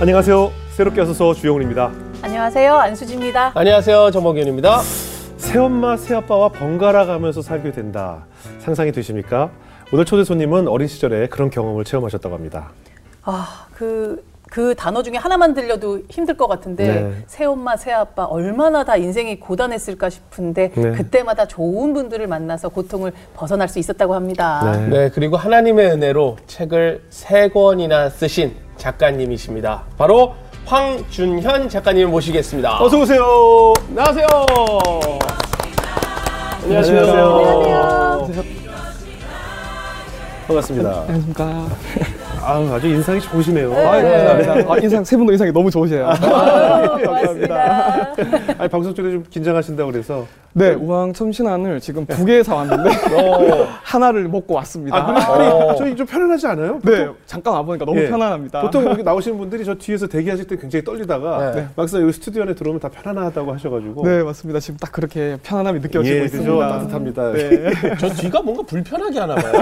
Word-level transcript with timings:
안녕하세요. 0.00 0.52
새롭게 0.72 1.00
와서 1.00 1.34
주영훈입니다. 1.34 1.90
안녕하세요. 2.22 2.74
안수지입니다. 2.74 3.52
안녕하세요. 3.54 4.10
정범균입니다. 4.10 4.80
새엄마, 5.38 5.96
새아빠와 5.96 6.50
번갈아 6.50 7.06
가면서 7.06 7.40
살게 7.40 7.72
된다. 7.72 8.26
상상이 8.58 8.92
되십니까? 8.92 9.50
오늘 9.92 10.04
초대 10.04 10.24
손님은 10.24 10.68
어린 10.68 10.88
시절에 10.88 11.28
그런 11.28 11.50
경험을 11.50 11.84
체험하셨다고 11.84 12.34
합니다. 12.34 12.70
아, 13.22 13.66
그, 13.74 14.22
그 14.50 14.74
단어 14.74 15.02
중에 15.02 15.16
하나만 15.16 15.54
들려도 15.54 16.02
힘들 16.08 16.36
것 16.36 16.46
같은데, 16.46 16.86
네. 16.86 17.12
새엄마, 17.26 17.76
새아빠, 17.76 18.24
얼마나 18.24 18.84
다 18.84 18.96
인생이 18.96 19.40
고단했을까 19.40 20.08
싶은데, 20.08 20.70
네. 20.74 20.92
그때마다 20.92 21.46
좋은 21.46 21.92
분들을 21.92 22.26
만나서 22.26 22.68
고통을 22.68 23.12
벗어날 23.34 23.68
수 23.68 23.78
있었다고 23.78 24.14
합니다. 24.14 24.62
네. 24.64 24.88
네, 24.88 25.10
그리고 25.12 25.36
하나님의 25.36 25.90
은혜로 25.92 26.36
책을 26.46 27.02
세 27.10 27.48
권이나 27.48 28.08
쓰신 28.08 28.54
작가님이십니다. 28.76 29.84
바로 29.98 30.34
황준현 30.64 31.68
작가님을 31.68 32.10
모시겠습니다. 32.10 32.82
어서 32.82 32.98
오세요. 32.98 33.72
안녕하세요. 33.88 34.26
안녕하세요. 36.64 38.28
반갑습니다. 40.46 40.90
안녕하십니까. 41.00 41.66
아, 42.46 42.58
아주 42.74 42.86
인상이 42.86 43.20
좋으시네요. 43.20 43.72
아, 43.72 44.00
감사합니다. 44.00 44.72
아, 44.72 44.78
인상, 44.78 45.02
세 45.02 45.16
분도 45.16 45.32
인상이 45.32 45.50
너무 45.50 45.68
좋으세요. 45.68 46.06
감사합니다. 46.14 48.12
아니, 48.56 48.68
방송 48.68 48.94
중에 48.94 49.10
좀 49.10 49.24
긴장하신다고 49.28 49.90
그래서. 49.90 50.24
네, 50.56 50.72
우왕 50.72 51.12
첨신안을 51.12 51.80
지금 51.80 52.06
두 52.06 52.24
개 52.24 52.42
사왔는데, 52.42 52.88
하나를 53.84 54.26
먹고 54.28 54.54
왔습니다. 54.54 54.96
아, 54.96 55.04
근데 55.06 55.20
아니, 55.20 55.76
저희 55.76 55.94
좀 55.94 56.06
편안하지 56.06 56.46
않아요? 56.46 56.80
네, 56.82 57.08
잠깐 57.26 57.52
와보니까 57.54 57.84
너무 57.84 58.00
예. 58.00 58.08
편안합니다. 58.08 58.62
보통 58.62 58.86
여기 58.86 59.02
나오시는 59.04 59.36
분들이 59.36 59.64
저 59.66 59.74
뒤에서 59.74 60.06
대기하실 60.06 60.46
때 60.46 60.56
굉장히 60.56 60.82
떨리다가 60.82 61.52
네. 61.52 61.66
막상 61.76 62.00
여기 62.00 62.10
스튜디오 62.12 62.42
안에 62.42 62.54
들어오면 62.54 62.80
다 62.80 62.88
편안하다고 62.88 63.52
하셔가지고. 63.52 64.02
네, 64.08 64.22
맞습니다. 64.22 64.58
지금 64.60 64.78
딱 64.78 64.92
그렇게 64.92 65.36
편안함이 65.42 65.80
느껴지고 65.80 66.16
예, 66.16 66.24
있습니다. 66.24 66.50
그죠. 66.50 66.58
따뜻합니다. 66.60 67.32
네. 67.32 67.70
저 68.00 68.08
뒤가 68.08 68.40
뭔가 68.40 68.62
불편하게 68.62 69.18
하나 69.20 69.34
봐요. 69.34 69.52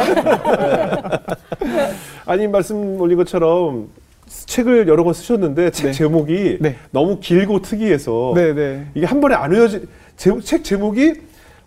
아니 2.27 2.47
말씀 2.47 3.01
올린 3.01 3.19
것처럼 3.19 3.89
책을 4.27 4.89
여러 4.89 5.05
권 5.05 5.13
쓰셨는데 5.13 5.71
책 5.71 5.87
네. 5.89 5.93
제목이 5.93 6.59
네. 6.61 6.77
너무 6.91 7.19
길고 7.21 7.61
특이해서 7.63 8.33
네, 8.35 8.55
네. 8.55 8.87
이게 8.95 9.07
한 9.07 9.21
번에 9.21 9.35
안 9.35 9.51
외워지 9.51 9.87
제, 10.17 10.39
책 10.41 10.65
제목이 10.65 11.15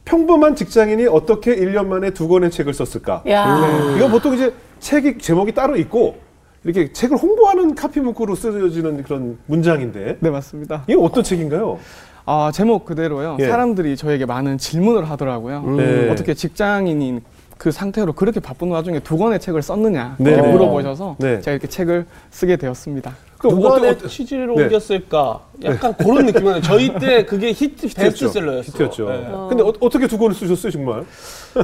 평범한 0.05 0.55
직장인이 0.55 1.07
어떻게 1.07 1.55
1년 1.55 1.87
만에 1.87 2.11
두 2.11 2.27
권의 2.27 2.51
책을 2.51 2.73
썼을까? 2.73 3.23
야 3.29 3.93
이거 3.97 4.07
보통 4.07 4.33
이제 4.33 4.53
책이 4.79 5.17
제목이 5.17 5.53
따로 5.53 5.75
있고 5.77 6.17
이렇게 6.63 6.91
책을 6.91 7.17
홍보하는 7.17 7.75
카피 7.75 7.99
문구로 7.99 8.35
쓰여지는 8.35 9.03
그런 9.03 9.37
문장인데 9.45 10.17
네, 10.19 10.29
맞습니다. 10.29 10.83
이게 10.87 10.97
어떤 10.99 11.23
책인가요? 11.23 11.79
아, 12.25 12.51
제목 12.53 12.83
그대로요. 12.85 13.37
예. 13.39 13.47
사람들이 13.47 13.95
저에게 13.95 14.25
많은 14.25 14.57
질문을 14.57 15.09
하더라고요. 15.09 15.61
네. 15.77 16.09
어떻게 16.09 16.33
직장인인 16.33 17.21
그 17.57 17.71
상태로 17.71 18.13
그렇게 18.13 18.39
바쁜 18.39 18.69
와중에 18.69 18.99
두 18.99 19.17
권의 19.17 19.39
책을 19.39 19.61
썼느냐 19.61 20.15
네, 20.19 20.31
이렇게 20.31 20.45
네. 20.45 20.51
물어보셔서 20.53 21.15
네. 21.19 21.41
제가 21.41 21.53
이렇게 21.53 21.67
책을 21.67 22.05
쓰게 22.29 22.57
되었습니다. 22.57 23.15
그내 23.39 23.89
어때- 23.89 24.07
취지를 24.07 24.47
네. 24.55 24.63
옮겼을까? 24.63 25.41
약간 25.63 25.93
그런 25.95 26.25
느낌이에요. 26.27 26.61
저희 26.61 26.93
때 26.99 27.25
그게 27.25 27.51
히트. 27.51 27.87
베스트셀러였어요. 27.95 28.61
히트였죠. 28.61 29.09
네. 29.09 29.27
근데 29.49 29.63
어, 29.63 29.89
떻게두 29.89 30.17
권을 30.17 30.35
쓰셨어요 30.35 30.71
정말? 30.71 31.03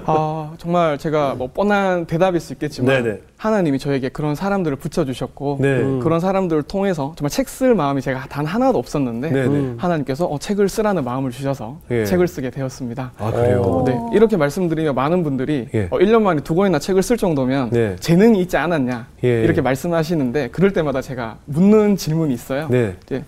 아, 0.05 0.51
정말 0.57 0.97
제가 0.97 1.35
뭐 1.35 1.49
뻔한 1.53 2.05
대답일 2.05 2.39
수 2.39 2.53
있겠지만 2.53 3.03
네네. 3.03 3.19
하나님이 3.37 3.77
저에게 3.77 4.09
그런 4.09 4.33
사람들을 4.33 4.77
붙여주셨고 4.77 5.57
네. 5.61 5.67
음. 5.81 5.99
그런 5.99 6.19
사람들을 6.19 6.63
통해서 6.63 7.13
정말 7.17 7.29
책 7.29 7.43
쓸 7.49 7.75
마음이 7.75 8.01
제가 8.01 8.25
단 8.29 8.45
하나도 8.47 8.79
없었는데 8.79 9.29
네네. 9.29 9.73
하나님께서 9.77 10.25
어, 10.25 10.39
책을 10.39 10.69
쓰라는 10.69 11.03
마음을 11.03 11.29
주셔서 11.29 11.77
예. 11.91 12.05
책을 12.05 12.27
쓰게 12.27 12.49
되었습니다. 12.49 13.11
아 13.19 13.31
그래요. 13.31 13.61
어. 13.61 13.83
네, 13.85 13.99
이렇게 14.13 14.37
말씀드리면 14.37 14.95
많은 14.95 15.23
분들이 15.23 15.67
예. 15.75 15.87
어, 15.91 15.97
1년 15.99 16.21
만에 16.23 16.41
두 16.41 16.55
권이나 16.55 16.79
책을 16.79 17.03
쓸 17.03 17.17
정도면 17.17 17.69
네. 17.69 17.95
재능이 17.99 18.39
있지 18.41 18.57
않았냐 18.57 19.07
예. 19.23 19.43
이렇게 19.43 19.61
말씀하시는데 19.61 20.49
그럴 20.51 20.71
때마다 20.73 21.01
제가 21.01 21.37
묻는 21.63 21.95
질문이 21.95 22.33
있어요. 22.33 22.67
네. 22.69 22.95
이제 23.05 23.23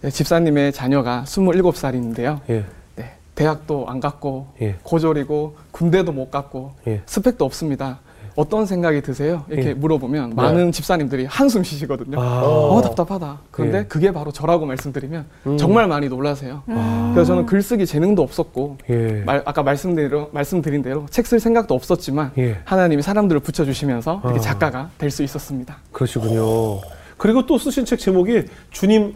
네, 0.00 0.10
집사님의 0.10 0.72
자녀가 0.72 1.22
27살인데요. 1.26 2.40
예. 2.50 2.64
네, 2.96 3.12
대학도 3.34 3.86
안 3.88 4.00
갔고 4.00 4.48
예. 4.60 4.76
고졸이고 4.82 5.56
군대도 5.70 6.12
못 6.12 6.30
갔고 6.30 6.72
예. 6.88 7.02
스펙도 7.06 7.44
없습니다. 7.44 8.00
어떤 8.34 8.66
생각이 8.66 9.00
드세요? 9.00 9.44
이렇게 9.48 9.70
예. 9.70 9.74
물어보면 9.74 10.34
많은 10.36 10.70
집사님들이 10.70 11.24
한숨 11.24 11.62
쉬시거든요. 11.64 12.20
아. 12.20 12.42
어 12.44 12.82
답답하다. 12.82 13.38
그런데 13.50 13.78
예. 13.78 13.82
그게 13.84 14.12
바로 14.12 14.30
저라고 14.30 14.66
말씀드리면 14.66 15.24
정말 15.58 15.86
많이 15.88 16.08
놀라세요. 16.10 16.62
아. 16.66 17.12
그래서 17.14 17.28
저는 17.28 17.46
글쓰기 17.46 17.86
재능도 17.86 18.20
없었고 18.22 18.76
예. 18.90 19.22
말- 19.24 19.42
아까 19.46 19.62
말씀드린 19.62 20.10
대로, 20.10 20.28
말씀드린 20.32 20.82
대로 20.82 21.06
책 21.08 21.24
쓸 21.26 21.40
생각도 21.40 21.74
없었지만 21.74 22.32
예. 22.36 22.58
하나님이 22.66 23.00
사람들을 23.00 23.40
붙여주시면서 23.40 24.20
이렇게 24.24 24.38
아. 24.38 24.42
작가가 24.42 24.90
될 24.98 25.10
수 25.10 25.22
있었습니다. 25.22 25.78
그러시군요. 25.92 26.80
그리고 27.26 27.44
또 27.44 27.58
쓰신 27.58 27.84
책 27.84 27.98
제목이 27.98 28.44
주님 28.70 29.12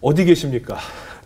어디 0.00 0.24
계십니까? 0.24 0.76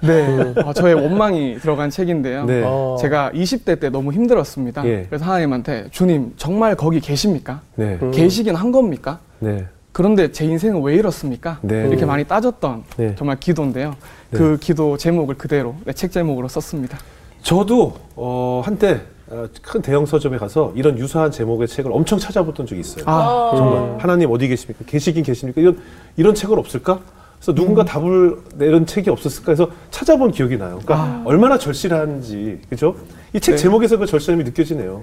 네, 0.00 0.54
어, 0.64 0.72
저의 0.72 0.94
원망이 0.94 1.58
들어간 1.60 1.90
책인데요. 1.90 2.46
네. 2.46 2.62
어. 2.64 2.96
제가 2.98 3.30
20대 3.34 3.78
때 3.78 3.90
너무 3.90 4.10
힘들었습니다. 4.10 4.86
예. 4.86 5.04
그래서 5.10 5.26
하나님한테 5.26 5.88
주님 5.90 6.32
정말 6.38 6.76
거기 6.76 6.98
계십니까? 7.00 7.60
네. 7.76 7.98
계시긴 8.14 8.54
한 8.54 8.72
겁니까? 8.72 9.18
네. 9.38 9.66
그런데 9.92 10.32
제 10.32 10.46
인생은 10.46 10.80
왜 10.82 10.94
이렇습니까? 10.94 11.58
네. 11.60 11.86
이렇게 11.88 12.06
많이 12.06 12.24
따졌던 12.24 12.84
네. 12.96 13.14
정말 13.16 13.38
기도인데요. 13.38 13.94
그 14.30 14.56
기도 14.58 14.96
제목을 14.96 15.34
그대로 15.34 15.74
내 15.84 15.92
책 15.92 16.10
제목으로 16.10 16.48
썼습니다. 16.48 16.96
저도 17.42 17.98
어, 18.16 18.62
한때 18.64 18.92
어, 18.94 19.13
큰 19.62 19.82
대형 19.82 20.06
서점에 20.06 20.38
가서 20.38 20.72
이런 20.74 20.98
유사한 20.98 21.30
제목의 21.30 21.68
책을 21.68 21.90
엄청 21.92 22.18
찾아봤던 22.18 22.66
적이 22.66 22.80
있어요. 22.80 23.04
아, 23.06 23.52
정말 23.56 23.98
하나님 23.98 24.30
어디 24.30 24.48
계십니까? 24.48 24.84
계시긴 24.86 25.22
계십니까? 25.22 25.60
이런 25.60 25.78
이런 26.16 26.34
책은 26.34 26.58
없을까? 26.58 27.00
그래서 27.44 27.54
누군가 27.54 27.82
음. 27.82 27.84
답을 27.84 28.36
내는 28.56 28.86
책이 28.86 29.10
없었을까 29.10 29.52
해서 29.52 29.68
찾아본 29.90 30.30
기억이 30.32 30.56
나요. 30.56 30.80
그러니까 30.82 31.20
얼마나 31.26 31.58
절실한지 31.58 32.60
그죠? 32.70 32.94
이책 33.34 33.52
아. 33.52 33.56
네. 33.56 33.62
제목에서 33.62 33.98
그 33.98 34.06
절실함이 34.06 34.44
느껴지네요. 34.44 35.02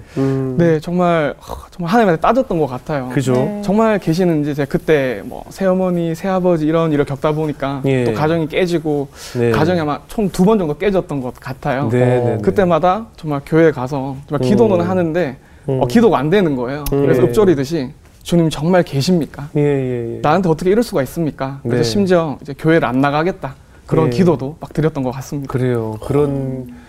네, 0.58 0.80
정말 0.80 1.34
어, 1.38 1.54
정말 1.70 1.92
하나님한테 1.92 2.20
따졌던 2.20 2.58
것 2.58 2.66
같아요. 2.66 3.10
그죠? 3.10 3.34
네. 3.34 3.62
정말 3.64 4.00
계시는지 4.00 4.56
제가 4.56 4.68
그때 4.68 5.22
뭐 5.24 5.44
새어머니, 5.50 6.16
새아버지 6.16 6.66
이런 6.66 6.92
일을 6.92 7.04
겪다 7.04 7.30
보니까 7.30 7.80
예. 7.84 8.04
또 8.04 8.12
가정이 8.12 8.48
깨지고 8.48 9.06
네. 9.38 9.50
가정이 9.52 9.78
아마 9.78 10.00
총 10.08 10.28
두 10.32 10.42
번 10.44 10.58
정도 10.58 10.76
깨졌던 10.76 11.20
것 11.20 11.34
같아요. 11.38 11.88
네, 11.90 11.98
네, 11.98 12.20
네. 12.36 12.38
그때마다 12.42 13.06
정말 13.16 13.40
교회 13.46 13.70
가서 13.70 14.16
정말 14.26 14.48
기도는 14.48 14.80
음. 14.80 14.90
하는데 14.90 15.36
음. 15.68 15.80
어, 15.80 15.86
기도가 15.86 16.18
안 16.18 16.28
되는 16.28 16.56
거예요. 16.56 16.82
그래서 16.90 17.22
예. 17.22 17.26
읊조리듯이 17.26 17.90
주님 18.22 18.50
정말 18.50 18.82
계십니까? 18.82 19.48
예, 19.56 19.60
예, 19.60 20.16
예. 20.16 20.20
나한테 20.20 20.48
어떻게 20.48 20.70
이럴 20.70 20.82
수가 20.82 21.02
있습니까? 21.02 21.60
그래서 21.62 21.78
네. 21.78 21.82
심지어 21.82 22.38
이제 22.40 22.54
교회를 22.56 22.86
안 22.86 23.00
나가겠다 23.00 23.54
그런 23.86 24.06
예. 24.06 24.10
기도도 24.10 24.56
막 24.60 24.72
드렸던 24.72 25.02
것 25.02 25.10
같습니다. 25.10 25.52
그래요. 25.52 25.98
그런 26.02 26.82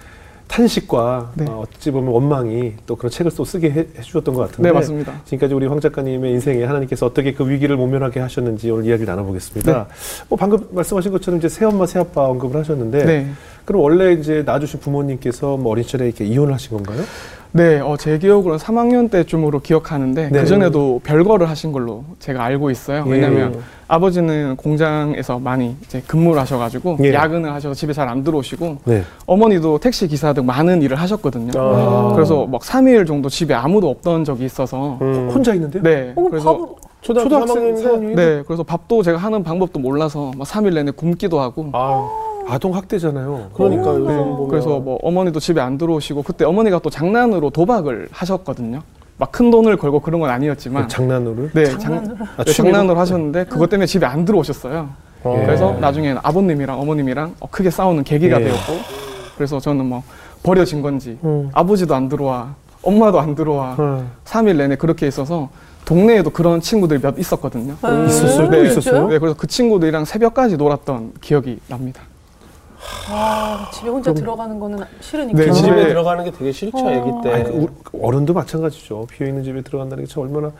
탄식과 0.48 1.32
네. 1.36 1.46
어, 1.50 1.64
어찌 1.64 1.90
보면 1.90 2.14
원망이 2.14 2.74
또 2.86 2.96
그런 2.96 3.10
책을 3.10 3.32
또 3.36 3.44
쓰게 3.44 3.72
해, 3.72 3.88
해주셨던 3.98 4.36
것 4.36 4.42
같은데. 4.42 4.70
네, 4.70 4.74
맞습니다. 4.74 5.22
지금까지 5.26 5.54
우리 5.56 5.66
황 5.66 5.80
작가님의 5.80 6.32
인생에 6.34 6.64
하나님께서 6.64 7.08
어떻게 7.08 7.34
그 7.34 7.50
위기를 7.50 7.76
모면하게 7.76 8.20
하셨는지 8.20 8.70
오늘 8.70 8.86
이야기를 8.86 9.08
나눠보겠습니다. 9.08 9.74
네. 9.74 9.86
뭐 10.30 10.38
방금 10.38 10.60
말씀하신 10.72 11.12
것처럼 11.12 11.40
이제 11.40 11.50
새엄마, 11.50 11.88
새아빠 11.88 12.26
언급을 12.26 12.60
하셨는데. 12.60 13.06
네. 13.06 13.32
그럼 13.66 13.82
원래 13.82 14.14
이제 14.14 14.44
낳아주신 14.46 14.82
부모님께서 14.82 15.58
뭐 15.58 15.72
어린 15.72 15.84
시절에 15.84 16.06
이렇게 16.06 16.26
이혼을 16.26 16.54
하신 16.54 16.78
건가요? 16.78 17.02
네, 17.56 17.80
어, 17.80 17.96
제 17.98 18.18
기억으로는 18.18 18.58
3학년 18.58 19.12
때쯤으로 19.12 19.60
기억하는데 19.60 20.30
네. 20.32 20.40
그 20.40 20.46
전에도 20.48 21.00
별거를 21.04 21.48
하신 21.48 21.72
걸로 21.72 22.04
제가 22.18 22.44
알고 22.44 22.72
있어요. 22.72 23.04
예. 23.06 23.12
왜냐하면 23.12 23.62
아버지는 23.88 24.56
공장에서 24.56 25.38
많이 25.38 25.76
이제 25.84 26.02
근무를 26.08 26.42
하셔가지고 26.42 26.98
예. 27.04 27.14
야근을 27.14 27.54
하셔서 27.54 27.76
집에 27.76 27.94
잘 27.94 28.10
안 28.10 28.24
들어오시고 28.24 28.78
네. 28.86 29.04
어머니도 29.28 29.78
택시 29.78 30.08
기사 30.08 30.34
등 30.34 30.48
많은 30.48 30.82
일을 30.82 31.00
하셨거든요. 31.00 31.52
아. 31.56 32.12
그래서 32.16 32.48
막 32.48 32.62
3일 32.62 33.06
정도 33.06 33.30
집에 33.30 33.54
아무도 33.54 33.88
없던 33.90 34.24
적이 34.26 34.46
있어서 34.46 34.98
음. 35.02 35.30
혼자 35.32 35.54
있는데요? 35.54 35.84
네, 35.84 36.12
어, 36.16 36.28
그래서 36.30 36.58
밥을- 36.58 36.76
초등학교 37.02 37.30
초등학생 37.30 37.76
3학년인데 37.76 37.84
사원이 37.84 38.16
네, 38.16 38.44
그래서 38.48 38.64
밥도 38.64 39.04
제가 39.04 39.18
하는 39.20 39.44
방법도 39.44 39.80
몰라서 39.80 40.32
막 40.38 40.48
3일 40.48 40.74
내내 40.74 40.92
굶기도 40.92 41.40
하고 41.40 41.70
아, 41.74 42.10
아동 42.48 42.76
학대잖아요. 42.76 43.52
그러니까 43.54 43.92
오. 43.92 44.00
요즘 44.00 44.08
네, 44.08 44.18
보면 44.18 44.48
그래서 44.50 44.80
뭐 44.80 44.98
어머니도 45.02 45.40
집에 45.40 45.62
안 45.62 45.78
들어오시고 45.78 46.24
그때 46.24 46.46
어머니가 46.46 46.80
또 46.80 46.90
장난으로 46.90 47.50
도박을 47.50 48.10
하셨거든요. 48.12 48.82
막 49.18 49.32
큰 49.32 49.52
돈을 49.52 49.78
걸고 49.78 50.00
그런 50.02 50.20
건 50.20 50.30
아니었지만 50.30 50.90
장난으로. 50.90 51.50
네, 51.54 51.66
장난으로? 51.78 52.18
장, 52.18 52.28
아, 52.38 52.44
네, 52.44 52.52
취미로? 52.52 52.74
장난으로 52.74 53.00
하셨는데 53.00 53.46
그것 53.46 53.70
때문에 53.70 53.86
집에 53.86 54.06
안 54.06 54.26
들어오셨어요. 54.26 54.90
어. 55.24 55.42
그래서 55.46 55.72
나중에는 55.74 56.22
아버님이랑 56.24 56.80
어머님이랑 56.80 57.36
어, 57.40 57.48
크게 57.50 57.70
싸우는 57.70 58.04
계기가 58.04 58.40
예. 58.42 58.46
되었고 58.46 58.74
그래서 59.38 59.60
저는 59.60 59.86
뭐 59.86 60.04
버려진 60.44 60.82
건지 60.82 61.18
음. 61.24 61.50
아버지도 61.54 61.96
안 61.96 62.10
들어와 62.10 62.56
엄마도 62.82 63.20
안 63.20 63.34
들어와 63.34 63.76
어. 63.78 64.12
3일 64.26 64.58
내내 64.58 64.76
그렇게 64.76 65.08
있어서 65.08 65.50
동네에도 65.86 66.30
그런 66.30 66.60
친구들이 66.60 67.00
몇 67.02 67.18
있었거든요. 67.18 67.76
음. 67.84 68.06
있었어요? 68.08 68.50
또 68.50 68.52
네. 68.52 68.70
있었어요? 68.70 69.08
네, 69.08 69.20
그래서 69.20 69.36
그 69.38 69.48
친구들이랑 69.48 70.06
새벽까지 70.06 70.58
놀았던 70.58 71.14
기억이 71.22 71.60
납니다. 71.68 72.02
아, 73.10 73.70
집에 73.74 73.90
혼자 73.90 74.12
그럼- 74.12 74.16
들어가는 74.24 74.60
거는 74.60 74.80
싫으니까. 75.02 75.38
네, 75.40 75.46
그 75.48 75.54
집에- 75.54 75.68
집에 75.68 75.88
들어가는 75.90 76.24
게 76.26 76.32
되게 76.32 76.52
싫죠, 76.52 76.78
어. 76.78 76.90
아기 76.90 77.28
때. 77.30 77.34
아니, 77.36 77.44
그 77.44 77.98
우- 77.98 78.06
어른도 78.08 78.34
마찬가지죠. 78.34 79.08
비어 79.12 79.28
있는 79.28 79.44
집에 79.44 79.62
들어간다는 79.62 80.04
게 80.06 80.10
참 80.10 80.24
얼마나 80.24 80.52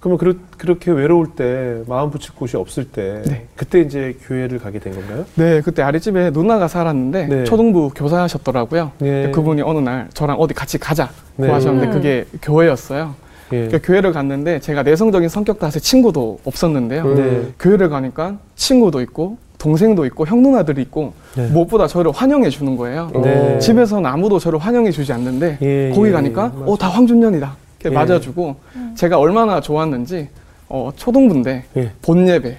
그러면 0.00 0.18
그렇, 0.18 0.34
그렇게 0.56 0.92
외로울 0.92 1.34
때 1.34 1.82
마음 1.88 2.10
붙일 2.10 2.32
곳이 2.36 2.56
없을 2.56 2.84
때 2.84 3.20
네. 3.26 3.46
그때 3.56 3.80
이제 3.80 4.16
교회를 4.26 4.60
가게 4.60 4.78
된 4.78 4.94
건가요? 4.94 5.24
네, 5.34 5.60
그때 5.60 5.82
아랫집에 5.82 6.30
누나가 6.30 6.68
살았는데 6.68 7.26
네. 7.26 7.44
초등부 7.44 7.90
교사하셨더라고요. 7.96 8.92
예. 9.02 9.32
그분이 9.34 9.62
어느 9.62 9.80
날 9.80 10.08
저랑 10.14 10.38
어디 10.38 10.54
같이 10.54 10.78
가자고 10.78 11.10
네. 11.36 11.50
하셨는데 11.50 11.88
음. 11.88 11.92
그게 11.92 12.26
교회였어요. 12.42 13.14
예. 13.52 13.66
그러니까 13.66 13.78
교회를 13.82 14.12
갔는데 14.12 14.60
제가 14.60 14.84
내성적인 14.84 15.28
성격 15.28 15.58
탓에 15.58 15.80
친구도 15.80 16.38
없었는데요. 16.44 17.02
음. 17.02 17.14
네. 17.16 17.52
교회를 17.58 17.88
가니까 17.88 18.36
친구도 18.54 19.00
있고 19.00 19.36
동생도 19.58 20.06
있고 20.06 20.26
형 20.26 20.40
누나들이 20.42 20.80
있고 20.82 21.12
네. 21.36 21.48
무엇보다 21.48 21.86
저를 21.88 22.12
환영해 22.12 22.48
주는 22.48 22.76
거예요. 22.76 23.10
네. 23.22 23.58
집에서는 23.58 24.06
아무도 24.06 24.38
저를 24.38 24.58
환영해 24.58 24.90
주지 24.92 25.12
않는데 25.12 25.58
예, 25.60 25.92
거기 25.94 26.08
예, 26.08 26.12
가니까 26.12 26.48
맞아. 26.54 26.64
어다 26.72 26.88
황준년이다 26.88 27.56
이렇게 27.80 27.94
예. 27.94 27.98
맞아주고 27.98 28.56
제가 28.94 29.18
얼마나 29.18 29.60
좋았는지 29.60 30.28
어, 30.68 30.90
초등부인데 30.94 31.64
예. 31.76 31.92
본 32.02 32.28
예배 32.28 32.56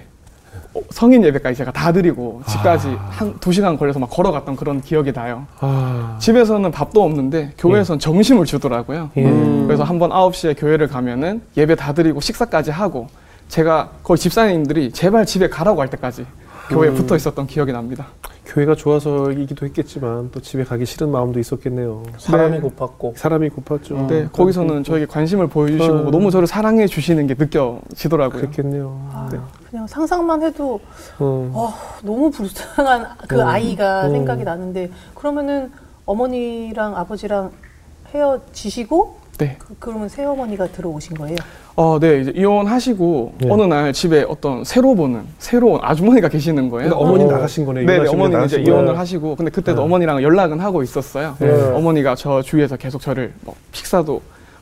어, 0.74 0.80
성인 0.90 1.24
예배까지 1.24 1.56
제가 1.56 1.72
다 1.72 1.90
드리고 1.90 2.42
집까지 2.46 2.88
아. 2.88 3.08
한두 3.10 3.50
시간 3.50 3.78
걸려서 3.78 3.98
막 3.98 4.10
걸어갔던 4.10 4.56
그런 4.56 4.82
기억이 4.82 5.12
나요. 5.12 5.46
아. 5.60 6.16
집에서는 6.20 6.70
밥도 6.70 7.02
없는데 7.02 7.52
교회에서는 7.56 7.98
점심을 7.98 8.44
주더라고요. 8.44 9.10
예. 9.16 9.24
음. 9.24 9.64
그래서 9.66 9.84
한번 9.84 10.10
9시에 10.10 10.54
교회를 10.58 10.86
가면은 10.88 11.40
예배 11.56 11.76
다 11.76 11.94
드리고 11.94 12.20
식사까지 12.20 12.70
하고 12.70 13.08
제가 13.48 13.90
거의 14.04 14.18
집사님들이 14.18 14.92
제발 14.92 15.24
집에 15.26 15.48
가라고 15.48 15.80
할 15.80 15.88
때까지 15.88 16.24
교회에 16.70 16.90
음. 16.90 16.94
붙어 16.94 17.16
있었던 17.16 17.46
기억이 17.46 17.72
납니다. 17.72 18.06
교회가 18.46 18.74
좋아서이기도 18.74 19.66
했겠지만 19.66 20.30
또 20.32 20.40
집에 20.40 20.64
가기 20.64 20.84
싫은 20.84 21.10
마음도 21.10 21.38
있었겠네요. 21.38 22.02
사람이 22.18 22.58
네. 22.58 22.68
고팠고. 22.68 23.16
사람이 23.16 23.50
고팠죠. 23.50 24.06
네, 24.08 24.28
거기서는 24.32 24.82
저에게 24.82 25.06
관심을 25.06 25.48
보여주시고 25.48 25.94
어. 25.94 26.10
너무 26.10 26.30
저를 26.30 26.46
사랑해 26.46 26.86
주시는 26.86 27.26
게 27.26 27.34
느껴지더라고요. 27.38 28.40
그랬겠네요. 28.40 29.08
아, 29.12 29.28
네. 29.30 29.38
그냥 29.68 29.86
상상만 29.86 30.42
해도 30.42 30.80
어. 31.18 31.50
어, 31.54 31.74
너무 32.02 32.30
불쌍한 32.30 33.06
그 33.28 33.40
음. 33.40 33.46
아이가 33.46 34.06
음. 34.06 34.12
생각이 34.12 34.42
나는데 34.42 34.90
그러면은 35.14 35.70
어머니랑 36.06 36.96
아버지랑 36.96 37.52
헤어지시고 38.12 39.20
네. 39.38 39.56
그, 39.58 39.76
그러면 39.78 40.08
새어머니가 40.08 40.66
들어오신 40.68 41.16
거예요? 41.16 41.36
어, 41.80 41.98
네, 41.98 42.20
이제 42.20 42.30
이혼하시고 42.36 43.32
네. 43.38 43.48
어느 43.50 43.62
날 43.62 43.94
집에 43.94 44.22
어떤 44.28 44.64
새로 44.64 44.94
보는 44.94 45.22
새로운 45.38 45.80
아주머니가 45.82 46.28
계시는 46.28 46.68
거예요. 46.68 46.90
근데 46.90 47.02
어머니 47.02 47.24
어. 47.24 47.28
나가신 47.28 47.64
거네요. 47.64 47.86
네, 47.86 48.06
어머니 48.06 48.36
게 48.36 48.44
이제 48.44 48.60
이혼을. 48.60 48.98
하시고 48.98 49.34
근데 49.34 49.50
그때도 49.50 49.78
네. 49.78 49.84
어머니랑 49.86 50.22
연락은 50.22 50.60
하고 50.60 50.82
있었어요. 50.82 51.36
네. 51.38 51.48
어머니가 51.72 52.16
저 52.16 52.42
주위에서 52.42 52.76
계속 52.76 53.00
저를 53.00 53.32
뭐 53.40 53.54
식사도 53.72 54.20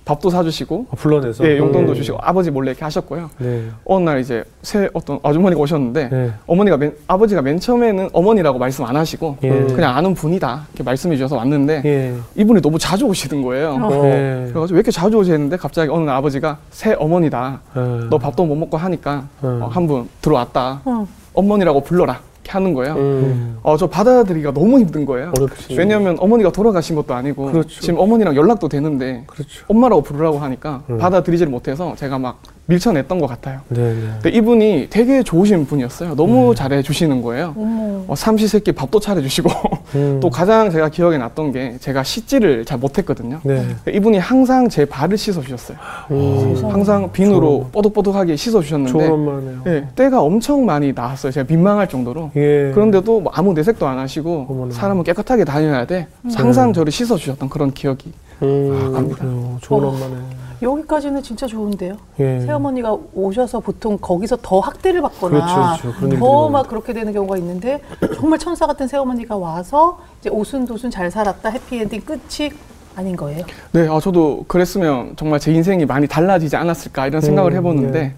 밥도 0.08 0.30
사주시고 0.30 0.86
아, 0.90 0.96
불러내서. 0.96 1.46
예, 1.46 1.58
용돈도 1.58 1.92
음. 1.92 1.94
주시고 1.94 2.16
아버지 2.22 2.50
몰래 2.50 2.70
이렇게 2.70 2.82
하셨고요. 2.82 3.28
네. 3.36 3.64
어느 3.84 4.04
날 4.04 4.20
이제 4.20 4.42
새 4.62 4.88
어떤 4.94 5.18
아주머니가 5.22 5.60
오셨는데 5.60 6.08
네. 6.08 6.30
어머니가 6.46 6.78
맨, 6.78 6.94
아버지가 7.06 7.42
맨 7.42 7.60
처음에는 7.60 8.08
어머니라고 8.14 8.58
말씀 8.58 8.86
안 8.86 8.96
하시고 8.96 9.36
예. 9.42 9.48
그냥 9.50 9.94
아는 9.94 10.14
분이다 10.14 10.66
이렇게 10.70 10.82
말씀해 10.82 11.16
주셔서 11.16 11.36
왔는데 11.36 11.82
예. 11.84 12.14
이분이 12.36 12.62
너무 12.62 12.78
자주 12.78 13.04
오시는 13.04 13.42
거예요. 13.42 13.78
어. 13.82 14.02
네. 14.02 14.46
그래가지고 14.48 14.76
왜 14.76 14.78
이렇게 14.78 14.90
자주 14.90 15.18
오시는데 15.18 15.58
갑자기 15.58 15.90
어느 15.90 16.04
날 16.04 16.16
아버지가 16.16 16.56
새 16.70 16.94
어머니다. 16.98 17.60
어. 17.74 18.00
너 18.08 18.16
밥도 18.16 18.46
못 18.46 18.54
먹고 18.54 18.78
하니까 18.78 19.24
어. 19.42 19.60
어, 19.62 19.68
한분 19.70 20.08
들어왔다. 20.22 20.80
응. 20.86 21.06
어머니라고 21.34 21.82
불러라. 21.82 22.20
이렇게 22.48 22.52
하는 22.52 22.72
거예요. 22.74 22.94
음. 22.94 23.58
어, 23.62 23.76
저 23.76 23.86
받아들이기가 23.86 24.52
너무 24.52 24.80
힘든 24.80 25.04
거예요. 25.04 25.32
어렵지. 25.36 25.76
왜냐면 25.76 26.16
어머니가 26.18 26.50
돌아가신 26.50 26.96
것도 26.96 27.14
아니고 27.14 27.52
그렇죠. 27.52 27.80
지금 27.80 27.98
어머니랑 27.98 28.34
연락도 28.34 28.68
되는데 28.68 29.24
그렇죠. 29.26 29.64
엄마라고 29.68 30.02
부르라고 30.02 30.38
하니까 30.38 30.82
음. 30.90 30.98
받아들이지를 30.98 31.50
못해서 31.50 31.94
제가 31.96 32.18
막 32.18 32.40
밀쳐냈던 32.72 33.18
것 33.18 33.26
같아요. 33.26 33.60
네. 33.68 33.80
네. 33.94 34.00
근데 34.22 34.28
이분이 34.30 34.88
되게 34.90 35.22
좋으신 35.22 35.64
분이었어요. 35.66 36.14
너무 36.14 36.54
잘해 36.54 36.82
주시는 36.82 37.22
거예요. 37.22 37.54
어, 37.56 38.14
삼시세끼 38.14 38.72
밥도 38.72 39.00
차려 39.00 39.22
주시고 39.22 39.50
음. 39.96 40.20
또 40.20 40.28
가장 40.28 40.70
제가 40.70 40.90
기억에 40.90 41.16
났던 41.16 41.52
게 41.52 41.78
제가 41.80 42.04
씻지를 42.04 42.66
잘 42.66 42.78
못했거든요. 42.78 43.40
네. 43.42 43.66
이분이 43.90 44.18
항상 44.18 44.68
제 44.68 44.84
발을 44.84 45.16
씻어 45.16 45.40
주셨어요. 45.40 45.78
음. 46.10 46.54
세상에. 46.54 46.72
항상 46.72 47.10
비누로 47.10 47.68
뽀득뽀득하게 47.72 48.28
좋은 48.28 48.36
씻어 48.36 48.60
주셨는데 48.60 49.08
엄마네요. 49.08 49.62
예, 49.66 49.88
때가 49.94 50.20
엄청 50.20 50.66
많이 50.66 50.92
나왔어요. 50.92 51.32
제가 51.32 51.46
민망할 51.48 51.88
정도로. 51.88 52.30
예. 52.36 52.70
그런데도 52.74 53.20
뭐 53.20 53.32
아무 53.34 53.54
내색도 53.54 53.86
안 53.86 53.98
하시고 53.98 54.46
어머나. 54.48 54.74
사람은 54.74 55.04
깨끗하게 55.04 55.44
다녀야 55.44 55.86
돼. 55.86 56.06
항상 56.34 56.74
저를 56.74 56.92
씻어 56.92 57.16
주셨던 57.16 57.48
그런 57.48 57.72
기억이. 57.72 58.12
음. 58.42 58.92
아, 58.94 59.02
그렇군요. 59.02 59.56
좋은 59.62 59.84
어. 59.84 59.88
엄마네. 59.88 60.14
여기까지는 60.62 61.22
진짜 61.22 61.46
좋은데요. 61.46 61.96
예. 62.20 62.40
새어머니가 62.40 62.96
오셔서 63.14 63.60
보통 63.60 63.98
거기서 64.00 64.38
더 64.42 64.60
학대를 64.60 65.02
받거나 65.02 65.30
그렇죠, 65.30 65.54
그렇죠. 65.54 65.98
그런 65.98 66.02
일들이 66.12 66.20
더막 66.20 66.52
많죠. 66.52 66.68
그렇게 66.68 66.92
되는 66.92 67.12
경우가 67.12 67.36
있는데 67.38 67.80
정말 68.16 68.38
천사 68.38 68.66
같은 68.66 68.88
새어머니가 68.88 69.36
와서 69.36 69.98
이제 70.20 70.30
오순도순 70.30 70.90
잘 70.90 71.10
살았다 71.10 71.48
해피엔딩 71.50 72.02
끝이 72.02 72.50
아닌 72.96 73.14
거예요. 73.16 73.44
네, 73.72 73.88
아, 73.88 74.00
저도 74.00 74.44
그랬으면 74.48 75.14
정말 75.16 75.38
제 75.38 75.52
인생이 75.52 75.86
많이 75.86 76.08
달라지지 76.08 76.56
않았을까 76.56 77.06
이런 77.06 77.20
생각을 77.20 77.52
음, 77.52 77.56
해보는데 77.58 78.00
네. 78.00 78.14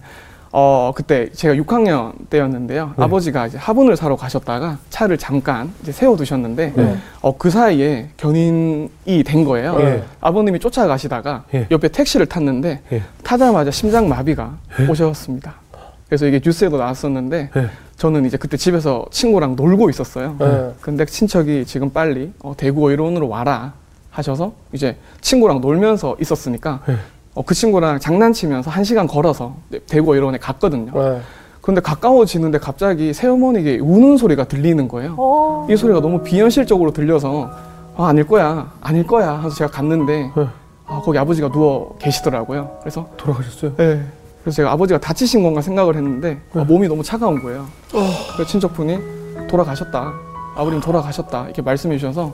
어, 0.53 0.91
그때 0.93 1.29
제가 1.31 1.55
6학년 1.55 2.13
때였는데요. 2.29 2.93
네. 2.97 3.03
아버지가 3.03 3.47
이제 3.47 3.57
화분을 3.57 3.95
사러 3.95 4.15
가셨다가 4.15 4.77
차를 4.89 5.17
잠깐 5.17 5.73
이제 5.81 5.91
세워두셨는데 5.91 6.73
네. 6.75 6.97
어, 7.21 7.37
그 7.37 7.49
사이에 7.49 8.09
견인이 8.17 9.23
된 9.25 9.45
거예요. 9.45 9.77
예. 9.79 10.03
아버님이 10.19 10.59
쫓아가시다가 10.59 11.45
예. 11.53 11.67
옆에 11.71 11.87
택시를 11.87 12.25
탔는데 12.25 12.81
예. 12.91 13.03
타자마자 13.23 13.71
심장 13.71 14.09
마비가 14.09 14.57
오셨습니다. 14.89 15.55
그래서 16.07 16.27
이게 16.27 16.41
뉴스에도 16.43 16.77
나왔었는데 16.77 17.49
예. 17.55 17.69
저는 17.95 18.25
이제 18.25 18.35
그때 18.35 18.57
집에서 18.57 19.05
친구랑 19.11 19.55
놀고 19.55 19.89
있었어요. 19.89 20.35
네. 20.37 20.71
근데 20.81 21.05
친척이 21.05 21.65
지금 21.65 21.91
빨리 21.91 22.33
어, 22.43 22.53
대구 22.57 22.89
의료원으로 22.89 23.29
와라 23.29 23.73
하셔서 24.09 24.53
이제 24.73 24.97
친구랑 25.21 25.61
놀면서 25.61 26.17
있었으니까 26.19 26.81
네. 26.87 26.95
어, 27.33 27.41
그 27.43 27.53
친구랑 27.53 27.99
장난치면서 27.99 28.69
한 28.69 28.83
시간 28.83 29.07
걸어서 29.07 29.55
대구 29.87 30.13
의료원에 30.13 30.37
갔거든요. 30.37 30.91
네. 30.93 31.21
근데 31.61 31.79
가까워지는데 31.79 32.57
갑자기 32.57 33.13
새어머니에게 33.13 33.79
우는 33.79 34.17
소리가 34.17 34.45
들리는 34.45 34.87
거예요. 34.87 35.15
어. 35.17 35.67
이 35.69 35.75
소리가 35.77 36.01
너무 36.01 36.23
비현실적으로 36.23 36.91
들려서 36.91 37.49
아, 37.95 38.07
아닐 38.07 38.25
거야, 38.25 38.71
아닐 38.81 39.05
거야 39.05 39.33
하면서 39.33 39.55
제가 39.55 39.69
갔는데 39.71 40.31
네. 40.35 40.47
아, 40.87 41.01
거기 41.03 41.17
아버지가 41.17 41.49
누워 41.49 41.95
계시더라고요. 41.99 42.77
그래서 42.81 43.07
돌아가셨어요? 43.15 43.75
네. 43.77 44.03
그래서 44.41 44.55
제가 44.55 44.71
아버지가 44.71 44.99
다치신 44.99 45.43
건가 45.43 45.61
생각을 45.61 45.95
했는데 45.95 46.41
아, 46.53 46.63
몸이 46.63 46.87
너무 46.87 47.03
차가운 47.03 47.41
거예요. 47.41 47.65
그래서 47.91 48.45
친척분이 48.45 48.97
돌아가셨다. 49.47 50.13
아버님 50.55 50.81
돌아가셨다. 50.81 51.45
이렇게 51.45 51.61
말씀해 51.61 51.97
주셔서 51.97 52.33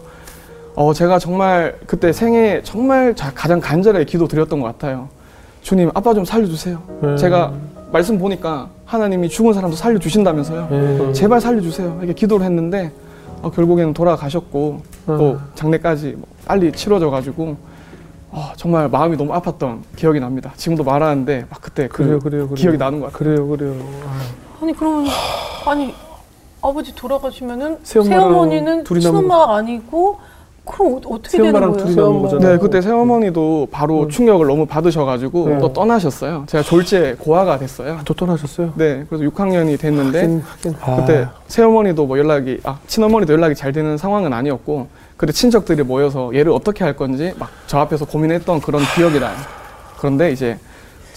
어, 0.77 0.93
제가 0.93 1.17
정말 1.17 1.75
그때 1.87 2.13
생애 2.13 2.61
정말 2.63 3.15
자- 3.15 3.31
가장 3.33 3.59
간절하게 3.59 4.05
기도 4.05 4.27
드렸던 4.27 4.59
것 4.61 4.67
같아요. 4.67 5.09
주님, 5.63 5.89
아빠 5.95 6.13
좀 6.13 6.23
살려주세요. 6.23 6.79
네. 7.01 7.17
제가 7.17 7.51
말씀 7.91 8.19
보니까 8.19 8.69
하나님이 8.85 9.27
죽은 9.27 9.53
사람도 9.53 9.75
살려주신다면서요. 9.75 10.67
예. 11.09 11.13
제발 11.13 11.41
살려주세요. 11.41 11.97
이렇게 12.03 12.13
기도를 12.13 12.45
했는데 12.45 12.91
어, 13.41 13.49
결국에는 13.49 13.91
돌아가셨고 13.95 14.81
또 15.07 15.39
장례까지 15.55 16.13
뭐 16.15 16.27
빨리 16.45 16.71
치러져가지고 16.71 17.57
어, 18.29 18.51
정말 18.55 18.87
마음이 18.87 19.17
너무 19.17 19.33
아팠던 19.33 19.79
기억이 19.95 20.19
납니다. 20.19 20.53
지금도 20.57 20.83
말하는데 20.83 21.47
막 21.49 21.59
그때 21.59 21.87
그 21.87 22.03
그래요, 22.03 22.19
그래요, 22.19 22.43
그래요. 22.49 22.53
기억이 22.55 22.77
나는 22.77 22.99
것 22.99 23.11
같아요. 23.11 23.17
그래요, 23.17 23.47
그래요. 23.47 23.73
아, 24.05 24.63
아니 24.63 24.73
그러면 24.77 25.07
아니 25.65 25.91
아버지 26.61 26.93
돌아가시면은 26.93 27.79
새엄마랑 27.81 28.21
새어머니는 28.21 28.85
친엄마가 28.85 29.55
아니고 29.55 30.19
그럼 30.67 30.93
어- 30.93 31.01
어떻게 31.15 31.37
되는 31.37 31.51
새엄마랑 31.51 31.73
거예요? 31.73 31.93
새엄마. 31.93 32.21
거잖아요. 32.21 32.51
네, 32.53 32.57
그때 32.59 32.81
새어머니도 32.81 33.67
바로 33.71 34.03
음. 34.03 34.09
충격을 34.09 34.47
너무 34.47 34.65
받으셔가지고 34.65 35.49
네. 35.49 35.57
또 35.59 35.71
떠나셨어요. 35.73 36.43
제가 36.47 36.63
졸지에 36.63 37.15
고아가 37.19 37.57
됐어요. 37.57 37.99
또 38.05 38.13
떠나셨어요? 38.13 38.73
네, 38.75 39.05
그래서 39.09 39.23
6학년이 39.25 39.79
됐는데 39.79 40.19
하긴, 40.19 40.43
하긴. 40.77 41.05
그때 41.05 41.23
아, 41.23 41.33
새어머니도 41.47 42.05
뭐 42.05 42.17
연락이 42.17 42.59
아 42.63 42.77
친어머니도 42.87 43.33
연락이 43.33 43.55
잘 43.55 43.71
되는 43.71 43.97
상황은 43.97 44.33
아니었고 44.33 44.87
그때 45.15 45.31
친척들이 45.31 45.83
모여서 45.83 46.31
얘를 46.35 46.51
어떻게 46.51 46.83
할 46.83 46.95
건지 46.95 47.33
막 47.37 47.49
저 47.67 47.79
앞에서 47.79 48.05
고민했던 48.05 48.61
그런 48.61 48.81
기억이 48.95 49.19
나요. 49.19 49.35
그런데 49.97 50.31
이제 50.31 50.57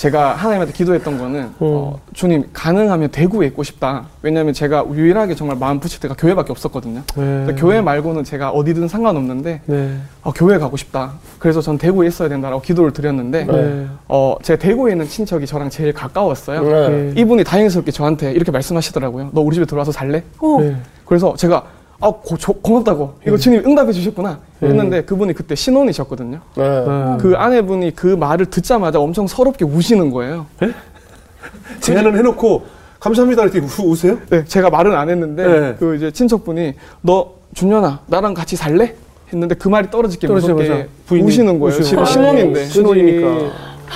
제가 0.00 0.32
하나님한테 0.32 0.72
기도했던 0.72 1.18
거는 1.18 1.40
음. 1.40 1.54
어, 1.60 2.00
주님 2.14 2.44
가능하면 2.54 3.10
대구에 3.10 3.46
있고 3.48 3.62
싶다. 3.62 4.06
왜냐하면 4.22 4.54
제가 4.54 4.86
유일하게 4.90 5.34
정말 5.34 5.58
마음 5.58 5.78
붙일 5.78 6.00
때가 6.00 6.14
교회밖에 6.16 6.50
없었거든요. 6.52 7.02
네. 7.14 7.54
교회 7.58 7.82
말고는 7.82 8.24
제가 8.24 8.48
어디든 8.50 8.88
상관없는데 8.88 9.60
네. 9.66 9.96
어, 10.22 10.32
교회 10.32 10.56
가고 10.56 10.78
싶다. 10.78 11.12
그래서 11.38 11.60
전 11.60 11.76
대구에 11.76 12.06
있어야 12.06 12.30
된다라고 12.30 12.62
기도를 12.62 12.94
드렸는데 12.94 13.44
네. 13.44 13.86
어, 14.08 14.36
제가 14.42 14.58
대구에 14.58 14.92
있는 14.92 15.06
친척이 15.06 15.44
저랑 15.44 15.68
제일 15.68 15.92
가까웠어요. 15.92 16.62
네. 16.62 17.12
이분이 17.18 17.44
다행스럽게 17.44 17.90
저한테 17.90 18.32
이렇게 18.32 18.50
말씀하시더라고요. 18.50 19.30
너 19.34 19.42
우리 19.42 19.52
집에 19.52 19.66
들어와서 19.66 19.92
살래? 19.92 20.22
오, 20.40 20.62
네. 20.62 20.76
그래서 21.04 21.36
제가 21.36 21.64
아 22.00 22.10
고, 22.10 22.36
조- 22.38 22.54
고맙다고 22.54 23.14
이거 23.26 23.36
주님 23.36 23.62
응답해 23.66 23.92
주셨구나 23.92 24.38
했는데 24.62 25.02
그분이 25.02 25.34
그때 25.34 25.54
신혼이셨거든요. 25.54 26.40
네. 26.56 26.62
네. 26.62 27.16
그 27.20 27.34
아내분이 27.36 27.94
그 27.94 28.06
말을 28.06 28.46
듣자마자 28.46 28.98
엄청 29.00 29.26
서럽게 29.26 29.64
우시는 29.64 30.10
거예요. 30.10 30.46
제안을 31.80 32.16
해놓고 32.18 32.62
감사합니다 32.98 33.42
이렇게 33.44 33.60
우, 33.60 33.90
우세요? 33.90 34.18
네, 34.28 34.44
제가 34.44 34.70
말은 34.70 34.94
안 34.94 35.08
했는데 35.08 35.46
네. 35.46 35.76
그 35.78 35.96
이제 35.96 36.10
친척분이 36.10 36.74
너 37.02 37.32
준현아 37.54 38.00
나랑 38.06 38.34
같이 38.34 38.56
살래? 38.56 38.94
했는데 39.32 39.54
그 39.54 39.68
말이 39.68 39.88
떨어지게 39.90 40.26
무섭게 40.26 40.88
부인이 41.06 41.26
우시는 41.26 41.58
거예요. 41.60 41.78
우시는. 41.78 42.04
신혼인데. 42.04 42.60
그치. 42.64 42.72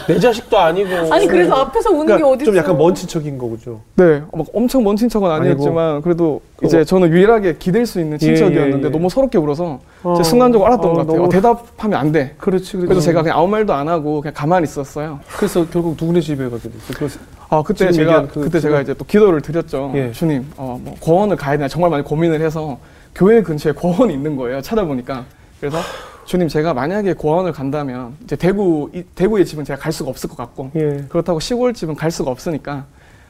내 0.07 0.19
자식도 0.19 0.59
아니고. 0.59 1.13
아니 1.13 1.27
그래서 1.27 1.55
앞에서 1.55 1.91
우는 1.91 2.01
게 2.07 2.13
그러니까 2.15 2.29
어디 2.31 2.45
좀 2.45 2.57
약간 2.57 2.77
먼 2.77 2.95
친척인 2.95 3.39
거죠. 3.39 3.81
네, 3.97 4.23
막 4.33 4.47
엄청 4.53 4.83
먼 4.85 4.97
친척은 4.97 5.31
아니었지만 5.31 6.03
그래도 6.03 6.41
이제 6.63 6.85
저는 6.85 7.11
유일하게 7.11 7.57
기댈 7.59 7.87
수 7.87 8.01
있는 8.01 8.19
예, 8.23 8.27
예, 8.27 8.35
친척이었는데 8.37 8.87
예. 8.89 8.91
너무 8.91 9.09
서럽게 9.09 9.39
울어서 9.39 9.81
어. 10.03 10.15
제가 10.15 10.23
순간적으로 10.25 10.67
알았던 10.67 10.91
어, 10.91 10.93
것 10.93 10.99
같아요. 11.01 11.17
너무- 11.17 11.27
어, 11.27 11.29
대답하면 11.31 11.99
안 11.99 12.13
돼. 12.13 12.35
그렇지, 12.39 12.73
그렇지. 12.73 12.87
그래서 12.87 13.01
제가 13.01 13.23
그냥 13.23 13.39
아무 13.39 13.49
말도 13.49 13.73
안 13.73 13.89
하고 13.89 14.21
그냥 14.21 14.35
가만히 14.35 14.65
있었어요. 14.65 15.21
그래서 15.37 15.67
결국 15.71 15.97
누구네 16.01 16.21
집에 16.21 16.45
가게 16.45 16.63
됐어요. 16.63 16.95
그래서 16.97 17.19
아 17.49 17.63
그때 17.63 17.91
제가 17.93 18.23
그 18.27 18.41
그때 18.41 18.59
집에- 18.59 18.61
제가 18.61 18.81
이제 18.83 18.95
또 18.95 19.05
기도를 19.05 19.41
드렸죠. 19.41 19.93
예. 19.95 20.13
주님, 20.13 20.47
어, 20.57 20.79
뭐 20.83 20.95
고원을 21.01 21.37
가야 21.37 21.57
되나 21.57 21.69
정말 21.69 21.91
많이 21.91 22.03
고민을 22.05 22.41
해서 22.41 22.79
교회 23.15 23.43
근처에 23.43 23.73
고원이 23.73 24.13
있는 24.13 24.37
거예요. 24.37 24.61
찾아보니까 24.61 25.25
그래서 25.61 25.79
주님 26.25 26.49
제가 26.49 26.73
만약에 26.75 27.13
고원을 27.15 27.53
간다면 27.53 28.15
이제 28.25 28.35
대구 28.37 28.89
이, 28.95 29.03
대구의 29.15 29.45
집은 29.45 29.65
제가 29.65 29.79
갈 29.79 29.93
수가 29.93 30.11
없을 30.11 30.29
것 30.31 30.37
같고 30.37 30.71
예. 30.77 31.05
그렇다고 31.09 31.39
시골 31.41 31.75
집은 31.75 31.95
갈 31.95 32.11
수가 32.11 32.31
없으니까 32.31 32.87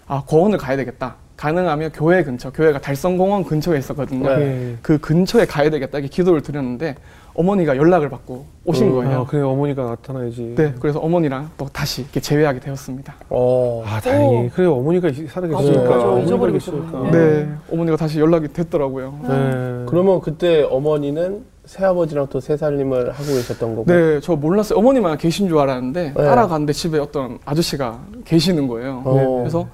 아 0.07 0.23
고원을 0.27 0.59
가야 0.59 0.77
되겠다. 0.77 1.17
가능하면 1.37 1.91
교회 1.93 2.23
근처, 2.23 2.53
교회가 2.53 2.81
달성공원 2.81 3.43
근처에 3.45 3.79
있었거든요. 3.79 4.29
네. 4.37 4.41
예. 4.73 4.77
그 4.83 4.99
근처에 4.99 5.45
가야 5.47 5.69
되겠다 5.71 5.99
이렇게 5.99 6.09
기도를 6.09 6.41
드렸는데 6.43 6.95
어머니가 7.35 7.77
연락을 7.77 8.09
받고 8.09 8.47
오신 8.65 8.93
거예요. 8.93 9.21
아, 9.23 9.27
그래 9.27 9.43
어머니가 9.43 9.83
나타나야지. 9.85 10.55
네, 10.57 10.73
그래서 10.79 11.01
어머니랑 11.01 11.51
또 11.57 11.67
다시 11.73 12.03
이렇게 12.03 12.21
재회하게 12.21 12.61
되었습니다. 12.61 13.15
어. 13.31 13.83
아 13.85 14.01
다행히 14.01 14.49
그래 14.51 14.69
어머니가 14.69 15.09
이- 15.09 15.27
살아계시니까. 15.27 16.15
계시니까. 16.21 16.49
있었네. 16.57 17.11
네, 17.11 17.49
어머니가 17.73 17.97
다시 17.97 18.21
연락이 18.21 18.47
됐더라고요. 18.53 19.19
네. 19.23 19.85
그러면 19.89 20.21
그때 20.21 20.63
어머니는 20.63 21.43
새아버지랑 21.67 22.27
또 22.31 22.41
새살림을 22.41 23.13
하고 23.13 23.25
계셨던 23.25 23.75
거고. 23.77 23.85
네, 23.91 24.21
저 24.21 24.37
몰랐어요. 24.37 24.79
어머니만 24.79 25.17
계신 25.19 25.49
줄 25.49 25.59
알았는데 25.59 26.13
네. 26.17 26.25
따라갔는데 26.25 26.73
집에 26.73 26.99
어떤 26.99 27.39
아저씨가 27.45 28.01
계시는 28.25 28.67
거예요. 28.69 29.03
어. 29.05 29.39
그래서 29.41 29.67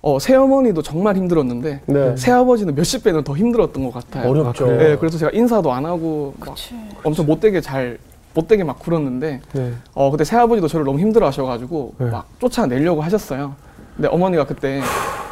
어, 0.00 0.18
새어머니도 0.18 0.82
정말 0.82 1.16
힘들었는데 1.16 1.80
네. 1.86 2.16
새아버지는 2.16 2.74
몇십 2.74 3.04
배는 3.04 3.24
더 3.24 3.36
힘들었던 3.36 3.84
것 3.84 3.92
같아요. 3.94 4.30
어렵죠. 4.30 4.66
아? 4.66 4.76
네, 4.76 4.96
그래서 4.96 5.18
제가 5.18 5.30
인사도 5.32 5.72
안 5.72 5.84
하고 5.86 6.34
막 6.38 6.50
그치. 6.50 6.74
엄청 7.02 7.26
못되게 7.26 7.60
잘 7.60 7.98
못되게 8.34 8.64
막 8.64 8.78
굴었는데 8.80 9.40
네. 9.52 9.72
어 9.94 10.10
그때 10.10 10.24
새아버지도 10.24 10.66
저를 10.68 10.84
너무 10.84 10.98
힘들어하셔가지고 10.98 11.94
네. 11.98 12.06
막 12.10 12.26
쫓아내려고 12.40 13.00
하셨어요. 13.02 13.54
근데 13.96 14.08
어머니가 14.08 14.44
그때 14.44 14.80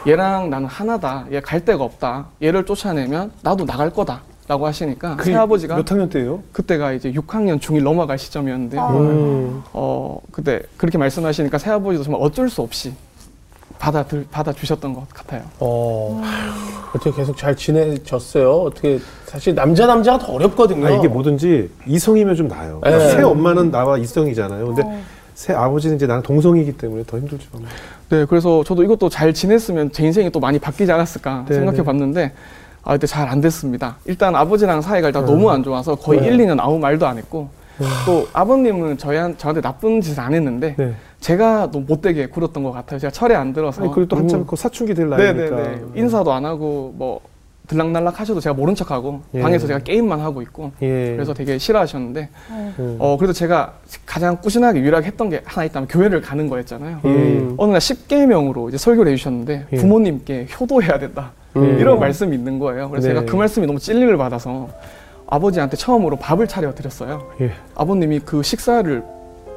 얘랑 0.06 0.50
나는 0.50 0.68
하나다. 0.68 1.26
얘 1.32 1.40
갈 1.40 1.64
데가 1.64 1.82
없다. 1.84 2.26
얘를 2.42 2.64
쫓아내면 2.64 3.32
나도 3.42 3.64
나갈 3.66 3.90
거다 3.90 4.22
라고 4.52 4.66
하시니까 4.66 5.16
새아버지가 5.22 5.76
몇 5.76 5.90
학년 5.90 6.10
때예요? 6.10 6.42
그때가 6.52 6.92
이제 6.92 7.10
6학년 7.10 7.58
중1 7.58 7.82
넘어갈 7.82 8.18
시점이었는데 8.18 8.78
아. 8.78 8.90
음. 8.90 9.62
어 9.72 10.20
그때 10.30 10.60
그렇게 10.76 10.98
말씀하시니까 10.98 11.56
새아버지도 11.56 12.04
정말 12.04 12.20
어쩔 12.22 12.50
수 12.50 12.60
없이 12.60 12.92
받아 13.78 14.02
들 14.04 14.26
받아 14.30 14.52
주셨던 14.52 14.92
것 14.92 15.08
같아요. 15.08 15.42
어. 15.58 16.20
어떻게 16.94 17.10
계속 17.12 17.36
잘 17.36 17.56
지내졌어요? 17.56 18.50
어떻게 18.50 19.00
사실 19.24 19.54
남자 19.54 19.86
남자가 19.86 20.18
더 20.18 20.32
어렵거든요. 20.34 20.86
아 20.86 20.90
이게 20.90 21.08
뭐든지 21.08 21.70
이성이면 21.86 22.36
좀 22.36 22.48
나아요. 22.48 22.80
네. 22.84 23.12
새 23.12 23.22
엄마는 23.22 23.70
나와 23.70 23.96
이성이잖아요. 23.96 24.66
근데 24.66 24.82
어. 24.84 25.00
새 25.34 25.54
아버지는 25.54 25.96
이제 25.96 26.06
나랑 26.06 26.22
동성이기 26.22 26.72
때문에 26.76 27.04
더 27.06 27.18
힘들죠. 27.18 27.48
네, 28.10 28.26
그래서 28.26 28.62
저도 28.64 28.84
이것도 28.84 29.08
잘 29.08 29.32
지냈으면 29.32 29.90
제 29.90 30.04
인생이 30.04 30.30
또 30.30 30.40
많이 30.40 30.58
바뀌지 30.58 30.92
않았을까 30.92 31.46
네, 31.48 31.54
생각해 31.54 31.82
봤는데 31.82 32.32
아 32.84 32.92
그때 32.94 33.06
잘 33.06 33.28
안 33.28 33.40
됐습니다. 33.40 33.96
일단 34.04 34.34
아버지랑 34.34 34.80
사이가 34.82 35.08
일단 35.08 35.24
네. 35.24 35.30
너무 35.32 35.50
안 35.50 35.62
좋아서 35.62 35.94
거의 35.94 36.20
네. 36.20 36.28
1, 36.28 36.38
2년 36.38 36.58
아무 36.60 36.78
말도 36.78 37.06
안 37.06 37.16
했고 37.18 37.48
네. 37.78 37.86
또 38.04 38.26
아버님은 38.32 38.98
저희 38.98 39.16
저한테 39.36 39.60
나쁜 39.60 40.00
짓을 40.00 40.20
안 40.20 40.34
했는데 40.34 40.74
네. 40.76 40.94
제가 41.20 41.70
너무 41.70 41.84
못되게 41.86 42.26
굴었던 42.26 42.62
것 42.62 42.72
같아요. 42.72 42.98
제가 42.98 43.10
철에 43.12 43.34
안 43.34 43.52
들어서 43.52 43.82
아니 43.82 43.92
그리고 43.92 44.08
또 44.08 44.16
한참 44.16 44.44
그 44.46 44.56
사춘기 44.56 44.94
될 44.94 45.08
나이니까. 45.08 45.32
네네네. 45.56 45.80
인사도 45.94 46.32
안 46.32 46.44
하고 46.44 46.92
뭐 46.96 47.20
들락날락 47.68 48.18
하셔도 48.18 48.40
제가 48.40 48.54
모른 48.54 48.74
척하고 48.74 49.22
예. 49.34 49.40
방에서 49.40 49.68
제가 49.68 49.78
게임만 49.78 50.20
하고 50.20 50.42
있고 50.42 50.72
예. 50.82 51.12
그래서 51.14 51.32
되게 51.32 51.56
싫어하셨는데 51.58 52.28
음. 52.50 52.96
어 52.98 53.16
그래도 53.16 53.32
제가 53.32 53.74
가장 54.04 54.36
꾸준하게 54.38 54.80
유일하게 54.80 55.06
했던 55.06 55.30
게 55.30 55.40
하나 55.44 55.64
있다면 55.64 55.86
교회를 55.88 56.20
가는 56.20 56.48
거였잖아요. 56.48 56.98
예. 57.04 57.08
음. 57.08 57.54
어느 57.56 57.70
날 57.70 57.78
10계명으로 57.80 58.68
이제 58.68 58.76
설교를 58.76 59.12
해주셨는데 59.12 59.66
예. 59.72 59.76
부모님께 59.76 60.48
효도해야 60.60 60.98
된다 60.98 61.30
음. 61.56 61.78
이런 61.78 61.98
말씀이 61.98 62.34
있는 62.34 62.58
거예요. 62.58 62.88
그래서 62.90 63.08
네. 63.08 63.14
제가 63.14 63.26
그 63.26 63.36
말씀이 63.36 63.66
너무 63.66 63.78
찔림을 63.78 64.16
받아서 64.16 64.68
아버지한테 65.26 65.76
처음으로 65.76 66.16
밥을 66.16 66.46
차려 66.46 66.74
드렸어요. 66.74 67.22
예. 67.40 67.52
아버님이 67.74 68.20
그 68.20 68.42
식사를 68.42 69.02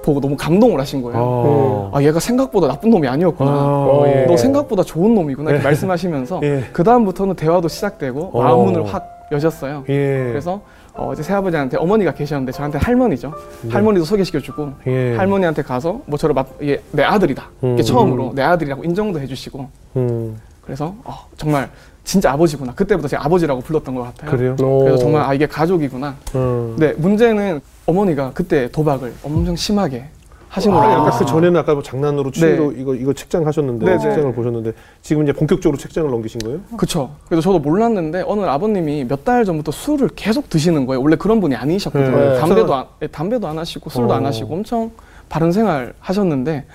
보고 0.04 0.22
너무 0.22 0.38
감동을 0.38 0.80
하신 0.80 1.02
거예요. 1.02 1.18
어. 1.20 1.92
아 1.94 2.02
얘가 2.02 2.20
생각보다 2.20 2.68
나쁜 2.68 2.92
놈이 2.92 3.08
아니었구나. 3.08 3.52
어, 3.52 4.04
예. 4.08 4.26
너 4.26 4.38
생각보다 4.38 4.84
좋은 4.84 5.16
놈이구나 5.16 5.50
이렇게 5.50 5.64
예. 5.64 5.68
말씀하시면서 5.68 6.42
예. 6.44 6.64
그 6.72 6.84
다음부터는 6.84 7.36
대화도 7.36 7.68
시작되고 7.68 8.32
어. 8.34 8.44
마음 8.44 8.66
문을 8.66 8.86
확 8.86 9.28
여셨어요. 9.32 9.84
예. 9.90 10.28
그래서 10.30 10.62
어, 10.94 11.12
이제 11.12 11.24
새아버지한테 11.24 11.78
어머니가 11.78 12.14
계셨는데 12.14 12.52
저한테 12.52 12.78
할머니죠. 12.78 13.34
네. 13.64 13.72
할머니도 13.72 14.06
소개시켜주고 14.06 14.70
예. 14.88 15.16
할머니한테 15.16 15.62
가서 15.64 16.00
뭐 16.06 16.18
저를 16.18 16.34
맞, 16.34 16.48
얘, 16.64 16.80
내 16.92 17.04
아들이다. 17.04 17.50
이게 17.62 17.68
음. 17.68 17.82
처음으로 17.82 18.32
내 18.34 18.44
아들이라고 18.44 18.84
인정도 18.84 19.20
해주시고 19.20 19.68
음. 19.98 20.40
그래서 20.66 20.96
어, 21.04 21.14
정말 21.38 21.70
진짜 22.04 22.32
아버지구나. 22.32 22.74
그때부터 22.74 23.08
제가 23.08 23.26
아버지라고 23.26 23.62
불렀던 23.62 23.96
것 23.96 24.04
같아요. 24.04 24.32
그래요? 24.32 24.56
어. 24.62 24.80
그래서 24.80 24.98
정말 24.98 25.24
아 25.24 25.34
이게 25.34 25.48
가족이구나. 25.48 26.16
음. 26.36 26.76
네 26.78 26.94
문제는 26.94 27.62
어머니가 27.86 28.32
그때 28.34 28.70
도박을 28.72 29.14
엄청 29.24 29.56
심하게 29.56 30.06
하신 30.50 30.72
걸로 30.72 30.84
아, 30.84 30.90
알고 30.92 31.02
아까 31.08 31.18
그. 31.18 31.26
전에는 31.26 31.60
아까 31.60 31.74
뭐 31.74 31.84
장난으로 31.84 32.32
취미로 32.32 32.72
이거 32.72 32.96
이거 32.96 33.12
책장 33.14 33.46
하셨는데 33.46 33.86
네, 33.86 33.92
네. 33.94 34.00
책장을 34.00 34.34
보셨는데 34.34 34.72
지금 35.02 35.24
이제 35.24 35.34
본격적으로 35.34 35.78
책장을 35.78 36.10
넘기신 36.10 36.40
거예요? 36.42 36.60
그쵸. 36.78 37.12
그래서 37.28 37.42
저도 37.42 37.60
몰랐는데 37.60 38.24
어느 38.26 38.42
날 38.42 38.50
아버님이 38.52 39.06
몇 39.06 39.24
달 39.26 39.44
전부터 39.44 39.72
술을 39.72 40.10
계속 40.16 40.50
드시는 40.50 40.86
거예요. 40.86 41.02
원래 41.02 41.16
그런 41.16 41.42
분이 41.42 41.56
아니셨거든요. 41.56 42.16
네. 42.34 42.40
담배도 42.40 42.74
안, 42.74 42.86
예, 43.02 43.08
담배도 43.08 43.48
안 43.48 43.58
하시고 43.58 43.90
술도 43.90 44.14
어. 44.14 44.16
안 44.18 44.26
하시고 44.26 44.54
엄청 44.54 44.92
바른 45.28 45.52
생활 45.52 45.94
하셨는데 46.00 46.66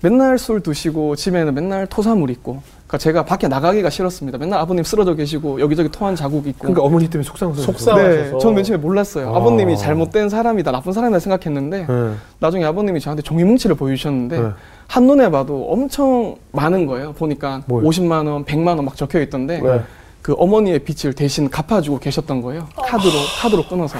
맨날 0.00 0.38
술 0.38 0.60
드시고 0.62 1.14
집에는 1.16 1.54
맨날 1.54 1.86
토사물 1.86 2.30
있고. 2.30 2.62
그러니까 2.88 2.98
제가 2.98 3.24
밖에 3.26 3.48
나가기가 3.48 3.90
싫었습니다. 3.90 4.38
맨날 4.38 4.60
아버님 4.60 4.82
쓰러져 4.82 5.14
계시고 5.14 5.60
여기저기 5.60 5.90
토한 5.90 6.16
자국 6.16 6.46
있고. 6.46 6.60
그러니까 6.60 6.82
어머니 6.82 7.06
때문에 7.08 7.22
속상해서 7.22 7.60
속상- 7.62 7.96
네, 7.96 8.02
상하셔서. 8.14 8.38
저는 8.38 8.54
맨 8.54 8.64
처음에 8.64 8.78
몰랐어요. 8.80 9.28
아. 9.34 9.36
아버님이 9.36 9.76
잘못된 9.76 10.30
사람이다, 10.30 10.72
나쁜 10.72 10.94
사람이다 10.94 11.18
생각했는데 11.20 11.86
네. 11.86 12.10
나중에 12.40 12.64
아버님이 12.64 12.98
저한테 13.00 13.22
종이뭉치를 13.22 13.76
보여주셨는데 13.76 14.40
네. 14.40 14.48
한 14.86 15.06
눈에 15.06 15.30
봐도 15.30 15.66
엄청 15.70 16.36
많은 16.52 16.86
거예요. 16.86 17.12
보니까 17.12 17.60
뭐요? 17.66 17.86
50만 17.86 18.26
원, 18.26 18.46
100만 18.46 18.68
원 18.76 18.86
막 18.86 18.96
적혀 18.96 19.20
있던데 19.20 19.60
네. 19.60 19.80
그 20.22 20.34
어머니의 20.38 20.78
빚을 20.78 21.12
대신 21.12 21.50
갚아주고 21.50 21.98
계셨던 21.98 22.40
거예요. 22.40 22.66
카드로 22.74 23.12
카드로 23.42 23.66
끊어서. 23.68 23.98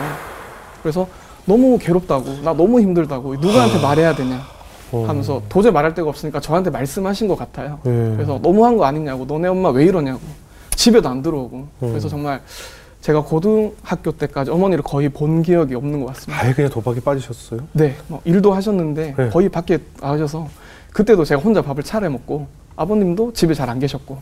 그래서 0.82 1.06
너무 1.44 1.76
괴롭다고, 1.78 2.24
나 2.42 2.54
너무 2.54 2.80
힘들다고, 2.80 3.34
누구한테 3.36 3.80
말해야 3.82 4.14
되냐 4.14 4.36
어. 4.36 4.57
하면서 4.92 5.42
도저히 5.48 5.72
말할 5.72 5.94
데가 5.94 6.08
없으니까 6.08 6.40
저한테 6.40 6.70
말씀하신 6.70 7.28
것 7.28 7.36
같아요. 7.36 7.78
네. 7.82 8.12
그래서 8.16 8.38
너무한 8.42 8.76
거 8.76 8.84
아니냐고, 8.84 9.24
너네 9.26 9.48
엄마 9.48 9.68
왜 9.70 9.84
이러냐고, 9.84 10.20
집에도 10.74 11.08
안 11.08 11.22
들어오고. 11.22 11.66
그래서 11.80 12.08
음. 12.08 12.10
정말 12.10 12.40
제가 13.00 13.22
고등학교 13.22 14.12
때까지 14.12 14.50
어머니를 14.50 14.82
거의 14.82 15.08
본 15.08 15.42
기억이 15.42 15.74
없는 15.74 16.00
것 16.00 16.06
같습니다. 16.14 16.42
아예 16.44 16.52
그냥 16.52 16.70
도박에 16.70 17.00
빠지셨어요? 17.00 17.60
네, 17.72 17.96
뭐 18.08 18.20
일도 18.24 18.52
하셨는데 18.52 19.14
네. 19.16 19.28
거의 19.28 19.48
밖에 19.48 19.78
나가셔서 20.00 20.48
그때도 20.92 21.24
제가 21.24 21.40
혼자 21.40 21.62
밥을 21.62 21.82
차려 21.82 22.10
먹고 22.10 22.46
아버님도 22.76 23.32
집에 23.34 23.54
잘 23.54 23.68
안 23.70 23.78
계셨고 23.78 24.18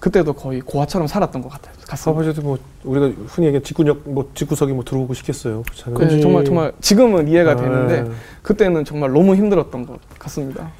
그때도 0.00 0.32
거의 0.32 0.60
고아처럼 0.60 1.08
살았던 1.08 1.42
것 1.42 1.48
같아요. 1.50 1.74
아버지도 2.06 2.42
뭐 2.42 2.58
우리가 2.84 3.06
흔히 3.26 3.48
얘기하는 3.48 3.64
직구역 3.64 4.02
뭐 4.04 4.30
직구석이 4.34 4.72
뭐 4.72 4.84
들어오고 4.84 5.14
싶겠어요. 5.14 5.62
네, 5.86 5.92
그치. 5.92 6.20
정말 6.20 6.44
정말 6.44 6.72
지금은 6.80 7.28
이해가 7.28 7.52
아, 7.52 7.56
되는데 7.56 8.04
그때는 8.42 8.84
정말 8.84 9.12
너무 9.12 9.34
힘들었던 9.34 9.86
것 9.86 9.98
같습니다. 10.18 10.70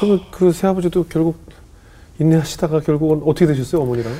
그러면 0.00 0.20
그 0.30 0.50
새아버지도 0.52 1.04
결국 1.08 1.36
인내하시다가 2.18 2.80
결국은 2.80 3.22
어떻게 3.24 3.46
되셨어요 3.46 3.82
어머니랑? 3.82 4.12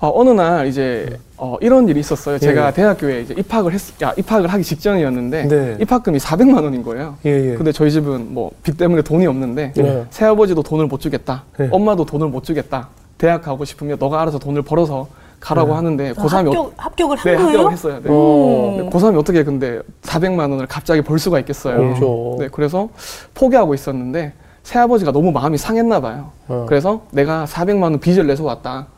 아, 0.00 0.10
어느 0.12 0.30
날 0.30 0.66
이제 0.66 1.18
어, 1.36 1.56
이런 1.60 1.88
일이 1.88 2.00
있었어요. 2.00 2.38
제가 2.38 2.68
예. 2.68 2.72
대학교에 2.72 3.20
이제 3.22 3.34
입학을 3.38 3.72
했, 3.72 3.80
야, 4.02 4.12
입학을 4.16 4.48
하기 4.48 4.64
직전이었는데 4.64 5.48
네. 5.48 5.76
입학금이 5.80 6.18
400만 6.18 6.62
원인 6.62 6.82
거예요. 6.82 7.16
예 7.24 7.50
예. 7.50 7.54
근데 7.54 7.70
저희 7.72 7.90
집은 7.90 8.34
뭐 8.34 8.50
빚 8.62 8.76
때문에 8.76 9.02
돈이 9.02 9.26
없는데 9.26 9.72
네. 9.76 10.04
새아버지도 10.10 10.62
돈을 10.62 10.86
못 10.86 11.00
주겠다. 11.00 11.44
네. 11.58 11.68
엄마도 11.70 12.04
돈을 12.04 12.28
못 12.28 12.42
주겠다. 12.44 12.88
대학 13.22 13.40
가고 13.40 13.64
싶으면 13.64 13.98
너가 14.00 14.20
알아서 14.20 14.40
돈을 14.40 14.62
벌어서 14.62 15.06
가라고 15.38 15.68
네. 15.68 15.74
하는데 15.74 16.10
아, 16.10 16.12
고3이 16.14 16.46
합격, 16.46 16.74
합격을 16.76 17.16
한 17.18 17.24
네, 17.24 17.36
거예요? 17.36 17.48
합격을 17.50 17.72
했어요. 17.72 18.00
네. 18.02 18.08
어. 18.10 18.90
고3이 18.90 19.16
어떻게 19.16 19.44
근데 19.44 19.80
400만 20.02 20.50
원을 20.50 20.66
갑자기 20.66 21.02
벌 21.02 21.20
수가 21.20 21.38
있겠어요. 21.38 21.76
그렇죠. 21.76 22.36
네, 22.40 22.48
그래서 22.50 22.88
포기하고 23.32 23.74
있었는데 23.74 24.32
새아버지가 24.64 25.12
너무 25.12 25.30
마음이 25.30 25.56
상했나 25.56 26.00
봐요. 26.00 26.32
어. 26.48 26.66
그래서 26.68 27.02
내가 27.12 27.44
400만 27.44 27.82
원 27.82 28.00
빚을 28.00 28.26
내서 28.26 28.42
왔다. 28.42 28.88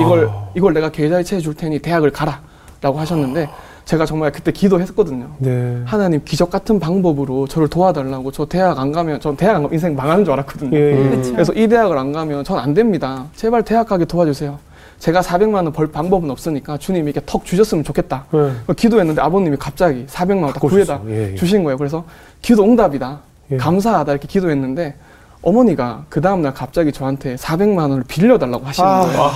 이걸 0.00 0.30
이걸 0.54 0.72
내가 0.72 0.88
계좌이체해 0.88 1.42
줄 1.42 1.52
테니 1.52 1.80
대학을 1.80 2.10
가라라고 2.10 2.98
하셨는데 2.98 3.50
제가 3.84 4.06
정말 4.06 4.32
그때 4.32 4.50
기도했거든요. 4.50 5.28
네. 5.38 5.82
하나님 5.84 6.22
기적 6.24 6.50
같은 6.50 6.80
방법으로 6.80 7.46
저를 7.46 7.68
도와달라고 7.68 8.32
저 8.32 8.46
대학 8.46 8.78
안 8.78 8.92
가면 8.92 9.20
전 9.20 9.36
대학 9.36 9.56
안 9.56 9.62
가면 9.62 9.74
인생 9.74 9.94
망하는 9.94 10.24
줄 10.24 10.32
알았거든요. 10.32 10.76
예, 10.76 10.92
예. 10.92 10.94
음. 10.96 11.32
그래서 11.34 11.52
이 11.52 11.68
대학을 11.68 11.96
안 11.98 12.12
가면 12.12 12.44
전 12.44 12.58
안 12.58 12.72
됩니다. 12.72 13.26
제발 13.36 13.62
대학 13.62 13.86
가게 13.88 14.04
도와주세요. 14.06 14.58
제가 15.00 15.20
400만 15.20 15.54
원 15.56 15.72
벌 15.72 15.88
방법은 15.92 16.30
없으니까 16.30 16.78
주님이 16.78 17.10
이렇게 17.10 17.20
턱 17.26 17.44
주셨으면 17.44 17.84
좋겠다. 17.84 18.24
네. 18.30 18.52
기도했는데 18.74 19.20
아버님이 19.20 19.56
갑자기 19.58 20.06
400만 20.06 20.36
원딱 20.44 20.54
갖고 20.54 20.68
구해다. 20.68 21.00
예, 21.08 21.32
예. 21.32 21.34
주신 21.34 21.62
거예요. 21.62 21.76
그래서 21.76 22.04
기도 22.40 22.64
응답이다. 22.64 23.18
예. 23.52 23.56
감사하다 23.58 24.12
이렇게 24.12 24.26
기도했는데 24.28 24.94
어머니가 25.42 26.04
그 26.08 26.22
다음 26.22 26.40
날 26.40 26.54
갑자기 26.54 26.90
저한테 26.90 27.34
400만 27.36 27.90
원을 27.90 28.04
빌려달라고 28.08 28.64
하시는 28.64 28.88
아. 28.88 29.00
거예요. 29.00 29.30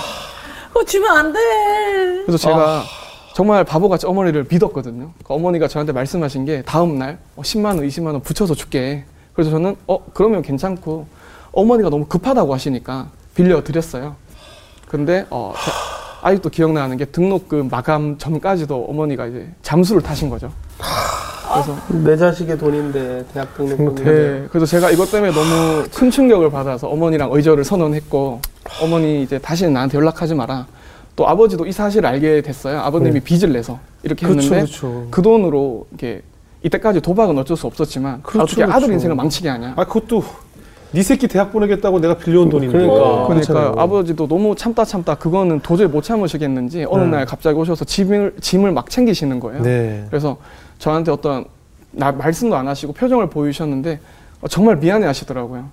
그거 0.69 0.83
주면 0.85 1.15
안 1.17 1.33
돼. 1.33 1.39
그래서 2.25 2.37
제가 2.37 2.81
정말 3.33 3.63
바보같이 3.63 4.05
어머니를 4.05 4.45
믿었거든요. 4.49 5.11
그 5.23 5.33
어머니가 5.33 5.67
저한테 5.67 5.93
말씀하신 5.93 6.45
게 6.45 6.61
다음날 6.63 7.19
어, 7.35 7.41
10만 7.41 7.65
원, 7.65 7.87
20만 7.87 8.07
원 8.07 8.21
붙여서 8.21 8.55
줄게. 8.55 9.03
그래서 9.33 9.51
저는 9.51 9.75
어 9.87 9.99
그러면 10.13 10.41
괜찮고 10.41 11.05
어머니가 11.51 11.89
너무 11.89 12.05
급하다고 12.05 12.53
하시니까 12.53 13.07
빌려 13.35 13.63
드렸어요. 13.63 14.15
근데 14.87 15.25
어, 15.29 15.53
제- 15.63 15.71
아직도 16.21 16.49
기억나는 16.49 16.97
게 16.97 17.05
등록금 17.05 17.69
마감 17.69 18.17
전까지도 18.17 18.85
어머니가 18.89 19.27
이제 19.27 19.47
잠수를 19.61 20.01
타신 20.01 20.29
거죠. 20.29 20.51
그래서 21.53 21.75
내 22.03 22.17
자식의 22.17 22.57
돈인데 22.57 23.25
대학 23.33 23.55
등록금인데. 23.55 24.03
네, 24.03 24.47
그래서 24.51 24.65
제가 24.65 24.91
이것 24.91 25.09
때문에 25.09 25.31
너무 25.31 25.85
큰 25.93 26.11
충격을 26.11 26.51
받아서 26.51 26.87
어머니랑 26.89 27.29
의절을 27.31 27.63
선언했고 27.63 28.41
어머니 28.83 29.23
이제 29.23 29.39
다시는 29.39 29.73
나한테 29.73 29.97
연락하지 29.97 30.35
마라. 30.35 30.67
또 31.19 31.27
아버지도 31.27 31.65
이 31.65 31.71
사실을 31.73 32.07
알게 32.07 32.41
됐어요. 32.41 32.79
아버님이 32.79 33.15
네. 33.15 33.19
빚을 33.19 33.51
내서 33.51 33.77
이렇게 34.03 34.25
그렇죠, 34.25 34.55
했는데 34.55 34.71
그렇죠. 34.71 35.07
그 35.11 35.21
돈으로 35.21 35.85
이렇게 35.89 36.21
이때까지 36.63 37.01
도박은 37.01 37.37
어쩔 37.37 37.57
수 37.57 37.67
없었지만 37.67 38.21
그렇죠, 38.23 38.43
어떻게 38.43 38.63
아들 38.63 38.73
그렇죠. 38.73 38.93
인생을 38.93 39.15
망치게 39.17 39.49
하냐. 39.49 39.73
아 39.75 39.83
그것도 39.83 40.23
네 40.93 41.03
새끼 41.03 41.27
대학 41.27 41.51
보내겠다고 41.51 41.99
내가 41.99 42.15
빌려온 42.15 42.47
돈인데. 42.47 42.71
그러니까. 42.71 42.95
그러니까 42.95 43.27
그렇잖아요. 43.33 43.73
아버지도 43.77 44.29
너무 44.29 44.55
참다 44.55 44.85
참다 44.85 45.15
그거는 45.15 45.59
도저히 45.59 45.89
못 45.89 46.03
참으시겠는지 46.03 46.85
어느 46.87 47.03
네. 47.03 47.09
날 47.09 47.25
갑자기 47.25 47.59
오셔서 47.59 47.83
짐을 47.83 48.35
짐을 48.39 48.71
막 48.71 48.89
챙기시는 48.89 49.41
거예요. 49.41 49.61
네. 49.61 50.05
그래서 50.09 50.37
저한테 50.77 51.11
어떤 51.11 51.43
나 51.91 52.13
말씀도 52.13 52.55
안 52.55 52.65
하시고 52.69 52.93
표정을 52.93 53.29
보이셨는데 53.29 53.99
어, 54.39 54.47
정말 54.47 54.77
미안해 54.77 55.05
하시더라고요. 55.05 55.65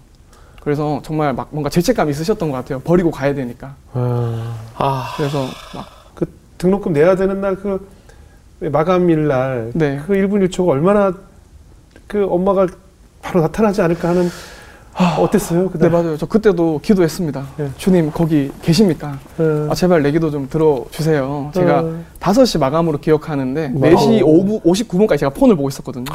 그래서 0.66 1.00
정말 1.04 1.32
막 1.32 1.46
뭔가 1.52 1.70
죄책감이 1.70 2.10
있으셨던 2.10 2.50
것 2.50 2.56
같아요. 2.56 2.80
버리고 2.80 3.12
가야 3.12 3.32
되니까. 3.34 3.76
아, 3.92 4.56
아, 4.76 5.14
그래서 5.16 5.44
막 5.72 5.86
그 6.16 6.26
등록금 6.58 6.92
내야 6.92 7.14
되는 7.14 7.40
날 7.40 7.54
그 7.54 7.88
마감일 8.58 9.28
날. 9.28 9.70
네. 9.74 10.00
그 10.04 10.14
1분 10.14 10.44
1초가 10.48 10.70
얼마나 10.70 11.12
그 12.08 12.26
엄마가 12.28 12.66
바로 13.22 13.42
나타나지 13.42 13.80
않을까 13.80 14.08
하는 14.08 14.28
어땠어요? 15.20 15.64
네 15.64 15.68
그때 15.72 15.88
맞아요. 15.88 16.16
저 16.16 16.26
그때도 16.26 16.80
기도했습니다. 16.82 17.46
네. 17.58 17.70
주님 17.76 18.10
거기 18.10 18.50
계십니까? 18.62 19.18
네. 19.36 19.66
아, 19.70 19.74
제발 19.74 20.02
내 20.02 20.10
기도 20.10 20.30
좀 20.30 20.48
들어주세요. 20.48 21.50
제가 21.54 21.80
어, 21.80 22.02
5시 22.20 22.58
마감으로 22.58 22.98
기억하는데 22.98 23.72
와우. 23.74 23.92
4시 23.92 24.22
5분 24.22 24.62
59분까지 24.62 25.18
제가 25.18 25.30
폰을 25.30 25.54
보고 25.56 25.68
있었거든요. 25.68 26.06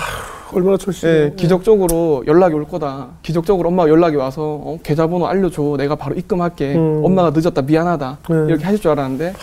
얼마나 0.53 0.77
철저해. 0.77 1.13
네, 1.29 1.33
기적적으로 1.35 2.23
연락이 2.25 2.55
올 2.55 2.67
거다. 2.67 3.07
기적적으로 3.21 3.69
엄마가 3.69 3.89
연락이 3.89 4.15
와서 4.15 4.41
어, 4.41 4.77
계좌번호 4.81 5.27
알려줘. 5.27 5.75
내가 5.77 5.95
바로 5.95 6.15
입금할게. 6.15 6.75
음. 6.75 7.01
엄마가 7.05 7.31
늦었다 7.35 7.61
미안하다. 7.61 8.17
네. 8.29 8.35
이렇게 8.47 8.63
하실 8.65 8.81
줄 8.81 8.91
알았는데 8.91 9.33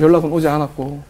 연락은 0.00 0.32
오지 0.32 0.48
않았고. 0.48 1.00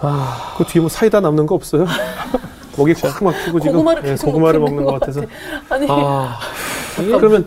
아, 0.00 0.54
그 0.58 0.64
뒤에 0.64 0.80
뭐 0.80 0.88
사이다 0.88 1.20
남는 1.20 1.46
거 1.46 1.54
없어요? 1.54 1.86
목이 2.76 2.92
꽉 2.94 3.24
막히고 3.24 3.58
지금 3.60 3.72
고구마를 3.76 4.02
예, 4.06 4.14
고구마를 4.14 4.60
먹는 4.60 4.84
것 4.84 5.00
같아서. 5.00 5.22
아니 5.70 5.86
아, 5.88 6.36
그러면 6.96 7.46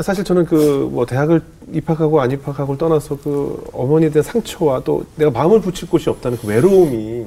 사실 0.00 0.24
저는 0.24 0.44
그 0.44 0.88
뭐 0.90 1.06
대학을 1.06 1.40
입학하고 1.72 2.20
안 2.20 2.30
입학하고를 2.30 2.78
떠나서 2.78 3.18
그 3.22 3.64
어머니에 3.72 4.10
대한 4.10 4.22
상처와 4.22 4.82
또 4.84 5.04
내가 5.16 5.30
마음을 5.30 5.60
붙일 5.60 5.88
곳이 5.88 6.08
없다는 6.10 6.38
그 6.38 6.46
외로움이 6.48 7.24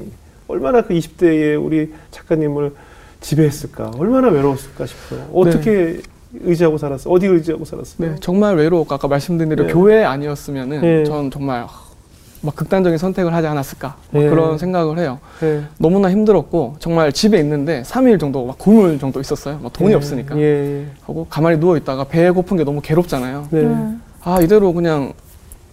얼마나 0.48 0.82
그 0.82 0.94
20대의 0.94 1.64
우리 1.64 1.94
작가님을 2.12 2.74
지배했을까 3.22 3.92
얼마나 3.98 4.30
외로웠을까 4.30 4.86
싶어요. 4.86 5.28
어떻게 5.34 6.00
의지하고 6.34 6.78
살았어? 6.78 7.10
어디 7.10 7.26
의지하고 7.26 7.66
살았어요? 7.66 7.96
네, 8.10 8.16
정말 8.22 8.56
외로웠고 8.56 8.94
아까 8.96 9.08
말씀드린 9.08 9.50
대로 9.50 9.66
네. 9.68 9.74
교회 9.74 10.04
아니었으면은 10.04 10.82
네. 10.82 11.04
전 11.04 11.30
정말 11.32 11.66
막 12.42 12.56
극단적인 12.56 12.98
선택을 12.98 13.34
하지 13.34 13.48
않았을까 13.48 13.96
막 14.12 14.20
네. 14.24 14.30
그런 14.30 14.58
생각을 14.58 14.98
해요. 15.00 15.20
예. 15.44 15.64
너무나 15.78 16.10
힘들었고 16.10 16.78
정말 16.80 17.12
집에 17.12 17.38
있는데 17.40 17.82
3일 17.86 18.20
정도 18.20 18.46
막 18.46 18.58
굶을 18.58 18.98
정도 19.00 19.20
있었어요. 19.20 19.60
막 19.62 19.74
돈이 19.74 19.92
예. 19.92 19.96
없으니까. 19.96 20.40
예. 20.40 20.86
하고 21.04 21.28
가만히 21.30 21.60
누워 21.60 21.76
있다가 21.76 22.06
배에 22.06 22.30
고픈 22.30 22.56
게 22.58 22.64
너무 22.64 22.80
괴롭잖아요. 22.82 23.48
네. 23.52 23.62
음. 23.62 24.02
아 24.22 24.40
이대로 24.42 24.72
그냥 24.74 25.14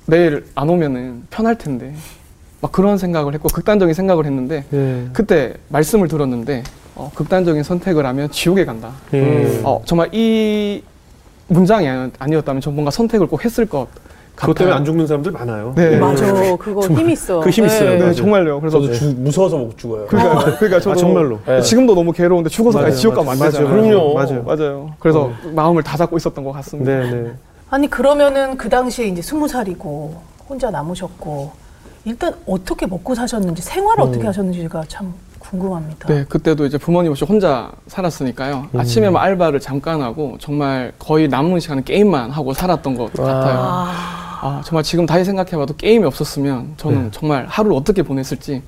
내일 0.07 0.45
안 0.57 0.69
오면은 0.69 1.23
편할 1.31 1.57
텐데 1.57 1.95
막 2.61 2.73
그런 2.73 2.99
생각을 2.99 3.35
했고 3.35 3.49
극단적인 3.49 3.95
생각을 3.95 4.25
했는데 4.27 4.65
예. 4.73 5.09
그때 5.13 5.55
말씀을 5.69 6.09
들었는데 6.09 6.65
어, 6.97 7.13
극단적인 7.15 7.63
선택을 7.63 8.05
하면 8.07 8.31
지옥에 8.33 8.65
간다. 8.65 8.91
예. 9.15 9.61
어, 9.63 9.83
정말 9.85 10.09
이 10.13 10.83
문장이 11.49 11.87
아니- 11.87 12.11
아니었다면 12.19 12.61
전 12.61 12.75
뭔가 12.75 12.91
선택을 12.91 13.29
꼭 13.29 13.45
했을 13.45 13.67
것. 13.67 13.87
그것 14.37 14.55
때문에 14.55 14.77
안 14.77 14.85
죽는 14.85 15.07
사람들 15.07 15.33
많아요. 15.33 15.73
네. 15.75 15.97
맞아 15.97 16.33
그거 16.59 16.81
힘 16.83 17.11
있어. 17.11 17.41
그 17.41 17.51
힘 17.51 17.65
있어요. 17.67 17.91
네, 17.91 17.99
맞아요. 17.99 18.15
정말요. 18.15 18.61
그래서 18.61 18.81
저도 18.81 18.93
주- 18.93 19.15
무서워서 19.17 19.57
못 19.57 19.77
죽어요. 19.79 20.07
그러니까, 20.07 20.45
그러니까 20.57 20.79
저도 20.81 20.91
아, 20.91 20.95
정말로. 20.95 21.39
네. 21.47 21.61
지금도 21.63 21.95
너무 21.95 22.13
괴로운데 22.13 22.51
죽어서 22.51 22.89
지옥 22.91 23.15
가면 23.15 23.33
안. 23.33 23.39
되잖아요. 23.39 23.71
그럼요. 23.71 24.15
맞아요. 24.15 24.43
맞아요. 24.43 24.91
그래서 24.99 25.31
마음을 25.55 25.83
다 25.83 25.97
잡고 25.97 26.17
있었던 26.19 26.45
것 26.45 26.53
같습니다. 26.53 26.91
네, 26.93 27.11
네. 27.11 27.33
아니 27.71 27.89
그러면은 27.89 28.57
그 28.57 28.69
당시에 28.69 29.07
이제 29.07 29.23
스무 29.23 29.49
살이고 29.49 30.15
혼자 30.49 30.71
남으셨고 30.71 31.51
일단 32.05 32.35
어떻게 32.47 32.87
먹고 32.87 33.15
사셨는지 33.15 33.63
생활을 33.63 34.05
음. 34.05 34.09
어떻게 34.09 34.27
하셨는지가 34.27 34.85
참 34.87 35.13
궁금합니다. 35.41 36.09
네, 36.09 36.25
그때도 36.29 36.67
이제 36.67 36.77
부모님 36.79 37.11
없이 37.13 37.25
혼자 37.25 37.71
살았으니까요. 37.87 38.67
아침에 38.77 39.11
막 39.11 39.23
알바를 39.23 39.61
잠깐 39.61 40.03
하고 40.03 40.37
정말 40.41 40.93
거의 40.99 41.27
남은 41.29 41.59
시간은 41.61 41.85
게임만 41.85 42.31
하고 42.31 42.53
살았던 42.53 42.97
것 42.97 43.13
같아요. 43.13 43.87
아, 44.41 44.47
아, 44.47 44.63
정말 44.65 44.83
지금 44.83 45.07
다시 45.07 45.25
생각해봐도 45.25 45.75
게임이 45.77 46.05
없었으면 46.05 46.75
저는 46.77 47.05
네. 47.05 47.09
정말 47.13 47.47
하루를 47.49 47.77
어떻게 47.77 48.03
보냈을지 48.03 48.63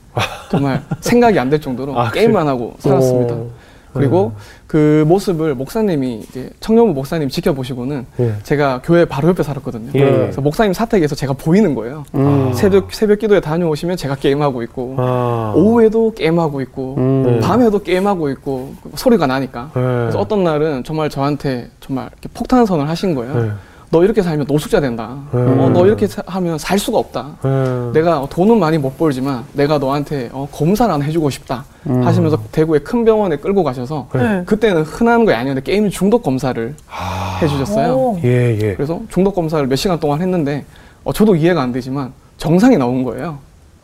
정말 0.51 0.83
생각이 1.01 1.39
안 1.39 1.49
될 1.51 1.61
정도로 1.61 1.97
아, 1.99 2.11
게임만 2.11 2.47
하고 2.47 2.75
살았습니다. 2.79 3.35
어. 3.35 3.49
그리고 3.95 4.33
그 4.67 5.05
모습을 5.09 5.55
목사님이 5.55 6.19
이제 6.29 6.51
청년부 6.61 6.93
목사님 6.93 7.31
지켜보시고는 7.31 8.05
예. 8.21 8.35
제가 8.43 8.83
교회 8.85 9.07
바로 9.07 9.29
옆에 9.31 9.43
살았거든요. 9.43 9.91
예. 9.95 9.99
그래서 9.99 10.41
목사님 10.43 10.75
사택에서 10.75 11.15
제가 11.15 11.33
보이는 11.33 11.75
거예요. 11.75 12.05
음. 12.15 12.53
새벽 12.55 12.93
새벽 12.93 13.19
기도에 13.19 13.41
다녀오시면 13.41 13.97
제가 13.97 14.15
게임하고 14.17 14.63
있고 14.65 14.95
아. 14.99 15.55
오후에도 15.57 16.13
게임하고 16.13 16.61
있고 16.61 16.95
음. 16.99 17.41
밤에도 17.43 17.83
게임하고 17.83 18.29
있고 18.31 18.75
소리가 18.95 19.27
나니까 19.27 19.71
네. 19.75 19.81
그래서 19.81 20.21
어떤 20.21 20.45
날은 20.45 20.85
정말 20.85 21.09
저한테 21.09 21.71
정말 21.81 22.11
폭탄선을 22.35 22.89
하신 22.91 23.15
거예요. 23.15 23.53
네. 23.91 23.99
너 23.99 24.05
이렇게 24.05 24.23
살면 24.23 24.47
노숙자 24.49 24.81
된다. 24.81 25.17
음. 25.33 25.61
어, 25.61 25.69
너 25.71 25.87
이렇게 25.87 26.07
사- 26.07 26.23
하면 26.27 26.59
살 26.59 26.79
수가 26.79 26.99
없다. 26.99 27.37
네. 27.43 27.91
내가 27.95 28.27
돈은 28.29 28.59
많이 28.59 28.77
못 28.79 28.99
벌지만 28.99 29.45
내가 29.55 29.79
너한테 29.79 30.29
어, 30.33 30.47
검사를 30.53 30.93
하나 30.93 31.03
해주고 31.05 31.31
싶다 31.31 31.65
음. 31.87 32.03
하시면서 32.05 32.39
대구의 32.53 32.81
큰 32.85 33.05
병원에 33.05 33.37
끌고 33.37 33.65
가셔서 33.65 34.09
네. 34.13 34.43
그때는 34.45 34.83
흔한 34.83 35.25
거 35.25 35.33
아니었는데 35.33 35.63
게임 35.63 35.89
중독 35.91 36.23
검사를 36.23 36.75
아. 36.91 37.39
해주셨어요. 37.43 37.93
오. 37.95 38.21
예, 38.25 38.59
예. 38.61 38.75
그래서 38.75 39.01
중독 39.11 39.35
검사를 39.35 39.67
몇 39.67 39.77
시간 39.77 39.99
동안 39.99 40.21
했는데 40.21 40.65
어, 41.05 41.13
저도 41.13 41.35
이해가 41.35 41.63
안 41.63 41.73
되지만 41.73 42.13
정상이 42.37 42.77
나온 42.77 43.05
거예요. 43.05 43.39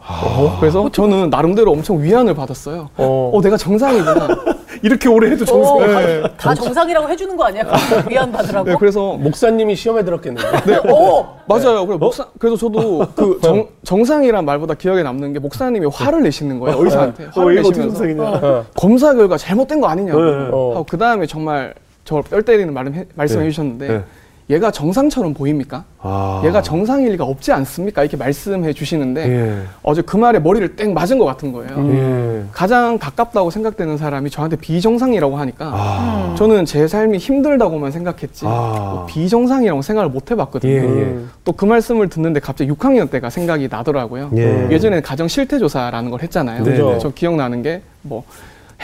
아. 0.07 0.59
그래서 0.61 0.91
저는 0.93 1.31
나름대로 1.31 1.73
엄청 1.73 2.03
위안을 2.03 2.35
받았어요. 2.35 2.91
어. 2.99 3.31
어, 3.35 3.41
내가 3.41 3.57
정상이구나. 3.57 4.29
이렇게 4.85 5.09
오래 5.09 5.31
해도 5.31 5.47
정상. 5.47 5.77
어, 5.77 5.87
네. 5.87 6.23
다 6.37 6.55
정상이라고 6.55 7.09
해주는 7.09 7.35
거 7.39 7.45
아니야? 7.45 7.65
위안 8.07 8.31
받으라고? 8.31 8.69
네, 8.69 8.77
그래서 8.79 9.15
목사님이 9.15 9.75
시험에 9.77 10.05
들었겠는데. 10.05 10.91
오! 10.93 11.25
맞아요. 11.49 11.87
그래서 11.87 11.99
목사, 11.99 12.27
그래서 12.39 12.57
저도 12.59 13.07
그 13.17 13.39
정, 13.43 13.67
정상이란 13.83 14.45
말보다 14.45 14.75
기억에 14.75 15.03
남는 15.03 15.33
게 15.33 15.39
목사님이 15.39 15.87
화를 15.91 16.23
내시는 16.25 16.59
거예요 16.61 16.85
의사한테 16.85 17.25
어, 17.25 17.31
화를 17.33 17.59
이거 17.59 17.69
어떻게 17.69 17.87
내시면서 17.87 17.97
정상이냐. 17.97 18.47
어. 18.47 18.65
검사 18.75 19.15
결과 19.15 19.39
잘못된 19.39 19.81
거 19.81 19.87
아니냐고 19.89 20.21
네. 20.23 20.31
어. 20.53 20.73
하고 20.75 20.85
그 20.87 20.99
다음에 20.99 21.25
정말 21.27 21.73
저를 22.05 22.25
뼈 22.25 22.43
때리는 22.43 22.75
말을 22.75 22.93
해- 22.95 23.07
말씀해 23.15 23.45
네. 23.45 23.51
주셨는데 23.51 23.89
네. 23.89 24.05
얘가 24.51 24.71
정상처럼 24.71 25.33
보입니까? 25.33 25.85
아. 26.01 26.43
얘가 26.45 26.61
정상일 26.61 27.13
리가 27.13 27.25
없지 27.25 27.51
않습니까? 27.53 28.03
이렇게 28.03 28.17
말씀해 28.17 28.75
주시는데 28.75 29.29
예. 29.29 29.63
어제 29.83 30.03
그 30.03 30.19
말에 30.19 30.39
머리를 30.39 30.77
땡 30.77 30.93
맞은 30.93 31.19
것 31.19 31.25
같은 31.25 31.53
거예요. 31.53 31.89
예. 31.93 32.45
가장 32.53 32.99
가깝다고 32.99 33.51
생각되는 33.51 33.97
사람이 33.97 34.29
저한테 34.29 34.57
비정상이라고 34.57 35.37
하니까 35.39 35.71
아. 35.73 36.35
저는 36.37 36.67
제 36.67 36.87
삶이 36.87 37.17
힘들다고만 37.17 37.91
생각했지 37.91 38.45
아. 38.47 38.49
뭐 38.95 39.07
비정상이라고 39.09 39.81
생각을 39.81 40.11
못 40.11 40.31
해봤거든요. 40.31 40.73
예, 40.73 40.77
예. 40.77 40.83
음. 40.83 41.31
또그 41.45 41.65
말씀을 41.65 42.09
듣는데 42.09 42.41
갑자기 42.41 42.71
6학년 42.71 43.11
때가 43.11 43.31
생각이 43.31 43.69
나더라고요. 43.71 44.31
예. 44.37 44.69
예전에 44.71 45.01
가정 45.01 45.27
실태 45.27 45.59
조사라는 45.59 46.11
걸 46.11 46.23
했잖아요. 46.23 46.65
네, 46.65 46.79
네. 46.79 46.99
저 46.99 47.11
기억나는 47.11 47.63
게 47.63 47.81
뭐 48.05 48.25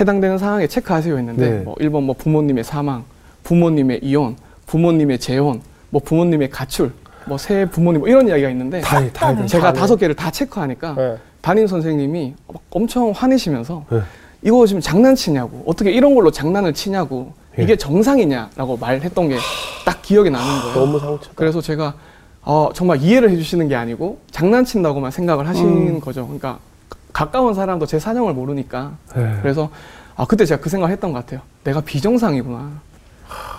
해당되는 0.00 0.38
상황에 0.38 0.66
체크하세요 0.66 1.16
했는데 1.16 1.50
네. 1.50 1.58
뭐 1.58 1.74
1번 1.76 2.02
뭐 2.02 2.14
부모님의 2.16 2.64
사망, 2.64 3.04
부모님의 3.44 4.00
이혼, 4.02 4.36
부모님의 4.74 5.18
재혼, 5.18 5.61
뭐 5.90 6.00
부모님의 6.04 6.48
가출, 6.50 6.92
뭐 7.26 7.37
새 7.37 7.66
부모님 7.68 8.00
뭐 8.00 8.09
이런 8.09 8.28
이야기가 8.28 8.48
있는데 8.50 8.80
다, 8.83 8.98
해, 8.98 9.11
다, 9.12 9.35
돼. 9.35 9.44
제가 9.46 9.72
다 9.72 9.80
다섯 9.80 9.96
개를 9.96 10.14
다 10.14 10.30
체크하니까 10.30 10.94
네. 10.94 11.16
담임 11.40 11.66
선생님이 11.66 12.35
막 12.46 12.62
엄청 12.70 13.11
화내시면서 13.11 13.85
네. 13.90 14.00
이거 14.42 14.64
지금 14.66 14.80
장난치냐고 14.80 15.64
어떻게 15.66 15.90
이런 15.90 16.14
걸로 16.14 16.30
장난을 16.30 16.72
치냐고 16.72 17.33
예. 17.59 17.64
이게 17.64 17.76
정상이냐라고 17.76 18.76
말했던 18.76 19.28
게 19.28 19.37
딱 19.85 20.02
기억이 20.02 20.30
나는 20.30 20.46
거예요. 20.62 20.74
너무 20.74 21.00
상처다. 21.00 21.33
그래서 21.35 21.61
제가 21.61 21.94
어, 22.42 22.68
정말 22.74 23.00
이해를 23.02 23.30
해주시는 23.30 23.66
게 23.68 23.74
아니고 23.74 24.18
장난친다고만 24.30 25.11
생각을 25.11 25.48
하신 25.48 25.66
음. 25.66 26.00
거죠. 26.00 26.24
그러니까 26.26 26.59
가- 26.88 26.98
가까운 27.24 27.54
사람도 27.54 27.87
제 27.87 27.98
사정을 27.98 28.35
모르니까 28.35 28.92
예. 29.16 29.37
그래서 29.42 29.68
아 30.16 30.26
그때 30.26 30.44
제가 30.46 30.61
그 30.61 30.68
생각을 30.70 30.92
했던 30.92 31.12
것 31.12 31.18
같아요. 31.24 31.40
내가 31.64 31.80
비정상이구나. 31.80 32.70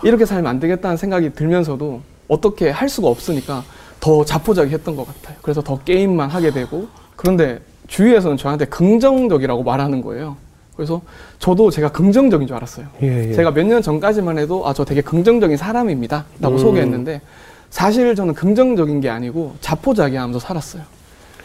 이렇게 0.03 0.25
살면 0.25 0.47
안 0.49 0.59
되겠다는 0.59 0.97
생각이 0.97 1.33
들면서도 1.33 2.01
어떻게 2.27 2.69
할 2.69 2.89
수가 2.89 3.07
없으니까 3.07 3.63
더 3.99 4.25
자포자기 4.25 4.73
했던 4.73 4.95
것 4.95 5.05
같아요. 5.07 5.37
그래서 5.41 5.61
더 5.61 5.77
게임만 5.79 6.29
하게 6.29 6.51
되고 6.51 6.87
그런데 7.15 7.59
주위에서는 7.87 8.37
저한테 8.37 8.65
긍정적이라고 8.65 9.63
말하는 9.63 10.01
거예요. 10.01 10.37
그래서 10.75 11.01
저도 11.39 11.69
제가 11.69 11.89
긍정적인 11.91 12.47
줄 12.47 12.55
알았어요. 12.55 12.87
예, 13.03 13.29
예. 13.29 13.33
제가 13.33 13.51
몇 13.51 13.65
년 13.67 13.81
전까지만 13.81 14.39
해도 14.39 14.65
아 14.67 14.73
저 14.73 14.85
되게 14.85 15.01
긍정적인 15.01 15.57
사람입니다. 15.57 16.25
라고 16.39 16.55
음. 16.55 16.57
소개했는데 16.59 17.21
사실 17.69 18.15
저는 18.15 18.33
긍정적인 18.33 19.01
게 19.01 19.09
아니고 19.09 19.55
자포자기하면서 19.61 20.39
살았어요. 20.39 20.83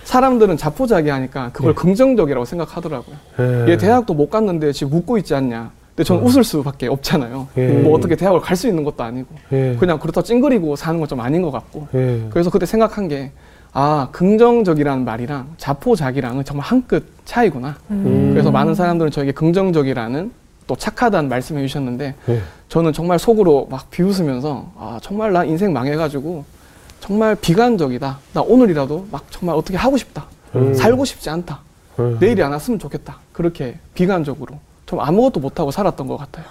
사람들은 0.04 0.56
자포자기하니까 0.56 1.50
그걸 1.52 1.72
예. 1.72 1.74
긍정적이라고 1.74 2.44
생각하더라고요. 2.46 3.16
예. 3.40 3.72
얘 3.72 3.76
대학도 3.76 4.14
못 4.14 4.30
갔는데 4.30 4.72
지금 4.72 4.92
웃고 4.96 5.18
있지 5.18 5.34
않냐. 5.34 5.72
근데 5.96 6.04
저는 6.04 6.22
음. 6.22 6.26
웃을 6.26 6.44
수밖에 6.44 6.88
없잖아요. 6.88 7.48
예. 7.56 7.68
뭐 7.68 7.96
어떻게 7.96 8.16
대학을 8.16 8.40
갈 8.40 8.54
수 8.56 8.68
있는 8.68 8.84
것도 8.84 9.02
아니고 9.02 9.28
예. 9.52 9.76
그냥 9.80 9.98
그렇다 9.98 10.22
찡그리고 10.22 10.76
사는 10.76 11.00
건 11.00 11.06
좀 11.08 11.20
아닌 11.20 11.40
것 11.40 11.50
같고 11.50 11.88
예. 11.94 12.26
그래서 12.30 12.50
그때 12.50 12.66
생각한 12.66 13.08
게 13.08 13.32
아 13.78 14.08
긍정적이라는 14.12 15.04
말이랑 15.04 15.54
자포자기랑은 15.58 16.44
정말 16.44 16.66
한 16.66 16.82
끗 16.86 17.04
차이구나. 17.26 17.76
음. 17.90 18.30
그래서 18.32 18.50
많은 18.50 18.74
사람들은 18.74 19.10
저에게 19.10 19.32
긍정적이라는 19.32 20.32
또 20.66 20.74
착하다는 20.76 21.28
말씀해 21.28 21.60
주셨는데 21.66 22.14
예. 22.30 22.40
저는 22.68 22.92
정말 22.94 23.18
속으로 23.18 23.66
막 23.70 23.90
비웃으면서 23.90 24.72
아 24.78 24.98
정말 25.02 25.32
나 25.32 25.44
인생 25.44 25.72
망해가지고 25.74 26.44
정말 27.00 27.34
비관적이다. 27.34 28.18
나 28.32 28.40
오늘이라도 28.40 29.06
막 29.12 29.24
정말 29.30 29.56
어떻게 29.56 29.76
하고 29.76 29.96
싶다. 29.98 30.24
음. 30.54 30.72
살고 30.74 31.04
싶지 31.04 31.28
않다. 31.30 31.60
예. 31.98 32.16
내일이 32.18 32.42
안 32.42 32.52
왔으면 32.52 32.78
좋겠다. 32.78 33.18
그렇게 33.32 33.76
비관적으로 33.94 34.58
좀 34.86 35.00
아무것도 35.00 35.40
못하고 35.40 35.70
살았던 35.70 36.06
것 36.06 36.16
같아요. 36.16 36.46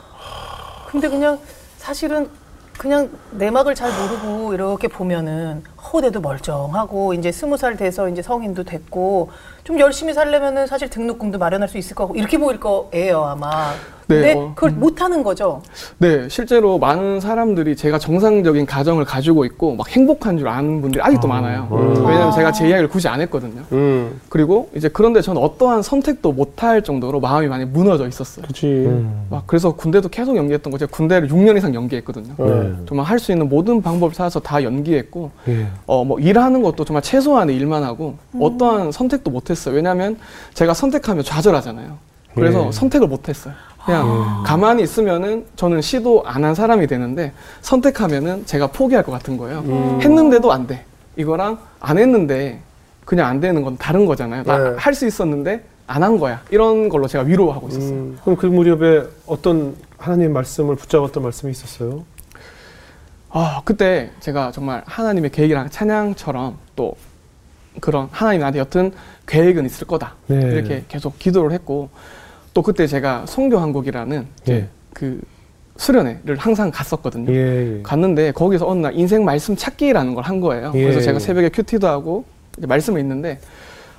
근데 0.88 1.10
그냥 1.10 1.39
사실은 1.78 2.30
그냥 2.78 3.10
내막을 3.32 3.74
잘 3.74 3.89
모르고 3.89 4.54
이렇게 4.54 4.89
보면은 4.89 5.63
허대도 5.82 6.19
멀쩡하고 6.19 7.13
이제 7.13 7.32
스무 7.32 7.56
살 7.56 7.78
돼서 7.78 8.10
이제 8.10 8.21
성인도 8.21 8.63
됐고 8.63 9.32
좀 9.63 9.80
열심히 9.80 10.13
살려면은 10.13 10.67
사실 10.67 10.89
등록금도 10.89 11.38
마련할 11.38 11.69
수 11.69 11.78
있을 11.78 11.95
거고 11.95 12.15
이렇게 12.15 12.38
보일 12.38 12.60
거예요 12.60 13.24
아마. 13.24 13.71
네, 14.07 14.15
근데 14.15 14.33
어, 14.33 14.51
그걸 14.55 14.71
못 14.71 15.01
하는 15.01 15.23
거죠. 15.23 15.61
네, 15.97 16.29
실제로 16.29 16.77
많은 16.77 17.19
사람들이 17.19 17.75
제가 17.75 17.97
정상적인 17.99 18.65
가정을 18.65 19.03
가지고 19.05 19.45
있고 19.45 19.75
막 19.75 19.89
행복한 19.89 20.37
줄 20.37 20.47
아는 20.47 20.81
분들이 20.81 21.01
아직도 21.01 21.27
많아요. 21.27 21.67
음. 21.71 22.05
왜냐면 22.05 22.31
제가 22.31 22.51
제 22.51 22.67
이야기를 22.69 22.89
굳이 22.89 23.07
안 23.07 23.19
했거든요. 23.21 23.63
음. 23.71 24.19
그리고 24.29 24.69
이제 24.75 24.87
그런데 24.89 25.21
저는 25.21 25.41
어떠한 25.41 25.81
선택도 25.81 26.31
못할 26.33 26.83
정도로 26.83 27.19
마음이 27.19 27.47
많이 27.47 27.65
무너져 27.65 28.07
있었어요. 28.07 28.45
그치. 28.45 28.67
음. 28.67 29.25
막 29.29 29.43
그래서 29.47 29.71
군대도 29.71 30.09
계속 30.09 30.35
연기했던 30.37 30.71
거 30.71 30.77
제가 30.77 30.91
군대를 30.91 31.27
6년 31.29 31.57
이상 31.57 31.73
연기했거든요. 31.73 32.33
네. 32.37 32.73
정말 32.87 33.05
할 33.07 33.15
수 33.15 33.31
있는 33.31 33.49
모든 33.49 33.81
방법을 33.81 34.13
찾아서 34.13 34.39
다 34.39 34.61
연기했고 34.61 35.31
예. 35.47 35.65
어뭐 35.87 36.19
일하는 36.19 36.61
것도 36.61 36.83
정말 36.85 37.01
최소한의 37.01 37.55
일만 37.55 37.83
하고 37.83 38.17
어떠한 38.39 38.91
선택도 38.91 39.31
못했어요. 39.31 39.73
왜냐하면 39.73 40.17
제가 40.53 40.73
선택하면 40.75 41.23
좌절하잖아요. 41.23 41.97
그래서 42.35 42.67
예. 42.67 42.71
선택을 42.71 43.07
못했어요. 43.07 43.53
그냥 43.86 44.43
가만히 44.45 44.84
있으면은 44.84 45.45
저는 45.56 45.82
시도 45.82 46.24
안 46.26 46.43
한 46.43 46.54
사람이 46.56 46.88
되는데 46.88 47.32
선택하면은 47.62 48.45
제가 48.45 48.67
포기할 48.67 49.04
것 49.04 49.12
같은 49.12 49.38
거예요. 49.38 49.60
음. 49.60 50.00
했는데도 50.02 50.52
안 50.52 50.67
돼. 50.67 50.86
이거랑 51.15 51.58
안 51.80 51.98
했는데 51.98 52.60
그냥 53.06 53.28
안 53.28 53.39
되는 53.39 53.62
건 53.63 53.78
다른 53.78 54.06
거잖아요. 54.06 54.43
네. 54.43 54.52
나할수 54.52 55.06
있었는데 55.08 55.63
안 55.88 56.02
한 56.04 56.17
거야. 56.17 56.41
이런 56.50 56.89
걸로 56.89 57.08
제가 57.08 57.24
위로하고 57.24 57.67
있었어요. 57.69 57.89
음. 57.93 58.17
그럼 58.24 58.36
그 58.38 58.45
무렵에 58.48 59.04
어떤 59.28 59.76
하나님 59.98 60.34
말씀을 60.34 60.76
붙잡았던 60.76 61.21
말씀이 61.24 61.52
있었어요? 61.52 62.04
아, 63.30 63.62
그때 63.65 64.12
제가 64.19 64.52
정말 64.52 64.82
하나님의 64.86 65.30
계획이랑 65.32 65.69
찬양처럼 65.69 66.58
또 66.76 66.95
그런 67.82 68.08
하나님 68.12 68.39
나한테 68.39 68.60
여튼 68.60 68.91
계획은 69.28 69.65
있을 69.65 69.86
거다. 69.88 70.13
네. 70.28 70.38
이렇게 70.38 70.86
계속 70.88 71.19
기도를 71.19 71.52
했고 71.52 71.89
또 72.55 72.61
그때 72.61 72.87
제가 72.87 73.25
성교한국이라는 73.27 74.25
예. 74.47 74.67
그 74.93 75.19
수련회를 75.75 76.37
항상 76.37 76.71
갔었거든요. 76.71 77.29
예. 77.33 77.79
예. 77.79 77.81
갔는데 77.83 78.31
거기서 78.31 78.65
어느 78.67 78.79
날 78.79 78.95
인생 78.95 79.25
말씀 79.25 79.57
찾기라는 79.57 80.15
걸 80.15 80.23
한 80.23 80.39
거예요. 80.39 80.71
예. 80.73 80.81
그래서 80.83 81.01
제가 81.01 81.19
새벽에 81.19 81.49
큐티도 81.49 81.85
하고 81.85 82.23
이제 82.57 82.65
말씀을 82.65 83.01
읽는데 83.01 83.39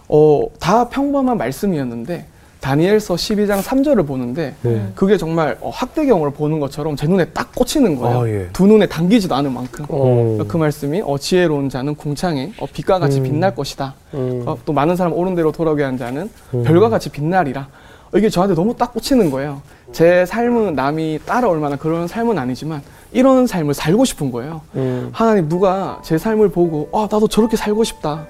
어, 0.08 0.42
다 0.58 0.88
평범한 0.88 1.36
말씀이었는데 1.36 2.24
다니엘서 2.60 3.14
12장 3.16 3.60
3절을 3.60 4.06
보는데 4.06 4.54
네. 4.62 4.86
그게 4.94 5.18
정말 5.18 5.58
어, 5.60 5.68
학대경을 5.68 6.30
보는 6.30 6.58
것처럼 6.58 6.96
제 6.96 7.06
눈에 7.06 7.26
딱 7.26 7.54
꽂히는 7.54 7.96
거예요. 7.96 8.20
아, 8.20 8.28
예. 8.28 8.48
두 8.54 8.66
눈에 8.66 8.86
당기지도 8.86 9.34
않을 9.34 9.50
만큼. 9.50 9.84
어. 9.90 10.38
그 10.48 10.56
말씀이 10.56 11.02
어, 11.04 11.18
지혜로운 11.18 11.68
자는 11.68 11.94
궁창에 11.94 12.52
어, 12.58 12.64
빛과 12.72 13.00
같이 13.00 13.18
음. 13.18 13.24
빛날 13.24 13.54
것이다. 13.54 13.94
음. 14.14 14.44
어, 14.46 14.56
또 14.64 14.72
많은 14.72 14.96
사람 14.96 15.12
옳은 15.12 15.34
대로 15.34 15.52
돌아오게 15.52 15.82
한 15.82 15.98
자는 15.98 16.30
음. 16.54 16.64
별과 16.64 16.88
같이 16.88 17.10
빛나리라. 17.10 17.68
어, 18.12 18.18
이게 18.18 18.28
저한테 18.28 18.54
너무 18.54 18.76
딱 18.76 18.92
꽂히는 18.92 19.30
거예요. 19.30 19.62
제 19.92 20.26
삶은 20.26 20.74
남이 20.74 21.20
따라올 21.24 21.58
만한 21.58 21.78
그런 21.78 22.06
삶은 22.08 22.38
아니지만 22.38 22.82
이런 23.12 23.46
삶을 23.46 23.74
살고 23.74 24.04
싶은 24.04 24.30
거예요. 24.30 24.62
음. 24.74 25.10
하나님 25.12 25.48
누가 25.48 26.00
제 26.04 26.18
삶을 26.18 26.50
보고 26.50 26.88
아 26.92 27.08
나도 27.10 27.28
저렇게 27.28 27.56
살고 27.56 27.84
싶다 27.84 28.26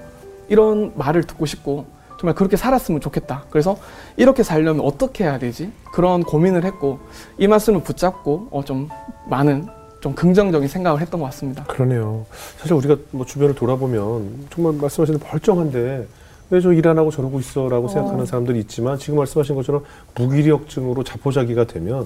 이런 0.49 0.93
말을 0.95 1.23
듣고 1.23 1.45
싶고 1.45 1.85
정말 2.19 2.35
그렇게 2.35 2.57
살았으면 2.57 2.99
좋겠다 3.01 3.43
그래서 3.51 3.77
이렇게 4.15 4.41
살려면 4.43 4.83
어떻게 4.83 5.23
해야 5.23 5.37
되지 5.37 5.71
그런 5.91 6.23
고민을 6.23 6.63
했고 6.63 6.99
이 7.37 7.47
말씀을 7.47 7.83
붙잡고 7.83 8.47
어, 8.51 8.63
좀 8.63 8.89
많은 9.29 9.67
좀 9.99 10.13
긍정적인 10.13 10.67
생각을 10.67 11.01
했던 11.01 11.19
것 11.19 11.27
같습니다 11.27 11.63
그러네요. 11.65 12.25
사실 12.57 12.73
우리가 12.73 12.95
뭐 13.11 13.25
주변을 13.25 13.55
돌아보면 13.55 14.47
정말 14.49 14.73
말씀하시는 14.73 15.19
멀쩡한데 15.19 16.07
왜 16.49 16.61
저 16.61 16.71
일 16.73 16.87
안 16.87 16.97
하고 16.97 17.11
저러고 17.11 17.39
있어라고 17.39 17.87
생각하는 17.89 18.25
사람들이 18.25 18.59
있지만 18.61 18.97
지금 18.97 19.19
말씀하신 19.19 19.55
것처럼 19.55 19.83
무기력증으로 20.15 21.03
자포자기가 21.03 21.65
되면 21.65 22.05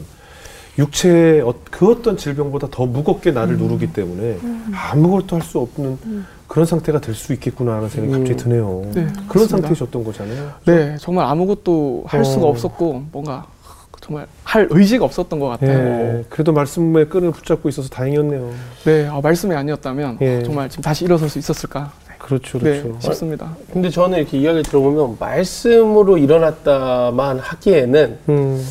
육체의 0.79 1.41
어- 1.41 1.53
그 1.69 1.91
어떤 1.91 2.17
질병보다 2.17 2.67
더 2.71 2.85
무겁게 2.85 3.31
나를 3.31 3.57
누르기 3.57 3.91
때문에 3.93 4.37
아무것도 4.73 5.35
할 5.35 5.41
수 5.43 5.59
없는 5.59 5.97
그런 6.47 6.65
상태가 6.65 6.99
될 6.99 7.13
수 7.13 7.33
있겠구나라는 7.33 7.87
생각이 7.89 8.11
갑자기 8.13 8.31
음. 8.31 8.37
드네요. 8.37 8.81
네, 8.85 8.91
그런 8.93 9.07
맞습니다. 9.43 9.47
상태셨던 9.57 10.03
거잖아요. 10.03 10.51
네 10.65 10.97
정말 10.99 11.25
아무것도 11.27 12.03
할 12.07 12.25
수가 12.25 12.45
어. 12.45 12.49
없었고 12.49 13.03
뭔가 13.11 13.45
정말 14.01 14.25
할 14.43 14.67
의지가 14.71 15.05
없었던 15.05 15.39
것 15.39 15.47
같아요 15.49 15.71
예, 15.71 16.25
그래도 16.29 16.51
말씀의 16.53 17.07
끈을 17.07 17.31
붙잡고 17.31 17.69
있어서 17.69 17.87
다행이었네요. 17.89 18.51
네 18.85 19.05
아, 19.07 19.21
말씀이 19.21 19.53
아니었다면 19.55 20.17
예. 20.21 20.41
정말 20.43 20.67
지금 20.69 20.81
다시 20.81 21.05
일어설 21.05 21.29
수 21.29 21.37
있었을까 21.37 21.91
그렇죠, 22.31 22.59
그렇죠. 22.59 22.87
네 22.87 22.93
싶습니다 22.99 23.55
근데 23.73 23.89
저는 23.89 24.17
이렇게 24.19 24.37
이야기를 24.37 24.63
들어보면 24.63 25.17
말씀으로 25.19 26.17
일어났다만 26.17 27.39
하기에는 27.39 28.17
음, 28.29 28.65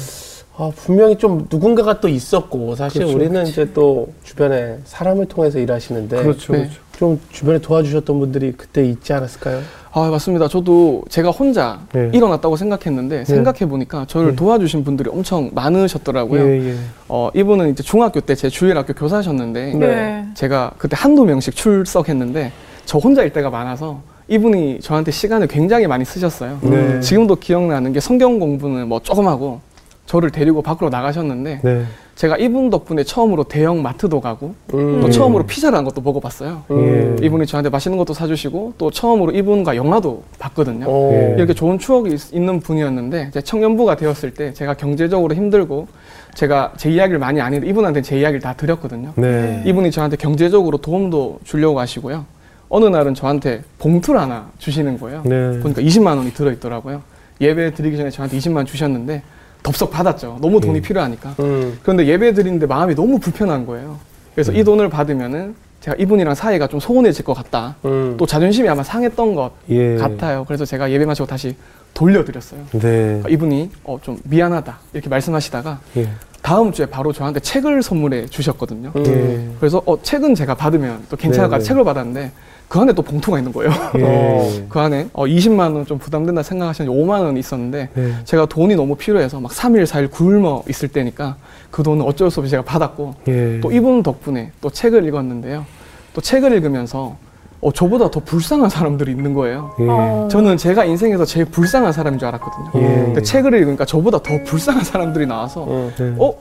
아, 0.57 0.70
분명히 0.77 1.16
좀 1.16 1.46
누군가가 1.51 2.01
또 2.01 2.09
있었고 2.09 2.75
사실 2.77 3.03
그렇죠. 3.03 3.16
우리는 3.16 3.46
이제 3.46 3.70
또 3.75 4.12
주변에 4.25 4.79
사람을 4.85 5.27
통해서 5.27 5.59
일하시는데 5.59 6.23
그렇죠, 6.23 6.53
네. 6.53 6.59
그렇죠. 6.61 6.81
좀 6.99 7.18
주변에 7.31 7.59
도와주셨던 7.59 8.18
분들이 8.18 8.53
그때 8.53 8.85
있지 8.85 9.12
않았을까요? 9.14 9.61
아 9.92 10.09
맞습니다. 10.11 10.49
저도 10.49 11.03
제가 11.09 11.31
혼자 11.31 11.81
네. 11.92 12.11
일어났다고 12.12 12.57
생각했는데 12.57 13.25
생각해 13.25 13.66
보니까 13.68 14.05
저를 14.07 14.31
네. 14.31 14.37
도와주신 14.37 14.85
분들이 14.85 15.09
엄청 15.11 15.51
많으셨더라고요. 15.55 16.42
예, 16.46 16.68
예. 16.70 16.75
어 17.09 17.31
이분은 17.35 17.70
이제 17.70 17.83
중학교 17.83 18.20
때 18.20 18.35
제 18.35 18.49
주일학교 18.51 18.92
교사셨는데 18.92 19.75
네. 19.75 20.27
제가 20.35 20.73
그때 20.79 20.94
한두 20.99 21.25
명씩 21.25 21.57
출석했는데 21.57 22.53
저 22.85 22.99
혼자 22.99 23.23
일 23.23 23.33
때가 23.33 23.51
많아서 23.51 24.01
이분이 24.29 24.81
저한테 24.81 25.11
시간을 25.11 25.49
굉장히 25.49 25.87
많이 25.87 26.05
쓰셨어요. 26.05 26.59
네. 26.62 27.01
지금도 27.01 27.37
기억나는 27.37 27.93
게 27.93 28.01
성경 28.01 28.38
공부는 28.38 28.88
뭐 28.88 29.01
조금 29.01 29.27
하고 29.27 29.61
저를 30.07 30.31
데리고 30.31 30.62
밖으로 30.62 30.88
나가셨는데 30.90 31.61
네. 31.62 31.85
제가 32.16 32.37
이분 32.37 32.69
덕분에 32.69 33.03
처음으로 33.03 33.45
대형 33.45 33.81
마트도 33.83 34.21
가고 34.21 34.55
음. 34.75 35.01
또 35.01 35.07
음. 35.07 35.11
처음으로 35.11 35.47
피자라는 35.47 35.85
것도 35.85 36.01
먹어봤어요. 36.03 36.64
예. 36.71 37.16
이분이 37.23 37.47
저한테 37.47 37.71
맛있는 37.71 37.97
것도 37.97 38.12
사주시고 38.12 38.75
또 38.77 38.90
처음으로 38.90 39.33
이분과 39.33 39.75
영화도 39.77 40.23
봤거든요. 40.38 40.87
어. 40.88 41.11
예. 41.12 41.35
이렇게 41.38 41.55
좋은 41.55 41.79
추억이 41.79 42.12
있- 42.12 42.35
있는 42.35 42.61
분이었는데 42.61 43.31
청년부가 43.43 43.97
되었을 43.97 44.35
때 44.35 44.53
제가 44.53 44.75
경제적으로 44.75 45.35
힘들고 45.35 45.88
제가 46.35 46.73
제 46.77 46.90
이야기를 46.90 47.19
많이 47.19 47.40
안 47.40 47.53
했는데 47.55 47.71
이분한테 47.71 48.03
제 48.03 48.19
이야기를 48.21 48.40
다 48.40 48.53
드렸거든요. 48.53 49.12
네. 49.16 49.62
이분이 49.64 49.90
저한테 49.90 50.16
경제적으로 50.16 50.77
도움도 50.79 51.40
주려고 51.45 51.81
하시고요. 51.81 52.25
어느 52.70 52.85
날은 52.87 53.14
저한테 53.14 53.62
봉투를 53.78 54.20
하나 54.20 54.48
주시는 54.59 54.98
거예요. 54.98 55.22
네. 55.26 55.59
보니까 55.61 55.83
20만 55.83 56.16
원이 56.16 56.33
들어 56.33 56.50
있더라고요. 56.52 57.02
예배 57.40 57.74
드리기 57.74 57.96
전에 57.96 58.11
저한테 58.11 58.38
20만 58.38 58.56
원 58.56 58.66
주셨는데 58.66 59.22
덥석 59.62 59.90
받았죠. 59.90 60.38
너무 60.40 60.61
돈이 60.61 60.76
예. 60.76 60.80
필요하니까. 60.80 61.35
음. 61.40 61.78
그런데 61.83 62.06
예배 62.06 62.33
드리는데 62.33 62.66
마음이 62.66 62.94
너무 62.94 63.18
불편한 63.18 63.66
거예요. 63.66 63.98
그래서 64.35 64.52
이 64.52 64.62
돈을 64.62 64.88
받으면은 64.88 65.54
제가 65.80 65.96
이분이랑 65.98 66.35
사이가 66.35 66.68
좀 66.68 66.78
소원해질 66.78 67.24
것 67.24 67.35
같다. 67.35 67.74
음. 67.85 68.14
또 68.16 68.24
자존심이 68.24 68.68
아마 68.68 68.85
상했던 68.85 69.35
것 69.35 69.50
예. 69.70 69.96
같아요. 69.96 70.44
그래서 70.46 70.64
제가 70.64 70.90
예배 70.92 71.04
마치고 71.06 71.26
다시 71.26 71.56
돌려드렸어요. 71.92 72.61
네. 72.72 72.78
그러니까 72.80 73.28
이분이 73.30 73.70
어, 73.83 73.98
좀 74.00 74.18
미안하다 74.24 74.78
이렇게 74.92 75.09
말씀하시다가 75.09 75.80
예. 75.96 76.09
다음 76.40 76.70
주에 76.72 76.87
바로 76.87 77.12
저한테 77.12 77.40
책을 77.40 77.83
선물해 77.83 78.26
주셨거든요. 78.26 78.92
음. 78.94 79.06
예. 79.06 79.56
그래서 79.59 79.83
어, 79.87 80.00
책은 80.00 80.37
제가 80.37 80.54
받으면 80.54 81.04
또 81.11 81.16
괜찮을까 81.16 81.56
네, 81.56 81.62
네. 81.62 81.68
책을 81.68 81.85
받았는데 81.85 82.33
그 82.70 82.78
안에 82.78 82.92
또 82.92 83.02
봉투가 83.02 83.37
있는 83.38 83.52
거예요. 83.52 83.72
예. 83.98 84.64
그 84.70 84.78
안에 84.78 85.09
어, 85.12 85.24
20만 85.24 85.74
원 85.74 85.85
좀 85.85 85.98
부담된다 85.98 86.44
생각하시는데 86.44 86.96
5만 87.02 87.24
원 87.24 87.37
있었는데 87.37 87.88
네. 87.92 88.12
제가 88.24 88.46
돈이 88.46 88.76
너무 88.76 88.94
필요해서 88.94 89.40
막 89.40 89.50
3일 89.50 89.85
4일 89.87 90.09
굶어 90.12 90.62
있을 90.68 90.88
때니까 90.88 91.35
그 91.72 91.83
돈은 91.83 92.04
어쩔 92.04 92.30
수 92.30 92.38
없이 92.38 92.50
제가 92.52 92.62
받았고 92.62 93.14
예. 93.26 93.59
또 93.61 93.72
이분 93.72 94.04
덕분에 94.04 94.52
또 94.61 94.70
책을 94.70 95.04
읽었는데요. 95.04 95.66
또 96.14 96.20
책을 96.20 96.52
읽으면서 96.52 97.16
어, 97.61 97.72
저보다 97.72 98.09
더 98.09 98.20
불쌍한 98.20 98.70
사람들이 98.70 99.11
있는 99.11 99.35
거예요. 99.35 99.74
예. 99.80 99.87
어. 99.88 100.28
저는 100.30 100.56
제가 100.56 100.85
인생에서 100.85 101.24
제일 101.24 101.46
불쌍한 101.46 101.92
사람인 101.92 102.20
줄 102.20 102.28
알았거든요. 102.28 102.70
예. 102.76 102.94
근데 103.06 103.20
책을 103.22 103.52
읽으니까 103.54 103.85
저보다 103.85 104.22
더 104.22 104.30
불쌍한 104.44 104.85
사람들이 104.85 105.26
나와서 105.26 105.64
음. 105.64 105.92
네. 105.98 106.14
어? 106.18 106.33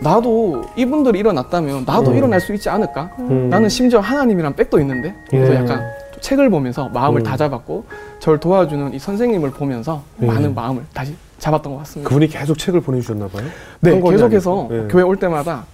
나도 0.00 0.64
이분들이 0.76 1.18
일어났다면 1.20 1.84
나도 1.86 2.10
음. 2.10 2.16
일어날 2.16 2.40
수 2.40 2.52
있지 2.54 2.68
않을까? 2.68 3.10
음. 3.18 3.48
나는 3.48 3.68
심지어 3.68 4.00
하나님이랑 4.00 4.54
백도 4.54 4.80
있는데 4.80 5.14
그래서 5.28 5.52
예. 5.54 5.58
약간 5.58 5.84
또 6.12 6.20
책을 6.20 6.50
보면서 6.50 6.88
마음을 6.88 7.20
음. 7.20 7.24
다잡았고 7.24 7.84
저를 8.20 8.40
도와주는 8.40 8.94
이 8.94 8.98
선생님을 8.98 9.50
보면서 9.52 10.02
예. 10.22 10.26
많은 10.26 10.54
마음을 10.54 10.82
다시 10.92 11.14
잡았던 11.38 11.72
것 11.72 11.78
같습니다. 11.80 12.08
그분이 12.08 12.28
계속 12.28 12.58
책을 12.58 12.80
보내주셨나 12.80 13.28
봐요. 13.28 13.44
네, 13.80 14.00
계속해서. 14.00 14.68
예. 14.70 14.88
교회 14.90 15.02
올 15.02 15.16
때마다 15.16 15.64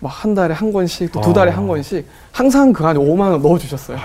막 0.00 0.10
한 0.10 0.34
달에 0.34 0.54
한 0.54 0.72
권씩 0.72 1.12
또두 1.12 1.30
아. 1.30 1.32
달에 1.34 1.50
한 1.50 1.68
권씩 1.68 2.06
항상 2.32 2.72
그 2.72 2.84
안에 2.86 2.98
5만 2.98 3.32
원 3.32 3.42
넣어 3.42 3.58
주셨어요. 3.58 3.98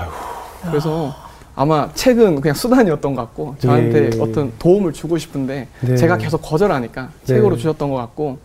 그래서 0.68 1.14
아마 1.56 1.90
책은 1.94 2.42
그냥 2.42 2.54
수단이었던 2.54 3.16
것 3.16 3.22
같고 3.22 3.56
저한테 3.60 4.10
예. 4.14 4.22
어떤 4.22 4.52
도움을 4.60 4.92
주고 4.92 5.18
싶은데 5.18 5.68
네. 5.80 5.96
제가 5.96 6.18
계속 6.18 6.42
거절하니까 6.42 7.10
네. 7.22 7.26
책으로 7.36 7.56
주셨던 7.56 7.90
것 7.90 7.96
같고 7.96 8.40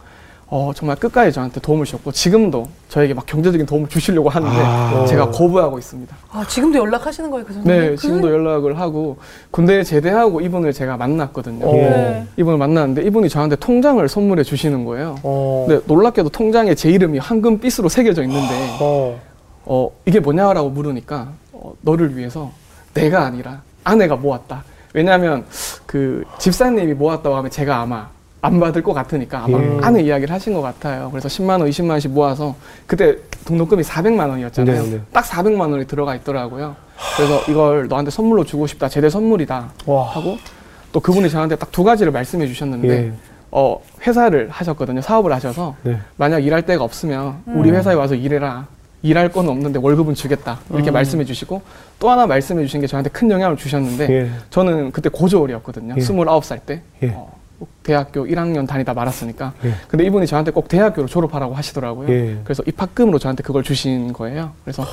어, 0.52 0.72
정말 0.74 0.96
끝까지 0.96 1.30
저한테 1.32 1.60
도움을 1.60 1.84
주셨고 1.84 2.10
지금도 2.10 2.66
저에게 2.88 3.14
막 3.14 3.24
경제적인 3.24 3.66
도움을 3.66 3.88
주시려고 3.88 4.28
하는데 4.28 4.56
아. 4.60 5.06
제가 5.06 5.30
거부하고 5.30 5.78
있습니다. 5.78 6.16
아, 6.32 6.44
지금도 6.46 6.76
연락하시는 6.80 7.30
거예요, 7.30 7.46
그 7.46 7.52
선생님? 7.54 7.80
네, 7.82 7.90
그- 7.90 7.96
지금도 7.96 8.28
연락을 8.32 8.78
하고 8.80 9.16
군대 9.52 9.84
제대하고 9.84 10.40
이분을 10.40 10.72
제가 10.72 10.96
만났거든요. 10.96 11.64
어. 11.64 11.72
네. 11.72 12.26
이분을 12.36 12.58
만났는데 12.58 13.02
이분이 13.06 13.28
저한테 13.28 13.54
통장을 13.56 14.06
선물해 14.08 14.42
주시는 14.42 14.84
거예요. 14.84 15.14
어. 15.22 15.66
근데 15.68 15.84
놀랍게도 15.86 16.30
통장에 16.30 16.74
제 16.74 16.90
이름이 16.90 17.20
황금빛으로 17.20 17.88
새겨져 17.88 18.22
있는데 18.24 18.76
어. 18.80 19.20
어, 19.66 19.90
이게 20.04 20.18
뭐냐라고 20.18 20.68
물으니까 20.70 21.28
어, 21.52 21.74
너를 21.82 22.16
위해서 22.16 22.50
내가 22.92 23.24
아니라 23.24 23.62
아내가 23.84 24.16
모았다. 24.16 24.64
왜냐하면 24.94 25.44
그 25.86 26.24
집사님이 26.38 26.94
모았다고 26.94 27.36
하면 27.36 27.50
제가 27.52 27.76
아마 27.82 28.08
안 28.42 28.58
받을 28.58 28.82
것 28.82 28.94
같으니까 28.94 29.44
아마 29.44 29.58
예. 29.62 29.78
아내 29.82 30.02
이야기를 30.02 30.32
하신 30.34 30.54
것 30.54 30.62
같아요. 30.62 31.08
그래서 31.10 31.28
10만 31.28 31.60
원, 31.60 31.68
20만 31.68 31.90
원씩 31.90 32.10
모아서 32.12 32.54
그때 32.86 33.16
등록금이 33.44 33.82
400만 33.82 34.28
원이었잖아요. 34.30 34.82
네, 34.84 34.90
네. 34.90 35.00
딱 35.12 35.24
400만 35.24 35.70
원이 35.70 35.86
들어가 35.86 36.14
있더라고요. 36.16 36.74
그래서 37.16 37.42
이걸 37.50 37.88
너한테 37.88 38.10
선물로 38.10 38.44
주고 38.44 38.66
싶다. 38.66 38.88
제대 38.88 39.10
선물이다. 39.10 39.72
와. 39.86 40.04
하고 40.10 40.38
또 40.92 41.00
그분이 41.00 41.28
저한테 41.30 41.56
딱 41.56 41.70
두 41.70 41.84
가지를 41.84 42.12
말씀해 42.12 42.46
주셨는데 42.46 42.88
예. 42.88 43.12
어, 43.50 43.80
회사를 44.06 44.48
하셨거든요. 44.50 45.00
사업을 45.02 45.32
하셔서 45.32 45.76
네. 45.82 45.98
만약 46.16 46.38
일할 46.40 46.62
데가 46.62 46.82
없으면 46.84 47.42
우리 47.46 47.70
회사에 47.70 47.94
와서 47.94 48.14
일해라. 48.14 48.66
일할 49.02 49.30
건 49.30 49.48
없는데 49.48 49.78
월급은 49.78 50.14
주겠다. 50.14 50.58
이렇게 50.70 50.90
말씀해 50.90 51.24
주시고 51.24 51.62
또 51.98 52.10
하나 52.10 52.26
말씀해 52.26 52.62
주신 52.64 52.80
게 52.82 52.86
저한테 52.86 53.08
큰 53.10 53.30
영향을 53.30 53.56
주셨는데 53.56 54.08
예. 54.12 54.30
저는 54.50 54.92
그때 54.92 55.08
고졸이었거든요. 55.08 55.94
예. 55.96 56.00
29살 56.00 56.60
때. 56.66 56.82
예. 57.02 57.12
어, 57.14 57.32
대학교 57.82 58.24
1학년 58.26 58.66
다니다 58.66 58.94
말았으니까. 58.94 59.52
예. 59.64 59.74
근데 59.88 60.04
이분이 60.04 60.26
저한테 60.26 60.50
꼭 60.50 60.68
대학교로 60.68 61.06
졸업하라고 61.08 61.54
하시더라고요. 61.54 62.08
예. 62.08 62.40
그래서 62.44 62.62
입학금으로 62.66 63.18
저한테 63.18 63.42
그걸 63.42 63.62
주신 63.62 64.12
거예요. 64.12 64.52
그래서 64.64 64.84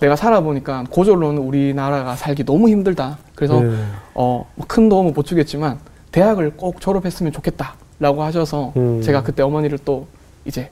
내가 0.00 0.16
살아보니까 0.16 0.84
고졸로는 0.90 1.42
우리나라가 1.42 2.16
살기 2.16 2.44
너무 2.44 2.68
힘들다. 2.68 3.18
그래서 3.34 3.60
네. 3.60 3.76
어, 4.14 4.50
뭐큰 4.54 4.88
도움은 4.88 5.14
못 5.14 5.24
주겠지만 5.24 5.78
대학을 6.12 6.52
꼭 6.56 6.80
졸업했으면 6.80 7.32
좋겠다라고 7.32 8.22
하셔서 8.22 8.72
음. 8.76 9.02
제가 9.02 9.22
그때 9.22 9.42
어머니를 9.42 9.78
또 9.84 10.06
이제 10.44 10.70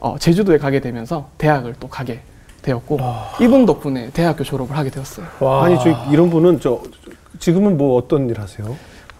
어, 0.00 0.16
제주도에 0.18 0.58
가게 0.58 0.80
되면서 0.80 1.30
대학을 1.38 1.74
또 1.80 1.88
가게 1.88 2.20
되었고 2.62 2.98
이분 3.40 3.66
덕분에 3.66 4.10
대학교 4.12 4.42
졸업을 4.44 4.76
하게 4.76 4.90
되었어요. 4.90 5.26
와. 5.40 5.64
아니 5.64 5.78
저 5.78 5.90
이런 6.10 6.30
분은 6.30 6.60
저 6.60 6.82
지금은 7.38 7.76
뭐 7.76 7.96
어떤 7.96 8.28
일 8.28 8.40
하세요? 8.40 8.76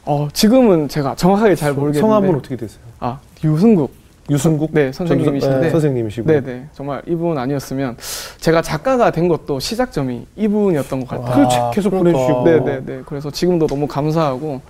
어, 0.07 0.29
지금은 0.33 0.89
제가 0.89 1.15
정확하게 1.15 1.55
잘 1.55 1.73
모르겠는데 1.73 2.01
성함은 2.01 2.35
어떻게 2.37 2.57
되세요? 2.57 2.81
아 3.01 3.19
유승국 3.43 3.93
유승국 4.31 4.71
네 4.73 4.91
선생님이신데 4.93 5.61
네, 5.61 5.71
선생님이시고. 5.71 6.27
네네 6.31 6.67
정말 6.73 7.03
이분 7.07 7.37
아니었으면 7.37 7.97
제가 8.39 8.63
작가가 8.63 9.11
된 9.11 9.29
것도 9.29 9.61
시작점이 9.61 10.27
이분이었던 10.37 11.05
것 11.05 11.09
같아요. 11.09 11.45
그책 11.47 11.61
계속 11.75 11.91
그러니까. 11.91 12.19
보내주시고. 12.19 12.45
네네네 12.45 13.03
그래서 13.07 13.31
지금도 13.31 13.67
너무 13.67 13.87
감사하고 13.87 14.61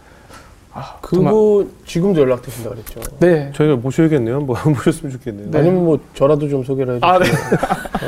아, 0.76 0.96
정말 1.08 1.32
그분 1.32 1.70
지금도 1.86 2.20
연락되신다 2.20 2.70
그랬죠. 2.70 3.00
네 3.20 3.52
저희가 3.54 3.76
모셔야겠네요. 3.76 4.34
한번 4.36 4.56
모셨으면 4.74 5.12
좋겠네요. 5.12 5.50
네. 5.50 5.58
아니면 5.58 5.84
뭐 5.84 5.98
저라도 6.14 6.48
좀 6.48 6.64
소개를 6.64 6.96
해주세요. 6.96 7.12
아, 7.12 7.18
네. 7.20 7.26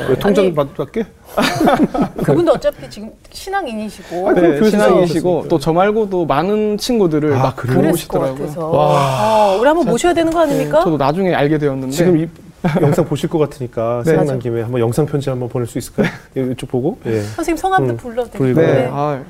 왜 0.09 0.15
통장 0.19 0.53
받을게? 0.53 1.05
그분도 2.23 2.51
어차피 2.53 2.89
지금 2.89 3.09
신앙인이시고 3.31 4.29
아, 4.29 4.33
네, 4.33 4.69
신앙이시고 4.69 5.29
싸우셨으니까. 5.29 5.47
또저 5.49 5.71
말고도 5.71 6.25
많은 6.25 6.77
친구들을 6.77 7.33
아, 7.35 7.43
막 7.43 7.55
부르시더라고요. 7.55 8.69
와. 8.69 9.53
어, 9.53 9.57
우리 9.59 9.67
한번 9.67 9.85
모셔야 9.85 10.13
되는 10.13 10.31
거 10.31 10.41
아닙니까? 10.41 10.83
저도 10.83 10.97
나중에 10.97 11.33
알게 11.33 11.57
되었는데 11.57 11.91
지금 11.95 12.17
이 12.17 12.27
영상 12.81 13.05
보실 13.05 13.29
것 13.29 13.37
같으니까 13.37 14.01
네. 14.03 14.09
생각난. 14.11 14.39
김에 14.39 14.61
한번 14.61 14.81
영상 14.81 15.05
편지 15.05 15.29
한번 15.29 15.47
보낼 15.47 15.67
수 15.67 15.77
있을까요? 15.77 16.07
이쪽 16.35 16.69
보고. 16.69 16.97
예. 17.05 17.21
선생님 17.21 17.55
성함도 17.55 17.93
음. 17.93 18.17
네, 18.39 18.53
네. 18.53 18.89
아, 18.91 19.21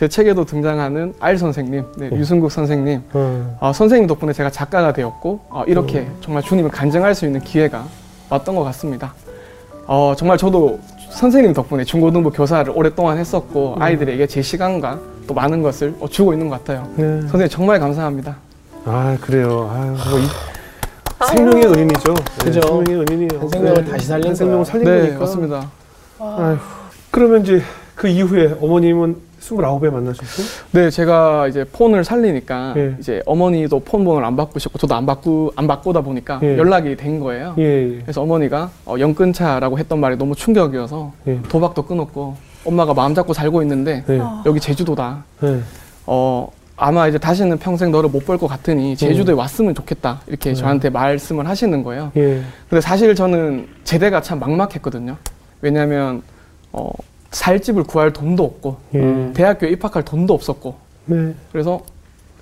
제 0.00 0.08
책에도 0.08 0.46
등장하는 0.46 1.12
알 1.20 1.36
선생님, 1.36 1.84
네, 1.98 2.08
네. 2.08 2.16
유승국 2.16 2.50
선생님, 2.50 3.02
어. 3.12 3.58
아, 3.60 3.70
선생님 3.70 4.06
덕분에 4.06 4.32
제가 4.32 4.48
작가가 4.48 4.94
되었고 4.94 5.40
아, 5.50 5.62
이렇게 5.66 6.08
정말 6.22 6.42
주님을 6.42 6.70
간증할 6.70 7.14
수 7.14 7.26
있는 7.26 7.42
기회가 7.42 7.84
왔던 8.30 8.56
것 8.56 8.64
같습니다. 8.64 9.12
어, 9.86 10.14
정말 10.16 10.38
저도 10.38 10.80
선생님 11.10 11.52
덕분에 11.52 11.84
중고등부 11.84 12.30
교사를 12.30 12.72
오랫동안 12.74 13.18
했었고 13.18 13.76
아이들에게 13.78 14.26
제 14.26 14.40
시간과 14.40 14.98
또 15.26 15.34
많은 15.34 15.60
것을 15.60 15.94
어, 16.00 16.08
주고 16.08 16.32
있는 16.32 16.48
것 16.48 16.64
같아요. 16.64 16.88
네. 16.96 17.20
선생님 17.20 17.48
정말 17.50 17.78
감사합니다. 17.78 18.38
아 18.86 19.18
그래요. 19.20 19.70
아유, 19.70 19.90
뭐 19.90 20.18
이, 20.18 21.26
생명의 21.28 21.66
은인이죠. 21.66 22.14
네, 22.14 22.44
그죠. 22.44 22.60
생명의 22.62 23.00
은인이에요. 23.02 23.38
한 23.38 23.48
생명을 23.50 23.84
네. 23.84 23.90
다시 23.90 24.06
살린 24.06 24.28
한 24.28 24.34
생명을. 24.34 24.64
살린 24.64 24.84
네, 24.86 24.98
거니까. 25.00 25.18
맞습니다. 25.18 25.70
아유, 26.20 26.56
그러면 27.10 27.42
이제 27.42 27.60
그 27.94 28.08
이후에 28.08 28.56
어머님은 28.62 29.28
29에 29.40 29.90
만나셨고? 29.90 30.42
네, 30.72 30.90
제가 30.90 31.48
이제 31.48 31.64
폰을 31.64 32.04
살리니까 32.04 32.74
예. 32.76 32.96
이제 33.00 33.22
어머니도 33.26 33.80
폰 33.80 34.04
번호를 34.04 34.26
안 34.26 34.36
바꾸셨고 34.36 34.78
저도 34.78 34.94
안 34.94 35.06
바꾸 35.06 35.50
안 35.56 35.66
바꾸다 35.66 36.02
보니까 36.02 36.40
예. 36.42 36.56
연락이 36.58 36.94
된 36.96 37.18
거예요. 37.20 37.54
예, 37.58 37.62
예. 37.96 37.98
그래서 38.02 38.22
어머니가 38.22 38.70
어, 38.84 38.96
영 38.98 39.14
끊자라고 39.14 39.78
했던 39.78 39.98
말이 39.98 40.16
너무 40.16 40.34
충격이어서 40.34 41.12
예. 41.28 41.40
도박도 41.48 41.82
끊었고 41.82 42.36
엄마가 42.64 42.92
마음 42.94 43.14
잡고 43.14 43.32
살고 43.32 43.62
있는데 43.62 44.04
네. 44.06 44.18
아. 44.20 44.42
여기 44.46 44.60
제주도다. 44.60 45.24
네. 45.40 45.60
어 46.06 46.50
아마 46.76 47.08
이제 47.08 47.18
다시는 47.18 47.58
평생 47.58 47.90
너를 47.90 48.08
못 48.10 48.24
볼 48.24 48.38
것 48.38 48.46
같으니 48.46 48.96
제주도에 48.96 49.34
왔으면 49.34 49.74
좋겠다 49.74 50.20
이렇게 50.26 50.54
저한테 50.54 50.90
말씀을 50.90 51.46
하시는 51.48 51.82
거예요. 51.82 52.12
예. 52.16 52.42
근데 52.68 52.80
사실 52.80 53.14
저는 53.14 53.66
제대가 53.84 54.20
참 54.20 54.38
막막했거든요. 54.38 55.16
왜냐하면 55.62 56.22
어, 56.72 56.90
살 57.30 57.60
집을 57.60 57.84
구할 57.84 58.12
돈도 58.12 58.42
없고 58.44 58.76
예. 58.94 59.30
대학교에 59.34 59.70
입학할 59.70 60.04
돈도 60.04 60.34
없었고 60.34 60.74
네. 61.06 61.34
그래서 61.52 61.80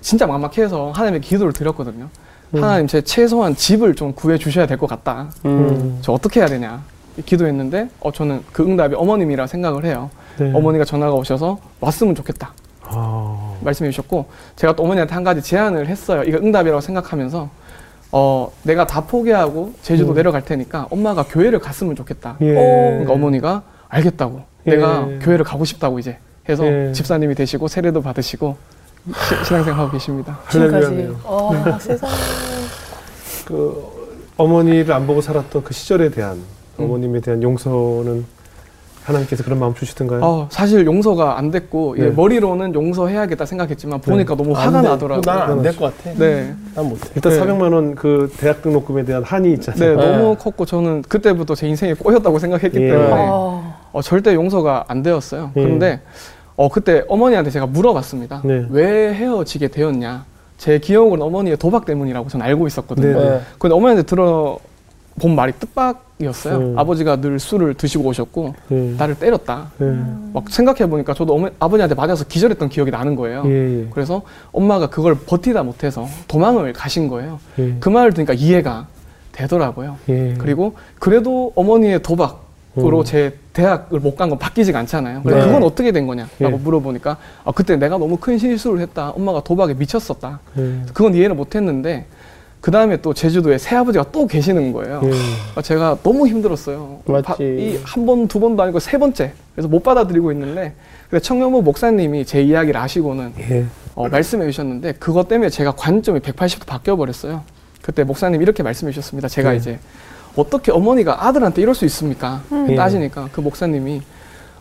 진짜 0.01 0.25
막막해서 0.25 0.91
하나님의 0.91 1.21
기도를 1.21 1.53
드렸거든요. 1.53 2.09
음. 2.55 2.63
하나님 2.63 2.87
제 2.87 3.01
최소한 3.01 3.55
집을 3.55 3.93
좀 3.95 4.13
구해 4.13 4.37
주셔야 4.37 4.65
될 4.65 4.77
것 4.77 4.87
같다. 4.87 5.29
음. 5.45 5.99
저 6.01 6.11
어떻게 6.13 6.39
해야 6.39 6.47
되냐 6.47 6.81
기도했는데 7.25 7.89
어 7.99 8.11
저는 8.11 8.43
그 8.51 8.63
응답이 8.63 8.95
어머님이라 8.95 9.45
생각을 9.47 9.85
해요. 9.85 10.09
네. 10.39 10.51
어머니가 10.53 10.85
전화가 10.85 11.13
오셔서 11.13 11.59
왔으면 11.81 12.15
좋겠다 12.15 12.53
아. 12.83 13.53
말씀해 13.61 13.91
주셨고 13.91 14.25
제가 14.55 14.75
또 14.75 14.83
어머니한테 14.83 15.13
한 15.13 15.23
가지 15.23 15.41
제안을 15.41 15.87
했어요. 15.87 16.23
이거 16.23 16.37
응답이라고 16.37 16.81
생각하면서 16.81 17.49
어 18.11 18.51
내가 18.63 18.87
다 18.87 19.01
포기하고 19.01 19.73
제주도 19.83 20.13
음. 20.13 20.15
내려갈 20.15 20.43
테니까 20.43 20.87
엄마가 20.89 21.23
교회를 21.25 21.59
갔으면 21.59 21.95
좋겠다. 21.95 22.37
예. 22.41 22.53
그러니까 22.53 23.13
어머니가 23.13 23.61
알겠다고 23.89 24.37
예. 24.39 24.48
내가 24.63 25.07
교회를 25.21 25.45
가고 25.45 25.65
싶다고 25.65 25.99
이제 25.99 26.17
해서 26.47 26.65
예. 26.65 26.91
집사님이 26.91 27.35
되시고 27.35 27.67
세례도 27.67 28.01
받으시고 28.01 28.57
시- 29.07 29.45
신앙생활 29.45 29.79
하고 29.79 29.91
계십니다. 29.91 30.39
지금까지. 30.51 31.09
어, 31.23 31.51
세상에. 31.79 32.11
그 33.45 33.83
어머니를 34.37 34.93
안 34.93 35.05
보고 35.07 35.21
살았던 35.21 35.63
그 35.63 35.73
시절에 35.73 36.09
대한 36.09 36.37
음. 36.79 36.85
어머님에 36.85 37.19
대한 37.21 37.41
용서는 37.43 38.25
하나님께서 39.03 39.43
그런 39.43 39.57
마음 39.59 39.73
주시던가요? 39.73 40.19
어, 40.23 40.47
사실 40.51 40.85
용서가 40.85 41.39
안 41.39 41.49
됐고 41.49 41.95
예, 41.97 42.03
네. 42.03 42.09
머리로는 42.11 42.75
용서해야겠다 42.75 43.43
생각했지만 43.45 44.01
보니까 44.01 44.35
너무 44.35 44.53
화가 44.53 44.81
나더라고요. 44.83 45.21
난안 45.25 45.63
될 45.63 45.75
것 45.75 45.97
같아. 45.97 46.13
네, 46.15 46.53
난 46.75 46.87
못해. 46.87 47.09
일단 47.15 47.31
네. 47.31 47.39
400만 47.39 47.73
원 47.73 47.95
그 47.95 48.31
대학 48.37 48.61
등록금에 48.61 49.05
대한 49.05 49.23
한이 49.23 49.47
네, 49.47 49.53
있잖아요. 49.55 49.95
네. 49.97 50.05
너무 50.17 50.35
컸고 50.35 50.65
저는 50.65 51.01
그때부터 51.07 51.55
제 51.55 51.67
인생이 51.67 51.95
꼬였다고 51.95 52.37
생각했기 52.37 52.77
예. 52.79 52.89
때문에 52.91 53.11
어. 53.29 53.78
어, 53.91 54.01
절대 54.01 54.33
용서가 54.33 54.85
안 54.87 55.01
되었어요. 55.03 55.51
예. 55.55 55.61
그런데 55.63 56.01
어, 56.55 56.69
그때 56.69 57.03
어머니한테 57.07 57.51
제가 57.51 57.65
물어봤습니다. 57.67 58.41
네. 58.43 58.65
왜 58.69 59.13
헤어지게 59.13 59.69
되었냐? 59.69 60.25
제 60.57 60.77
기억은 60.77 61.21
어머니의 61.21 61.57
도박 61.57 61.85
때문이라고 61.85 62.27
저는 62.27 62.45
알고 62.45 62.67
있었거든요. 62.67 63.19
네. 63.19 63.29
네. 63.29 63.41
근데 63.57 63.73
어머니한테 63.73 64.03
들어본 64.03 65.35
말이 65.35 65.53
뜻밖이었어요. 65.53 66.57
음. 66.57 66.77
아버지가 66.77 67.21
늘 67.21 67.39
술을 67.39 67.75
드시고 67.75 68.03
오셨고 68.09 68.55
예. 68.71 68.75
나를 68.97 69.15
때렸다. 69.15 69.71
예. 69.81 69.85
막 70.33 70.49
생각해 70.49 70.89
보니까 70.89 71.13
저도 71.13 71.33
어머, 71.33 71.49
아버지한테 71.59 71.95
맞아서 71.95 72.25
기절했던 72.25 72.67
기억이 72.67 72.91
나는 72.91 73.15
거예요. 73.15 73.43
예. 73.45 73.83
예. 73.83 73.87
그래서 73.91 74.21
엄마가 74.51 74.89
그걸 74.89 75.15
버티다 75.15 75.63
못해서 75.63 76.07
도망을 76.27 76.73
가신 76.73 77.07
거예요. 77.07 77.39
예. 77.57 77.75
그 77.79 77.87
말을 77.87 78.11
들으니까 78.11 78.33
이해가 78.33 78.87
되더라고요. 79.31 79.95
예. 80.09 80.35
그리고 80.37 80.73
그래도 80.99 81.53
어머니의 81.55 82.01
도박 82.01 82.48
으로 82.77 82.99
음. 82.99 83.03
제 83.03 83.33
대학을 83.53 83.99
못 83.99 84.15
간 84.15 84.29
건 84.29 84.37
바뀌지가 84.37 84.77
않잖아요. 84.79 85.21
근데 85.23 85.39
네. 85.39 85.45
그건 85.45 85.63
어떻게 85.63 85.91
된 85.91 86.05
거냐라고 86.07 86.29
예. 86.41 86.47
물어보니까 86.49 87.17
아, 87.43 87.51
그때 87.51 87.75
내가 87.77 87.97
너무 87.97 88.17
큰 88.17 88.37
실수를 88.37 88.79
했다. 88.81 89.09
엄마가 89.11 89.43
도박에 89.43 89.73
미쳤었다. 89.73 90.39
예. 90.57 90.81
그건 90.93 91.15
이해를 91.15 91.35
못 91.35 91.55
했는데 91.55 92.05
그 92.61 92.71
다음에 92.71 92.97
또 92.97 93.13
제주도에 93.13 93.57
새아버지가 93.57 94.11
또 94.11 94.27
계시는 94.27 94.71
거예요. 94.73 95.01
예. 95.03 95.11
아, 95.55 95.61
제가 95.61 95.97
너무 96.03 96.27
힘들었어요. 96.27 96.99
맞지. 97.05 97.81
이한 97.83 98.05
번, 98.05 98.27
두 98.27 98.39
번도 98.39 98.61
아니고 98.61 98.79
세 98.79 98.97
번째. 98.97 99.33
그래서 99.55 99.67
못 99.67 99.81
받아들이고 99.81 100.31
있는데 100.33 100.73
근데 101.09 101.21
청년부 101.23 101.63
목사님이 101.63 102.23
제 102.25 102.41
이야기를 102.43 102.79
아시고는 102.79 103.33
예. 103.39 103.65
어, 103.95 104.07
말씀해 104.07 104.45
주셨는데 104.45 104.93
그것 104.93 105.27
때문에 105.27 105.49
제가 105.49 105.71
관점이 105.71 106.19
180도 106.19 106.65
바뀌어 106.67 106.95
버렸어요. 106.95 107.41
그때 107.81 108.03
목사님 108.03 108.41
이렇게 108.43 108.61
말씀해 108.61 108.91
주셨습니다. 108.91 109.27
제가 109.27 109.51
네. 109.51 109.57
이제 109.57 109.79
어떻게 110.39 110.71
어머니가 110.71 111.27
아들한테 111.27 111.61
이럴 111.61 111.75
수 111.75 111.85
있습니까? 111.85 112.41
예. 112.69 112.75
따지니까 112.75 113.27
그 113.31 113.41
목사님이 113.41 114.01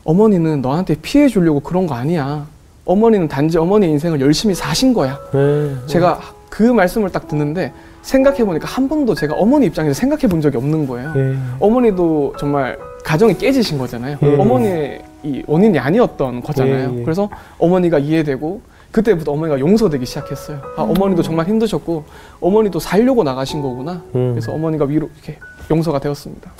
어머니는 0.05 0.61
너한테 0.61 0.97
피해 1.01 1.29
주려고 1.29 1.61
그런 1.61 1.87
거 1.87 1.95
아니야. 1.95 2.47
어머니는 2.85 3.29
단지 3.29 3.59
어머니 3.59 3.89
인생을 3.91 4.21
열심히 4.21 4.55
사신 4.55 4.93
거야. 4.93 5.19
예. 5.35 5.77
제가 5.87 6.21
그 6.49 6.63
말씀을 6.63 7.11
딱 7.11 7.29
듣는데 7.29 7.73
생각해 8.03 8.45
보니까 8.45 8.67
한 8.67 8.89
번도 8.89 9.15
제가 9.15 9.35
어머니 9.35 9.67
입장에서 9.67 9.95
생각해 9.95 10.23
본 10.27 10.41
적이 10.41 10.57
없는 10.57 10.87
거예요. 10.87 11.13
예. 11.15 11.37
어머니도 11.61 12.35
정말 12.39 12.79
가정이 13.05 13.37
깨지신 13.39 13.79
거잖아요. 13.79 14.19
예. 14.23 14.37
어머니의 14.37 15.03
이 15.23 15.43
원인이 15.47 15.79
아니었던 15.79 16.43
거잖아요. 16.43 17.05
그래서 17.05 17.29
어머니가 17.59 17.99
이해되고 17.99 18.61
그때부터 18.91 19.33
어머니가 19.33 19.61
용서되기 19.61 20.07
시작했어요. 20.07 20.61
아, 20.77 20.83
어머니도 20.83 21.23
정말 21.23 21.47
힘드셨고 21.47 22.05
어머니도 22.41 22.79
살려고 22.81 23.23
나가신 23.23 23.61
거구나. 23.61 24.03
음. 24.15 24.31
그래서 24.33 24.53
어머니가 24.53 24.87
위로 24.87 25.11
이렇게 25.15 25.39
용서가 25.71 25.99
되었습니다. 25.99 26.51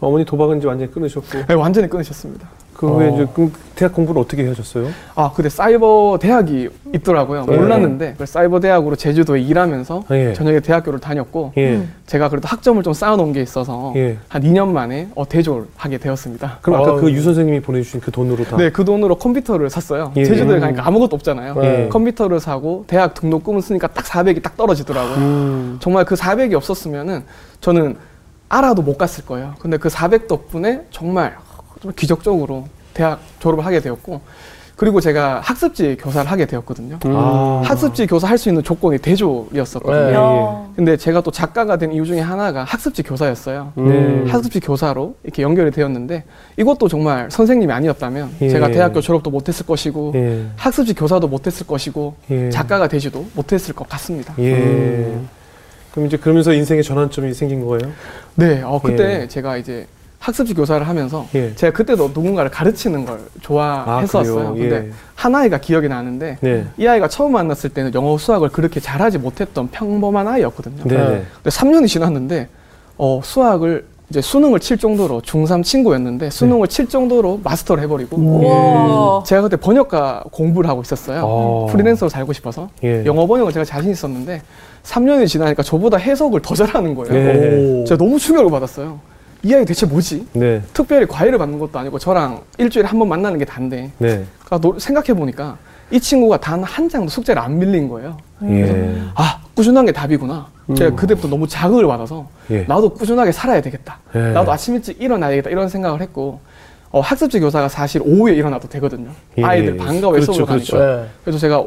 어머니 0.00 0.24
도박은 0.24 0.58
이제 0.58 0.66
완전히 0.66 0.90
끊으셨고 0.90 1.46
네, 1.46 1.54
완전히 1.54 1.88
끊으셨습니다. 1.88 2.48
그 2.76 2.86
후에 2.86 3.08
어. 3.08 3.14
이제 3.14 3.26
그 3.34 3.50
대학 3.74 3.94
공부를 3.94 4.20
어떻게 4.20 4.46
하셨어요? 4.46 4.88
아, 5.14 5.32
근데 5.34 5.48
사이버 5.48 6.18
대학이 6.20 6.68
있더라고요. 6.94 7.46
예. 7.50 7.56
몰랐는데 7.56 8.16
사이버 8.24 8.60
대학으로 8.60 8.96
제주도에 8.96 9.40
일하면서 9.40 10.04
예. 10.10 10.34
저녁에 10.34 10.60
대학교를 10.60 10.98
다녔고 11.00 11.52
예. 11.56 11.86
제가 12.06 12.28
그래도 12.28 12.48
학점을 12.48 12.82
좀 12.82 12.92
쌓아놓은 12.92 13.32
게 13.32 13.40
있어서 13.40 13.94
예. 13.96 14.18
한 14.28 14.42
2년 14.42 14.68
만에 14.68 15.08
어, 15.14 15.26
대졸 15.26 15.68
하게 15.74 15.96
되었습니다. 15.96 16.58
그럼 16.60 16.80
아까 16.82 16.92
어우. 16.92 17.00
그유 17.00 17.22
선생님이 17.22 17.60
보내주신 17.60 18.00
그 18.00 18.10
돈으로 18.10 18.44
다. 18.44 18.58
네, 18.58 18.70
그 18.70 18.84
돈으로 18.84 19.16
컴퓨터를 19.16 19.70
샀어요. 19.70 20.12
예. 20.16 20.24
제주도에 20.24 20.60
가니까 20.60 20.86
아무것도 20.86 21.16
없잖아요. 21.16 21.54
예. 21.62 21.88
컴퓨터를 21.90 22.40
사고 22.40 22.84
대학 22.86 23.14
등록금을 23.14 23.62
쓰니까 23.62 23.86
딱 23.88 24.04
400이 24.04 24.42
딱 24.42 24.54
떨어지더라고요. 24.58 25.16
음. 25.16 25.76
정말 25.80 26.04
그 26.04 26.14
400이 26.14 26.52
없었으면은 26.54 27.24
저는 27.62 27.96
알아도 28.48 28.82
못 28.82 28.96
갔을 28.96 29.24
거예요. 29.24 29.54
근데 29.58 29.76
그 29.76 29.88
400 29.88 30.28
덕분에 30.28 30.82
정말 30.90 31.36
좀 31.80 31.92
기적적으로 31.94 32.66
대학 32.94 33.20
졸업을 33.40 33.64
하게 33.66 33.80
되었고 33.80 34.20
그리고 34.76 35.00
제가 35.00 35.40
학습지 35.42 35.96
교사를 35.98 36.30
하게 36.30 36.44
되었거든요. 36.44 36.98
아. 37.06 37.62
학습지 37.64 38.06
교사 38.06 38.28
할 38.28 38.36
수 38.36 38.50
있는 38.50 38.62
조건이 38.62 38.98
대졸이었었거든요. 38.98 40.10
예. 40.10 40.14
야. 40.14 40.66
근데 40.76 40.98
제가 40.98 41.22
또 41.22 41.30
작가가 41.30 41.78
된 41.78 41.92
이유 41.92 42.04
중에 42.04 42.20
하나가 42.20 42.62
학습지 42.64 43.02
교사였어요. 43.02 43.72
음. 43.78 44.24
네. 44.26 44.30
학습지 44.30 44.60
교사로 44.60 45.14
이렇게 45.24 45.42
연결이 45.42 45.70
되었는데 45.70 46.24
이것도 46.58 46.88
정말 46.88 47.30
선생님이 47.30 47.72
아니었다면 47.72 48.32
예. 48.42 48.48
제가 48.50 48.68
대학교 48.68 49.00
졸업도 49.00 49.30
못했을 49.30 49.64
것이고 49.64 50.12
예. 50.14 50.44
학습지 50.56 50.92
교사도 50.94 51.26
못했을 51.26 51.66
것이고 51.66 52.14
예. 52.30 52.50
작가가 52.50 52.86
되지도 52.86 53.24
못했을 53.34 53.74
것 53.74 53.88
같습니다. 53.88 54.34
예. 54.40 54.52
음. 54.52 55.28
그럼 55.96 56.08
이제 56.08 56.18
그러면서 56.18 56.52
인생의 56.52 56.84
전환점이 56.84 57.32
생긴 57.32 57.64
거예요? 57.64 57.90
네, 58.34 58.60
어, 58.62 58.78
그때 58.82 59.22
예. 59.22 59.28
제가 59.28 59.56
이제 59.56 59.86
학습지 60.18 60.52
교사를 60.52 60.86
하면서 60.86 61.26
예. 61.34 61.54
제가 61.54 61.72
그때도 61.74 62.08
누군가를 62.08 62.50
가르치는 62.50 63.06
걸 63.06 63.18
좋아했었어요. 63.40 64.48
아? 64.48 64.52
근데 64.52 64.76
예. 64.76 64.90
한 65.14 65.34
아이가 65.34 65.56
기억이 65.56 65.88
나는데 65.88 66.36
네. 66.42 66.66
이 66.76 66.86
아이가 66.86 67.08
처음 67.08 67.32
만났을 67.32 67.70
때는 67.70 67.94
영어 67.94 68.18
수학을 68.18 68.50
그렇게 68.50 68.78
잘하지 68.78 69.16
못했던 69.16 69.68
평범한 69.68 70.28
아이였거든요. 70.28 70.84
네. 70.84 70.96
네. 70.96 71.24
근데 71.42 71.48
3년이 71.50 71.88
지났는데 71.88 72.48
어, 72.98 73.22
수학을 73.24 73.86
이제 74.10 74.20
수능을 74.20 74.60
칠 74.60 74.78
정도로 74.78 75.20
중3 75.22 75.64
친구였는데 75.64 76.30
수능을 76.30 76.68
칠 76.68 76.88
정도로 76.88 77.40
마스터를 77.42 77.82
해버리고 77.82 78.16
우와. 78.16 79.24
제가 79.24 79.42
그때 79.42 79.56
번역가 79.56 80.24
공부를 80.30 80.70
하고 80.70 80.82
있었어요. 80.82 81.22
어. 81.24 81.66
프리랜서로 81.70 82.08
살고 82.08 82.32
싶어서 82.32 82.68
예. 82.84 83.04
영어 83.04 83.26
번역을 83.26 83.52
제가 83.52 83.64
자신 83.64 83.90
있었는데 83.90 84.42
3년이 84.90 85.26
지나니까 85.26 85.62
저보다 85.62 85.96
해석을 85.98 86.40
더 86.42 86.54
잘하는 86.54 86.94
거예요. 86.94 87.12
네. 87.12 87.84
제가 87.84 87.98
너무 87.98 88.18
충격을 88.18 88.50
받았어요. 88.50 88.98
이 89.42 89.52
아이 89.54 89.64
대체 89.64 89.84
뭐지? 89.86 90.26
네. 90.32 90.62
특별히 90.72 91.06
과외를 91.06 91.38
받는 91.38 91.58
것도 91.58 91.78
아니고 91.78 91.98
저랑 91.98 92.40
일주일에 92.58 92.86
한 92.88 92.98
번 92.98 93.08
만나는 93.08 93.38
게 93.38 93.44
단데 93.44 93.90
네. 93.98 94.24
그러니까 94.44 94.78
생각해 94.78 95.08
보니까 95.14 95.58
이 95.90 96.00
친구가 96.00 96.38
단 96.40 96.62
한 96.64 96.88
장도 96.88 97.08
숙제를 97.08 97.40
안 97.42 97.58
밀린 97.58 97.88
거예요. 97.88 98.16
예. 98.44 99.00
아 99.14 99.40
꾸준한 99.54 99.86
게 99.86 99.92
답이구나. 99.92 100.46
제가 100.76 100.96
그때부터 100.96 101.28
너무 101.28 101.46
자극을 101.46 101.86
받아서 101.86 102.26
예. 102.50 102.64
나도 102.66 102.90
꾸준하게 102.90 103.30
살아야 103.32 103.60
되겠다. 103.60 103.98
예. 104.14 104.18
나도 104.32 104.50
아침 104.52 104.74
일찍 104.74 105.00
일어나야겠다 105.00 105.50
이런 105.50 105.68
생각을 105.68 106.00
했고 106.00 106.40
어, 106.90 107.00
학습지 107.00 107.38
교사가 107.40 107.68
사실 107.68 108.00
오후에 108.04 108.34
일어나도 108.34 108.68
되거든요. 108.68 109.10
예. 109.38 109.44
아이들 109.44 109.76
방과 109.76 110.08
후 110.08 110.12
그렇죠, 110.12 110.32
수업을 110.32 110.46
가니까. 110.46 110.76
그렇죠. 110.76 110.78
네. 111.02 111.08
그래서 111.24 111.38
제가 111.38 111.64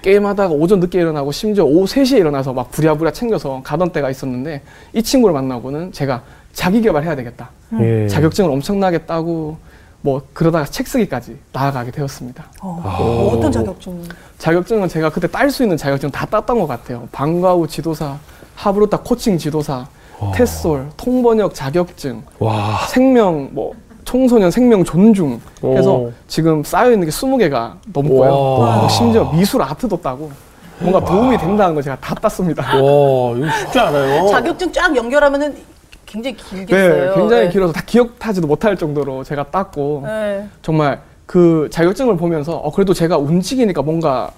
게임하다가 0.00 0.54
오전 0.54 0.80
늦게 0.80 1.00
일어나고 1.00 1.32
심지어 1.32 1.64
오후 1.64 1.84
3시에 1.84 2.18
일어나서 2.18 2.52
막 2.52 2.70
부랴부랴 2.70 3.12
챙겨서 3.12 3.60
가던 3.64 3.90
때가 3.92 4.10
있었는데 4.10 4.62
이 4.94 5.02
친구를 5.02 5.34
만나고는 5.34 5.92
제가 5.92 6.22
자기 6.52 6.80
개발해야 6.80 7.16
되겠다. 7.16 7.50
예. 7.80 8.06
자격증을 8.08 8.50
엄청나게 8.50 8.98
따고 8.98 9.56
뭐 10.00 10.22
그러다가 10.32 10.64
책 10.64 10.88
쓰기까지 10.88 11.38
나아가게 11.52 11.90
되었습니다. 11.92 12.44
어, 12.60 13.30
어떤 13.32 13.52
자격증? 13.52 14.02
자격증은 14.38 14.88
제가 14.88 15.10
그때 15.10 15.26
딸 15.28 15.50
수 15.50 15.62
있는 15.62 15.76
자격증 15.76 16.10
다 16.10 16.26
땄던 16.26 16.58
것 16.58 16.66
같아요. 16.66 17.08
방과후 17.12 17.68
지도사, 17.68 18.18
하브루타 18.56 18.98
코칭 19.02 19.38
지도사, 19.38 19.86
테솔, 20.34 20.90
통번역 20.96 21.54
자격증, 21.54 22.22
와. 22.38 22.86
생명 22.88 23.48
뭐 23.52 23.74
청소년 24.04 24.50
생명 24.50 24.84
존중 24.84 25.40
해서 25.64 25.94
오. 25.94 26.12
지금 26.28 26.62
쌓여 26.64 26.90
있는 26.90 27.06
게 27.06 27.10
20개가 27.10 27.72
넘고요. 27.92 28.30
와. 28.30 28.76
뭐 28.76 28.88
심지어 28.88 29.30
미술 29.32 29.62
아트도 29.62 30.00
따고 30.00 30.30
뭔가 30.80 31.04
도움이 31.04 31.38
된다는 31.38 31.74
거 31.74 31.82
제가 31.82 31.96
다 32.00 32.14
땄습니다. 32.14 32.62
와, 32.74 33.36
이거 33.36 33.48
쉽지 33.60 33.78
않아요. 33.78 34.26
자격증 34.28 34.72
쫙 34.72 34.94
연결하면은 34.94 35.54
굉장히 36.06 36.36
길겠어요. 36.36 37.10
네, 37.10 37.14
굉장히 37.14 37.42
네. 37.44 37.48
길어서 37.48 37.72
다 37.72 37.82
기억하지도 37.86 38.46
못할 38.46 38.76
정도로 38.76 39.24
제가 39.24 39.44
땄고 39.44 40.02
네. 40.04 40.46
정말 40.60 41.00
그 41.24 41.68
자격증을 41.70 42.16
보면서 42.16 42.56
어, 42.56 42.70
그래도 42.70 42.92
제가 42.92 43.16
움직이니까 43.16 43.80
뭔가 43.82 44.30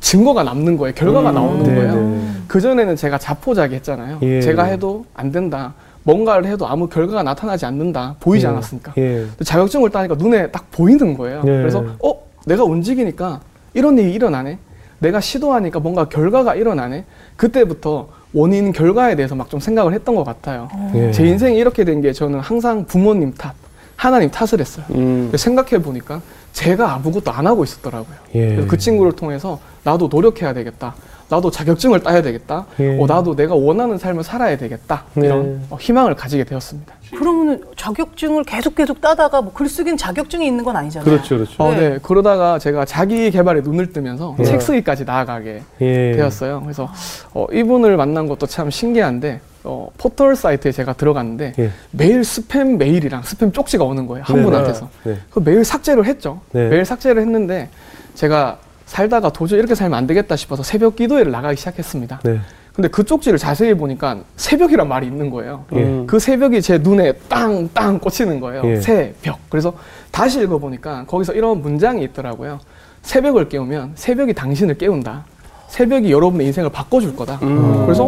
증거가 0.00 0.42
남는 0.42 0.76
거예요. 0.76 0.94
결과가 0.94 1.32
나오는 1.32 1.62
네, 1.62 1.74
거예요. 1.74 1.94
네. 1.94 2.28
그 2.46 2.60
전에는 2.60 2.96
제가 2.96 3.18
자포자기 3.18 3.74
했잖아요. 3.76 4.18
예. 4.22 4.40
제가 4.40 4.64
해도 4.64 5.04
안 5.14 5.32
된다. 5.32 5.74
뭔가를 6.12 6.46
해도 6.50 6.66
아무 6.66 6.88
결과가 6.88 7.22
나타나지 7.22 7.66
않는다. 7.66 8.16
보이지 8.20 8.46
예. 8.46 8.50
않았으니까. 8.50 8.94
예. 8.96 9.26
자격증을 9.44 9.90
따니까 9.90 10.14
눈에 10.14 10.50
딱 10.50 10.64
보이는 10.70 11.14
거예요. 11.18 11.40
예. 11.44 11.50
그래서 11.50 11.84
어 12.02 12.14
내가 12.46 12.64
움직이니까 12.64 13.40
이런 13.74 13.98
일이 13.98 14.12
일어나네. 14.14 14.58
내가 15.00 15.20
시도하니까 15.20 15.80
뭔가 15.80 16.08
결과가 16.08 16.54
일어나네. 16.54 17.04
그때부터 17.36 18.08
원인 18.32 18.72
결과에 18.72 19.16
대해서 19.16 19.34
막 19.34 19.48
좀 19.50 19.60
생각을 19.60 19.92
했던 19.92 20.14
것 20.14 20.24
같아요. 20.24 20.68
예. 20.94 21.12
제 21.12 21.26
인생이 21.26 21.58
이렇게 21.58 21.84
된 21.84 22.00
게 22.00 22.12
저는 22.14 22.40
항상 22.40 22.86
부모님 22.86 23.34
탓, 23.34 23.54
하나님 23.96 24.30
탓을 24.30 24.60
했어요. 24.60 24.86
음. 24.92 25.30
생각해 25.36 25.82
보니까 25.82 26.22
제가 26.54 26.94
아무것도 26.94 27.30
안 27.30 27.46
하고 27.46 27.64
있었더라고요. 27.64 28.16
예. 28.34 28.48
그래서 28.48 28.66
그 28.66 28.78
친구를 28.78 29.12
통해서 29.12 29.60
나도 29.84 30.08
노력해야 30.08 30.54
되겠다. 30.54 30.94
나도 31.28 31.50
자격증을 31.50 32.00
따야 32.00 32.22
되겠다. 32.22 32.64
예. 32.80 32.98
어, 32.98 33.06
나도 33.06 33.36
내가 33.36 33.54
원하는 33.54 33.98
삶을 33.98 34.24
살아야 34.24 34.56
되겠다. 34.56 35.04
이런 35.16 35.58
네. 35.58 35.66
어, 35.70 35.76
희망을 35.78 36.14
가지게 36.14 36.44
되었습니다. 36.44 36.94
그러면 37.10 37.62
자격증을 37.76 38.44
계속 38.44 38.74
계속 38.74 39.00
따다가 39.00 39.40
뭐 39.42 39.52
글쓰기는 39.52 39.96
자격증이 39.96 40.46
있는 40.46 40.64
건 40.64 40.76
아니잖아요. 40.76 41.04
그렇죠, 41.04 41.36
그렇죠. 41.36 41.62
어, 41.62 41.70
네. 41.72 41.90
네. 41.90 41.98
그러다가 42.02 42.58
제가 42.58 42.84
자기 42.84 43.30
개발에 43.30 43.60
눈을 43.60 43.92
뜨면서 43.92 44.36
예. 44.38 44.44
책 44.44 44.62
쓰기까지 44.62 45.04
나아가게 45.04 45.62
예. 45.82 46.12
되었어요. 46.12 46.62
그래서 46.62 46.90
어, 47.34 47.46
이분을 47.52 47.96
만난 47.96 48.26
것도 48.26 48.46
참 48.46 48.70
신기한데 48.70 49.40
어, 49.64 49.88
포털 49.98 50.34
사이트에 50.34 50.72
제가 50.72 50.94
들어갔는데 50.94 51.52
예. 51.58 51.70
매일 51.90 52.22
스팸 52.22 52.76
메일이랑 52.76 53.22
스팸 53.22 53.52
쪽지가 53.52 53.84
오는 53.84 54.06
거예요. 54.06 54.24
한 54.26 54.36
네, 54.36 54.42
분한테서. 54.44 54.88
네. 55.04 55.18
그 55.30 55.40
매일 55.44 55.64
삭제를 55.64 56.06
했죠. 56.06 56.40
네. 56.52 56.68
매일 56.68 56.84
삭제를 56.86 57.20
했는데 57.20 57.68
제가 58.14 58.58
살다가 58.92 59.30
도저히 59.30 59.58
이렇게 59.58 59.74
살면 59.74 59.96
안 59.98 60.06
되겠다 60.06 60.34
싶어서 60.34 60.62
새벽 60.62 60.96
기도회를 60.96 61.30
나가기 61.30 61.56
시작했습니다. 61.58 62.20
네. 62.24 62.40
근데 62.74 62.88
그 62.88 63.04
쪽 63.04 63.20
지를 63.22 63.38
자세히 63.38 63.74
보니까 63.74 64.20
새벽이란 64.36 64.88
말이 64.88 65.06
있는 65.06 65.30
거예요. 65.30 65.64
예. 65.74 66.04
그 66.06 66.18
새벽이 66.18 66.62
제 66.62 66.78
눈에 66.78 67.12
땅땅 67.28 67.98
꽂히는 67.98 68.40
거예요. 68.40 68.62
예. 68.64 68.80
새벽. 68.80 69.38
그래서 69.50 69.74
다시 70.10 70.40
읽어보니까 70.40 71.04
거기서 71.06 71.32
이런 71.34 71.60
문장이 71.60 72.02
있더라고요. 72.04 72.60
새벽을 73.02 73.48
깨우면 73.48 73.92
새벽이 73.96 74.32
당신을 74.32 74.78
깨운다. 74.78 75.24
새벽이 75.68 76.10
여러분의 76.10 76.46
인생을 76.46 76.70
바꿔줄 76.70 77.14
거다. 77.16 77.40
음. 77.42 77.84
그래서 77.84 78.04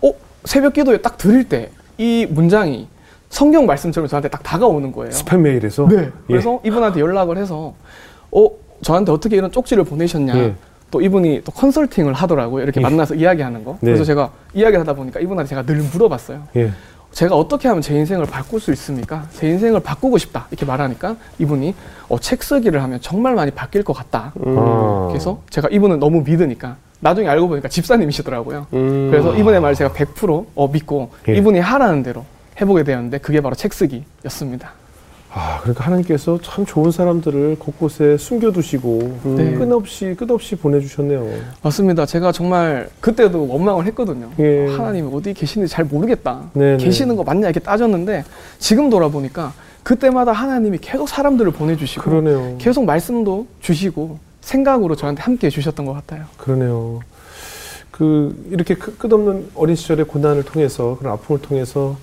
어 0.00 0.12
새벽 0.44 0.72
기도에 0.74 0.98
딱 0.98 1.18
들을 1.18 1.44
때 1.44 1.70
이 1.98 2.26
문장이 2.28 2.88
성경 3.28 3.66
말씀처럼 3.66 4.08
저한테 4.08 4.28
딱 4.28 4.42
다가오는 4.42 4.90
거예요. 4.92 5.10
스팸 5.12 5.38
메일에서. 5.38 5.86
네. 5.88 5.96
예. 5.98 6.10
그래서 6.26 6.60
이분한테 6.64 6.98
연락을 7.00 7.36
해서 7.36 7.74
어 8.32 8.48
저한테 8.84 9.10
어떻게 9.10 9.36
이런 9.36 9.50
쪽지를 9.50 9.82
보내셨냐. 9.84 10.36
예. 10.36 10.54
또 10.90 11.00
이분이 11.00 11.42
또 11.44 11.50
컨설팅을 11.50 12.12
하더라고요. 12.12 12.62
이렇게 12.62 12.80
예. 12.80 12.82
만나서 12.82 13.16
이야기하는 13.16 13.64
거. 13.64 13.72
네. 13.80 13.90
그래서 13.90 14.04
제가 14.04 14.30
이야기를 14.52 14.80
하다 14.80 14.92
보니까 14.94 15.18
이분한테 15.18 15.48
제가 15.48 15.62
늘 15.62 15.76
물어봤어요. 15.92 16.42
예. 16.56 16.70
제가 17.10 17.36
어떻게 17.36 17.68
하면 17.68 17.80
제 17.80 17.94
인생을 17.94 18.26
바꿀 18.26 18.60
수 18.60 18.72
있습니까? 18.72 19.26
제 19.32 19.48
인생을 19.48 19.80
바꾸고 19.80 20.18
싶다. 20.18 20.46
이렇게 20.50 20.66
말하니까 20.66 21.16
이분이 21.38 21.74
어, 22.08 22.18
책 22.18 22.42
쓰기를 22.42 22.82
하면 22.82 23.00
정말 23.00 23.34
많이 23.34 23.50
바뀔 23.50 23.82
것 23.82 23.92
같다. 23.92 24.32
아. 24.44 25.08
그래서 25.10 25.40
제가 25.50 25.68
이분은 25.70 26.00
너무 26.00 26.22
믿으니까 26.24 26.76
나중에 27.00 27.28
알고 27.28 27.48
보니까 27.48 27.68
집사님이시더라고요. 27.68 28.66
음. 28.72 29.08
그래서 29.10 29.34
이분의 29.34 29.60
말을 29.60 29.74
제가 29.74 29.94
100% 29.94 30.46
어, 30.54 30.68
믿고 30.68 31.10
예. 31.28 31.36
이분이 31.36 31.60
하라는 31.60 32.02
대로 32.02 32.24
해보게 32.60 32.82
되었는데 32.84 33.18
그게 33.18 33.40
바로 33.40 33.54
책 33.54 33.72
쓰기였습니다. 33.72 34.72
아, 35.36 35.58
그러니까 35.62 35.84
하나님께서 35.84 36.38
참 36.42 36.64
좋은 36.64 36.92
사람들을 36.92 37.56
곳곳에 37.58 38.16
숨겨두시고 38.16 39.18
네. 39.36 39.54
끝없이 39.54 40.14
끝없이 40.16 40.54
보내주셨네요. 40.54 41.26
맞습니다. 41.60 42.06
제가 42.06 42.30
정말 42.30 42.88
그때도 43.00 43.48
원망을 43.48 43.84
했거든요. 43.86 44.30
예. 44.38 44.68
하나님 44.76 45.10
어디 45.12 45.34
계시는지 45.34 45.72
잘 45.72 45.84
모르겠다. 45.86 46.50
네, 46.52 46.76
네. 46.76 46.84
계시는 46.84 47.16
거 47.16 47.24
맞냐 47.24 47.48
이렇게 47.48 47.58
따졌는데 47.58 48.24
지금 48.60 48.88
돌아보니까 48.90 49.52
그때마다 49.82 50.30
하나님이 50.30 50.78
계속 50.80 51.08
사람들을 51.08 51.50
보내주시고 51.50 52.02
그러네요. 52.02 52.56
계속 52.58 52.84
말씀도 52.84 53.46
주시고 53.60 54.18
생각으로 54.40 54.94
저한테 54.94 55.22
함께 55.22 55.48
해주셨던 55.48 55.84
것 55.84 55.94
같아요. 55.94 56.26
그러네요. 56.36 57.00
그 57.90 58.46
이렇게 58.50 58.74
끝- 58.76 58.98
끝없는 59.00 59.50
어린 59.56 59.74
시절의 59.74 60.06
고난을 60.06 60.44
통해서 60.44 60.96
그런 60.98 61.12
아픔을 61.14 61.40
통해서 61.42 61.96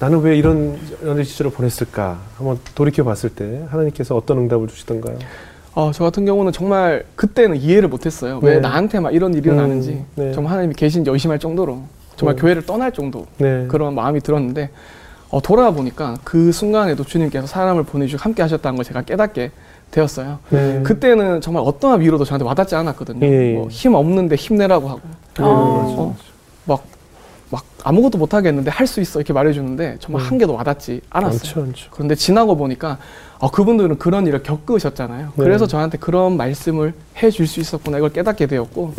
나는 0.00 0.20
왜 0.20 0.36
이런 0.36 0.78
어린 1.04 1.22
시절을 1.24 1.52
보냈을까 1.52 2.18
한번 2.36 2.58
돌이켜 2.74 3.04
봤을 3.04 3.28
때 3.28 3.66
하나님께서 3.68 4.16
어떤 4.16 4.38
응답을 4.38 4.66
주시던가요? 4.66 5.18
어, 5.74 5.92
저 5.92 6.04
같은 6.04 6.24
경우는 6.24 6.52
정말 6.52 7.04
그때는 7.14 7.58
이해를 7.58 7.88
못했어요. 7.88 8.40
왜 8.42 8.54
네. 8.54 8.60
나한테만 8.60 9.12
이런 9.12 9.34
일이 9.34 9.48
음, 9.50 9.54
일어나는지 9.54 10.04
네. 10.16 10.32
정말 10.32 10.54
하나님이 10.54 10.74
계신지 10.74 11.10
의심할 11.10 11.38
정도로 11.38 11.82
정말 12.16 12.34
네. 12.34 12.40
교회를 12.40 12.64
떠날 12.64 12.92
정도 12.92 13.26
네. 13.36 13.66
그런 13.68 13.94
마음이 13.94 14.20
들었는데 14.20 14.70
어, 15.28 15.40
돌아와 15.42 15.70
보니까 15.70 16.16
그 16.24 16.50
순간에도 16.50 17.04
주님께서 17.04 17.46
사람을 17.46 17.84
보내주고 17.84 18.22
함께 18.22 18.40
하셨다는 18.40 18.76
걸 18.76 18.84
제가 18.86 19.02
깨닫게 19.02 19.52
되었어요. 19.90 20.38
네. 20.48 20.82
그때는 20.82 21.42
정말 21.42 21.62
어떠한 21.66 22.00
위로도 22.00 22.24
저한테 22.24 22.44
와닿지 22.46 22.74
않았거든요. 22.74 23.26
예, 23.26 23.50
예. 23.50 23.54
뭐힘 23.54 23.94
없는데 23.94 24.34
힘내라고 24.34 24.88
하고 24.88 25.00
네, 25.36 25.42
아. 25.42 25.46
어, 25.46 26.16
막, 26.64 26.78
막 26.78 26.99
아무것도 27.84 28.18
못 28.18 28.34
하겠는데 28.34 28.70
할 28.70 28.86
수 28.86 29.00
있어 29.00 29.20
이렇게 29.20 29.32
말해주는데 29.32 29.96
정말 30.00 30.22
음. 30.22 30.26
한 30.28 30.38
개도 30.38 30.54
와닿지 30.54 31.00
않았어요. 31.10 31.64
많죠. 31.64 31.90
그런데 31.92 32.14
지나고 32.14 32.56
보니까 32.56 32.98
어, 33.38 33.50
그분들은 33.50 33.98
그런 33.98 34.26
일을 34.26 34.42
겪으셨잖아요. 34.42 35.26
네. 35.36 35.44
그래서 35.44 35.66
저한테 35.66 35.98
그런 35.98 36.36
말씀을 36.36 36.92
해줄 37.22 37.46
수 37.46 37.60
있었구나 37.60 37.98
이걸 37.98 38.10
깨닫게 38.10 38.46
되었고 38.46 38.94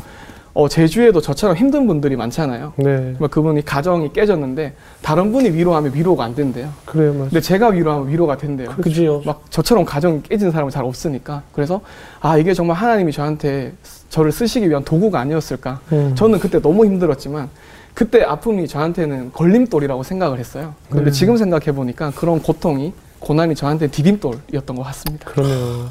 어, 0.54 0.68
제 0.68 0.86
주위에도 0.88 1.22
저처럼 1.22 1.56
힘든 1.56 1.88
분들이 1.88 2.16
많잖아요. 2.18 2.74
네, 2.76 3.16
그분이 3.30 3.64
가정이 3.64 4.12
깨졌는데 4.12 4.74
다른 5.02 5.32
분이 5.32 5.50
위로하면 5.52 5.94
위로가 5.94 6.26
안 6.26 6.36
된대요. 6.36 6.70
그래요, 6.86 7.14
맞아. 7.14 7.24
근데 7.30 7.40
제가 7.42 7.70
위로하면 7.70 8.10
위로가 8.10 8.36
된대요. 8.38 8.70
그지요. 8.82 9.22
막 9.26 9.44
저처럼 9.50 9.86
가정이 9.86 10.24
깨진 10.24 10.52
사람은 10.52 10.70
잘 10.72 10.84
없으니까 10.84 11.44
그래서 11.54 11.80
아 12.20 12.38
이게 12.38 12.54
정말 12.54 12.76
하나님이 12.78 13.12
저한테 13.14 13.74
저를 14.10 14.32
쓰시기 14.34 14.70
위한 14.70 14.84
도구가 14.84 15.20
아니었을까 15.22 15.80
음. 15.94 16.12
저는 16.16 16.40
그때 16.40 16.62
너무 16.62 16.86
힘들었지만 16.86 17.50
그때 17.94 18.24
아픔이 18.24 18.68
저한테는 18.68 19.32
걸림돌이라고 19.34 20.04
생각을 20.04 20.40
했어요 20.40 20.76
그런데 20.90 21.12
네. 21.12 21.18
지금 21.18 21.38
생각해 21.38 21.74
보니까 21.74 22.12
그런 22.12 22.42
고통이 22.42 22.94
고난이 23.20 23.56
저한테 23.56 23.88
디딤돌이었던 23.88 24.76
것 24.76 24.84
같습니다 24.84 25.30
그러네요. 25.30 25.90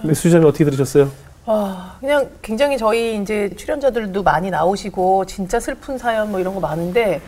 근데 0.00 0.14
수지자님 0.14 0.46
어떻게 0.46 0.64
들으셨어요? 0.64 1.10
와, 1.46 1.96
그냥 2.00 2.28
굉장히 2.42 2.78
저희 2.78 3.20
이제 3.20 3.50
출연자들도 3.56 4.22
많이 4.22 4.50
나오시고 4.50 5.26
진짜 5.26 5.58
슬픈 5.58 5.98
사연 5.98 6.30
뭐 6.30 6.38
이런 6.40 6.54
거 6.54 6.60
많은데 6.60 7.20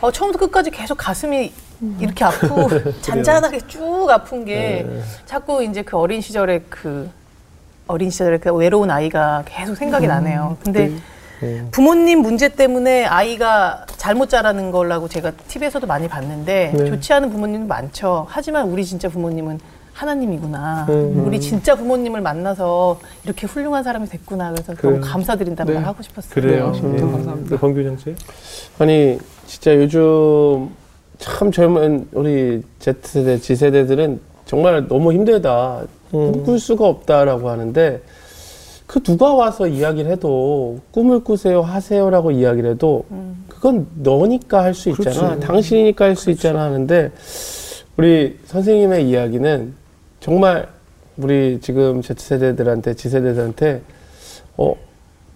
어, 0.00 0.10
처음부터 0.10 0.46
끝까지 0.46 0.70
계속 0.70 0.96
가슴이 0.96 1.52
이렇게 1.98 2.24
아프고 2.24 2.68
잔잔하게 3.00 3.60
쭉 3.66 4.08
아픈 4.10 4.44
게 4.44 4.86
자꾸 5.24 5.64
이제 5.64 5.82
그 5.82 5.96
어린 5.96 6.20
시절의 6.20 6.64
그 6.68 7.10
어린 7.86 8.10
시절의 8.10 8.40
그 8.40 8.52
외로운 8.52 8.90
아이가 8.90 9.42
계속 9.46 9.74
생각이 9.74 10.06
나네요. 10.06 10.56
근데 10.62 10.88
네. 10.88 10.96
부모님 11.70 12.20
문제 12.20 12.48
때문에 12.48 13.04
아이가 13.04 13.86
잘못 13.96 14.28
자라는 14.28 14.70
거라고 14.70 15.08
제가 15.08 15.32
TV에서도 15.48 15.86
많이 15.86 16.08
봤는데 16.08 16.72
네. 16.76 16.84
좋지 16.86 17.12
않은 17.14 17.30
부모님도 17.30 17.66
많죠. 17.66 18.26
하지만 18.28 18.68
우리 18.68 18.84
진짜 18.84 19.08
부모님은 19.08 19.58
하나님이구나. 19.92 20.86
음. 20.88 21.24
우리 21.26 21.40
진짜 21.40 21.74
부모님을 21.74 22.20
만나서 22.20 23.00
이렇게 23.24 23.46
훌륭한 23.46 23.82
사람이 23.84 24.08
됐구나. 24.08 24.50
그래서 24.52 24.74
그래요. 24.74 24.96
너무 24.96 25.06
감사드린다는 25.06 25.72
네. 25.72 25.78
말 25.78 25.88
하고 25.88 26.02
싶었어요. 26.02 26.32
그래요. 26.32 26.72
네, 26.82 26.94
예. 26.94 27.00
감사합니다. 27.00 27.50
네, 27.50 27.56
권규장 27.56 27.98
씨. 27.98 28.14
아니 28.78 29.18
진짜 29.46 29.74
요즘 29.76 30.70
참 31.18 31.52
젊은 31.52 32.08
우리 32.12 32.62
Z세대, 32.78 33.38
G세대들은 33.38 34.20
정말 34.46 34.88
너무 34.88 35.12
힘들다. 35.12 35.82
음. 36.14 36.32
꿈꿀 36.32 36.58
수가 36.58 36.86
없다라고 36.86 37.50
하는데 37.50 38.00
그 38.90 39.00
누가 39.04 39.32
와서 39.32 39.68
이야기를 39.68 40.10
해도 40.10 40.80
꿈을 40.90 41.22
꾸세요 41.22 41.62
하세요라고 41.62 42.32
이야기를 42.32 42.70
해도 42.70 43.04
음. 43.12 43.44
그건 43.48 43.86
너니까 43.94 44.64
할 44.64 44.74
수 44.74 44.90
있잖아. 44.90 45.28
그렇지. 45.28 45.46
당신이니까 45.46 46.06
할 46.06 46.16
수 46.16 46.28
있잖아 46.32 46.62
하는데 46.64 47.12
우리 47.96 48.36
선생님의 48.46 49.08
이야기는 49.08 49.74
정말 50.18 50.66
우리 51.18 51.60
지금 51.62 52.02
Z세대들한테 52.02 52.94
G세대들한테 52.94 53.82
어 54.56 54.74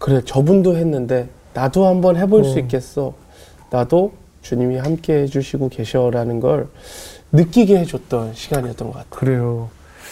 그래 0.01 0.21
저분도 0.25 0.77
했는데 0.77 1.29
나도 1.53 1.87
한번 1.87 2.17
해볼 2.17 2.43
수 2.45 2.57
어. 2.57 2.59
있겠어 2.59 3.15
나도 3.71 4.15
주님이 4.43 4.79
함께 4.79 5.21
해주시고 5.23 5.69
계셔라는 5.69 6.41
걸 6.41 6.67
느끼게 7.31 7.79
해줬던 7.79 8.35
시간이었던 8.35 8.89
것 8.89 8.95
같아요 8.95 9.11
그래요. 9.11 9.69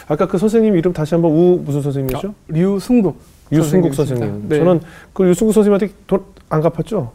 아까 0.07 0.29
그 0.29 0.39
선생님 0.39 0.77
이름 0.77 0.93
다시 0.93 1.17
한번 1.17 1.33
우 1.33 1.59
무슨 1.65 1.83
선생님이죠? 1.83 2.29
아, 2.29 2.33
류승국 2.47 3.32
유승국 3.53 3.95
선생님이십니다. 3.95 4.05
선생님. 4.33 4.49
네. 4.49 4.59
저는 4.59 4.81
그 5.13 5.29
유승국 5.29 5.53
선생님한테 5.53 5.93
돈 6.07 6.25
안 6.53 6.61
갚았죠? 6.61 7.11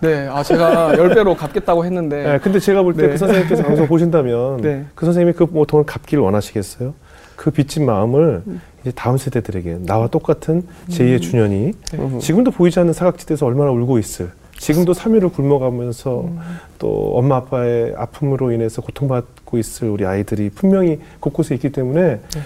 네, 0.00 0.26
아 0.28 0.42
제가 0.42 0.94
열 0.98 1.14
배로 1.14 1.36
갚겠다고 1.36 1.84
했는데 1.84 2.22
네. 2.24 2.38
근데 2.38 2.58
제가 2.58 2.82
볼 2.82 2.94
때그 2.94 3.10
네. 3.12 3.16
선생님께서 3.16 3.62
방송 3.62 3.86
보신다면 3.88 4.60
네. 4.60 4.84
그 4.96 5.04
선생님이 5.06 5.34
그 5.34 5.46
뭐 5.50 5.64
돈을 5.64 5.86
갚기를 5.86 6.22
원하시겠어요? 6.24 6.92
그 7.36 7.52
빚진 7.52 7.86
마음을 7.86 8.42
음. 8.48 8.60
이제 8.82 8.90
다음 8.96 9.16
세대들에게 9.16 9.78
나와 9.86 10.08
똑같은 10.08 10.64
제2의 10.88 11.22
주년이 11.22 11.72
음. 11.94 12.18
지금도 12.20 12.50
보이지 12.50 12.80
않는 12.80 12.92
사각지대에서 12.92 13.46
얼마나 13.46 13.70
울고 13.70 13.98
있을 14.00 14.30
지금도 14.56 14.92
3일을 14.92 15.32
굶어가면서 15.32 16.22
음. 16.22 16.38
또 16.80 17.12
엄마 17.16 17.36
아빠의 17.36 17.94
아픔으로 17.96 18.50
인해서 18.50 18.82
고통받고 18.82 19.56
있을 19.56 19.88
우리 19.88 20.04
아이들이 20.04 20.50
분명히 20.50 20.98
곳곳에 21.20 21.54
있기 21.54 21.70
때문에 21.70 22.02
네. 22.02 22.40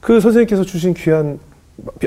그 0.00 0.20
선생님께서 0.20 0.62
주신 0.62 0.94
귀한 0.94 1.40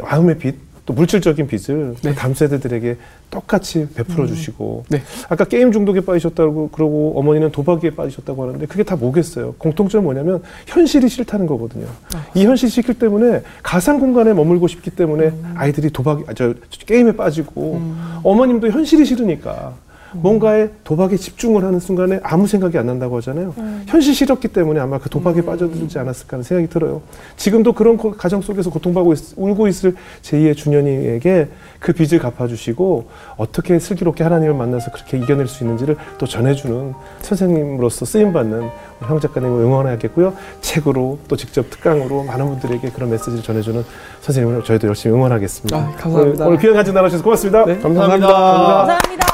마음의 0.02 0.38
빚, 0.38 0.56
또 0.86 0.94
물질적인 0.94 1.48
빚을 1.48 1.96
네. 2.04 2.14
다음 2.14 2.34
세대들에게 2.34 2.98
똑같이 3.30 3.88
베풀어 3.96 4.28
주시고 4.28 4.84
네. 4.90 5.02
아까 5.30 5.46
게임 5.46 5.72
중독에 5.72 6.02
빠지셨다고 6.02 6.72
그러고 6.72 7.14
어머니는 7.16 7.52
도박에 7.52 7.92
빠지셨다고 7.92 8.44
하는데 8.44 8.66
그게 8.66 8.84
다 8.84 8.98
뭐겠어요? 8.98 9.56
공통점은 9.58 10.04
뭐냐면 10.04 10.44
현실이 10.68 11.08
싫다는 11.08 11.48
거거든요. 11.48 11.88
이 12.36 12.46
현실이 12.46 12.70
싫기 12.70 12.96
때문에 12.96 13.44
가상 13.62 14.00
공간에 14.00 14.34
머물고 14.34 14.68
싶기 14.68 14.92
때문에 14.92 15.32
아이들이 15.56 15.90
도박, 15.90 16.30
아, 16.30 16.34
저, 16.34 16.54
저 16.70 16.86
게임에 16.86 17.14
빠지고 17.14 17.82
어머님도 18.24 18.70
현실이 18.70 19.06
싫으니까 19.06 19.76
뭔가에 20.16 20.70
도박에 20.84 21.16
집중을 21.18 21.64
하는 21.64 21.80
순간에 21.80 22.20
아무 22.24 22.48
생각이 22.48 22.78
안 22.78 22.86
난다고 22.86 23.18
하잖아요. 23.18 23.54
현실 23.88 24.14
싫었기 24.14 24.48
때문에 24.50 24.80
아마 24.80 24.98
그 25.00 25.10
도박에 25.10 25.42
빠져들지 25.42 25.98
않았을까 26.00 26.34
하는 26.38 26.44
생각이 26.44 26.70
들어요. 26.70 27.02
지금도 27.38 27.74
그런 27.74 27.98
고- 27.98 28.12
가정 28.12 28.42
속에서 28.42 28.70
고통받고 28.70 29.14
있, 29.14 29.20
울고 29.38 29.68
있을 29.68 29.96
제2의 30.22 30.56
주년이에게 30.56 31.48
그 31.80 31.94
빚을 31.94 32.20
갚아주시고 32.22 33.06
어떻게 33.38 33.80
슬기롭게 33.80 34.24
하나님을 34.24 34.54
만나서 34.54 34.92
그렇게 34.92 35.18
이겨낼 35.18 35.48
수 35.48 35.64
있는지를 35.64 35.98
또 36.18 36.26
전해주는 36.26 36.94
선생님으로서 37.22 38.06
쓰임받는 38.06 38.60
우리 38.60 39.08
형 39.10 39.20
작가님을 39.20 39.62
응원하겠고요. 39.62 40.34
책으로 40.62 41.20
또 41.28 41.36
직접 41.36 41.70
특강으로 41.70 42.24
많은 42.24 42.46
분들에게 42.48 42.90
그런 42.92 43.10
메시지를 43.10 43.42
전해주는 43.42 43.84
선생님을 44.22 44.64
저희도 44.64 44.88
열심히 44.88 45.16
응원하겠습니다. 45.16 45.78
아, 45.78 45.92
감사합니다. 45.98 46.46
오늘, 46.46 46.48
오늘 46.48 46.60
귀한 46.60 46.76
간증 46.76 46.94
나눠주셔서 46.94 47.24
고맙습니다. 47.24 47.66
네, 47.66 47.80
감사합니다. 47.80 48.28
감사합니다. 48.28 48.78
감사합니다. 48.78 49.33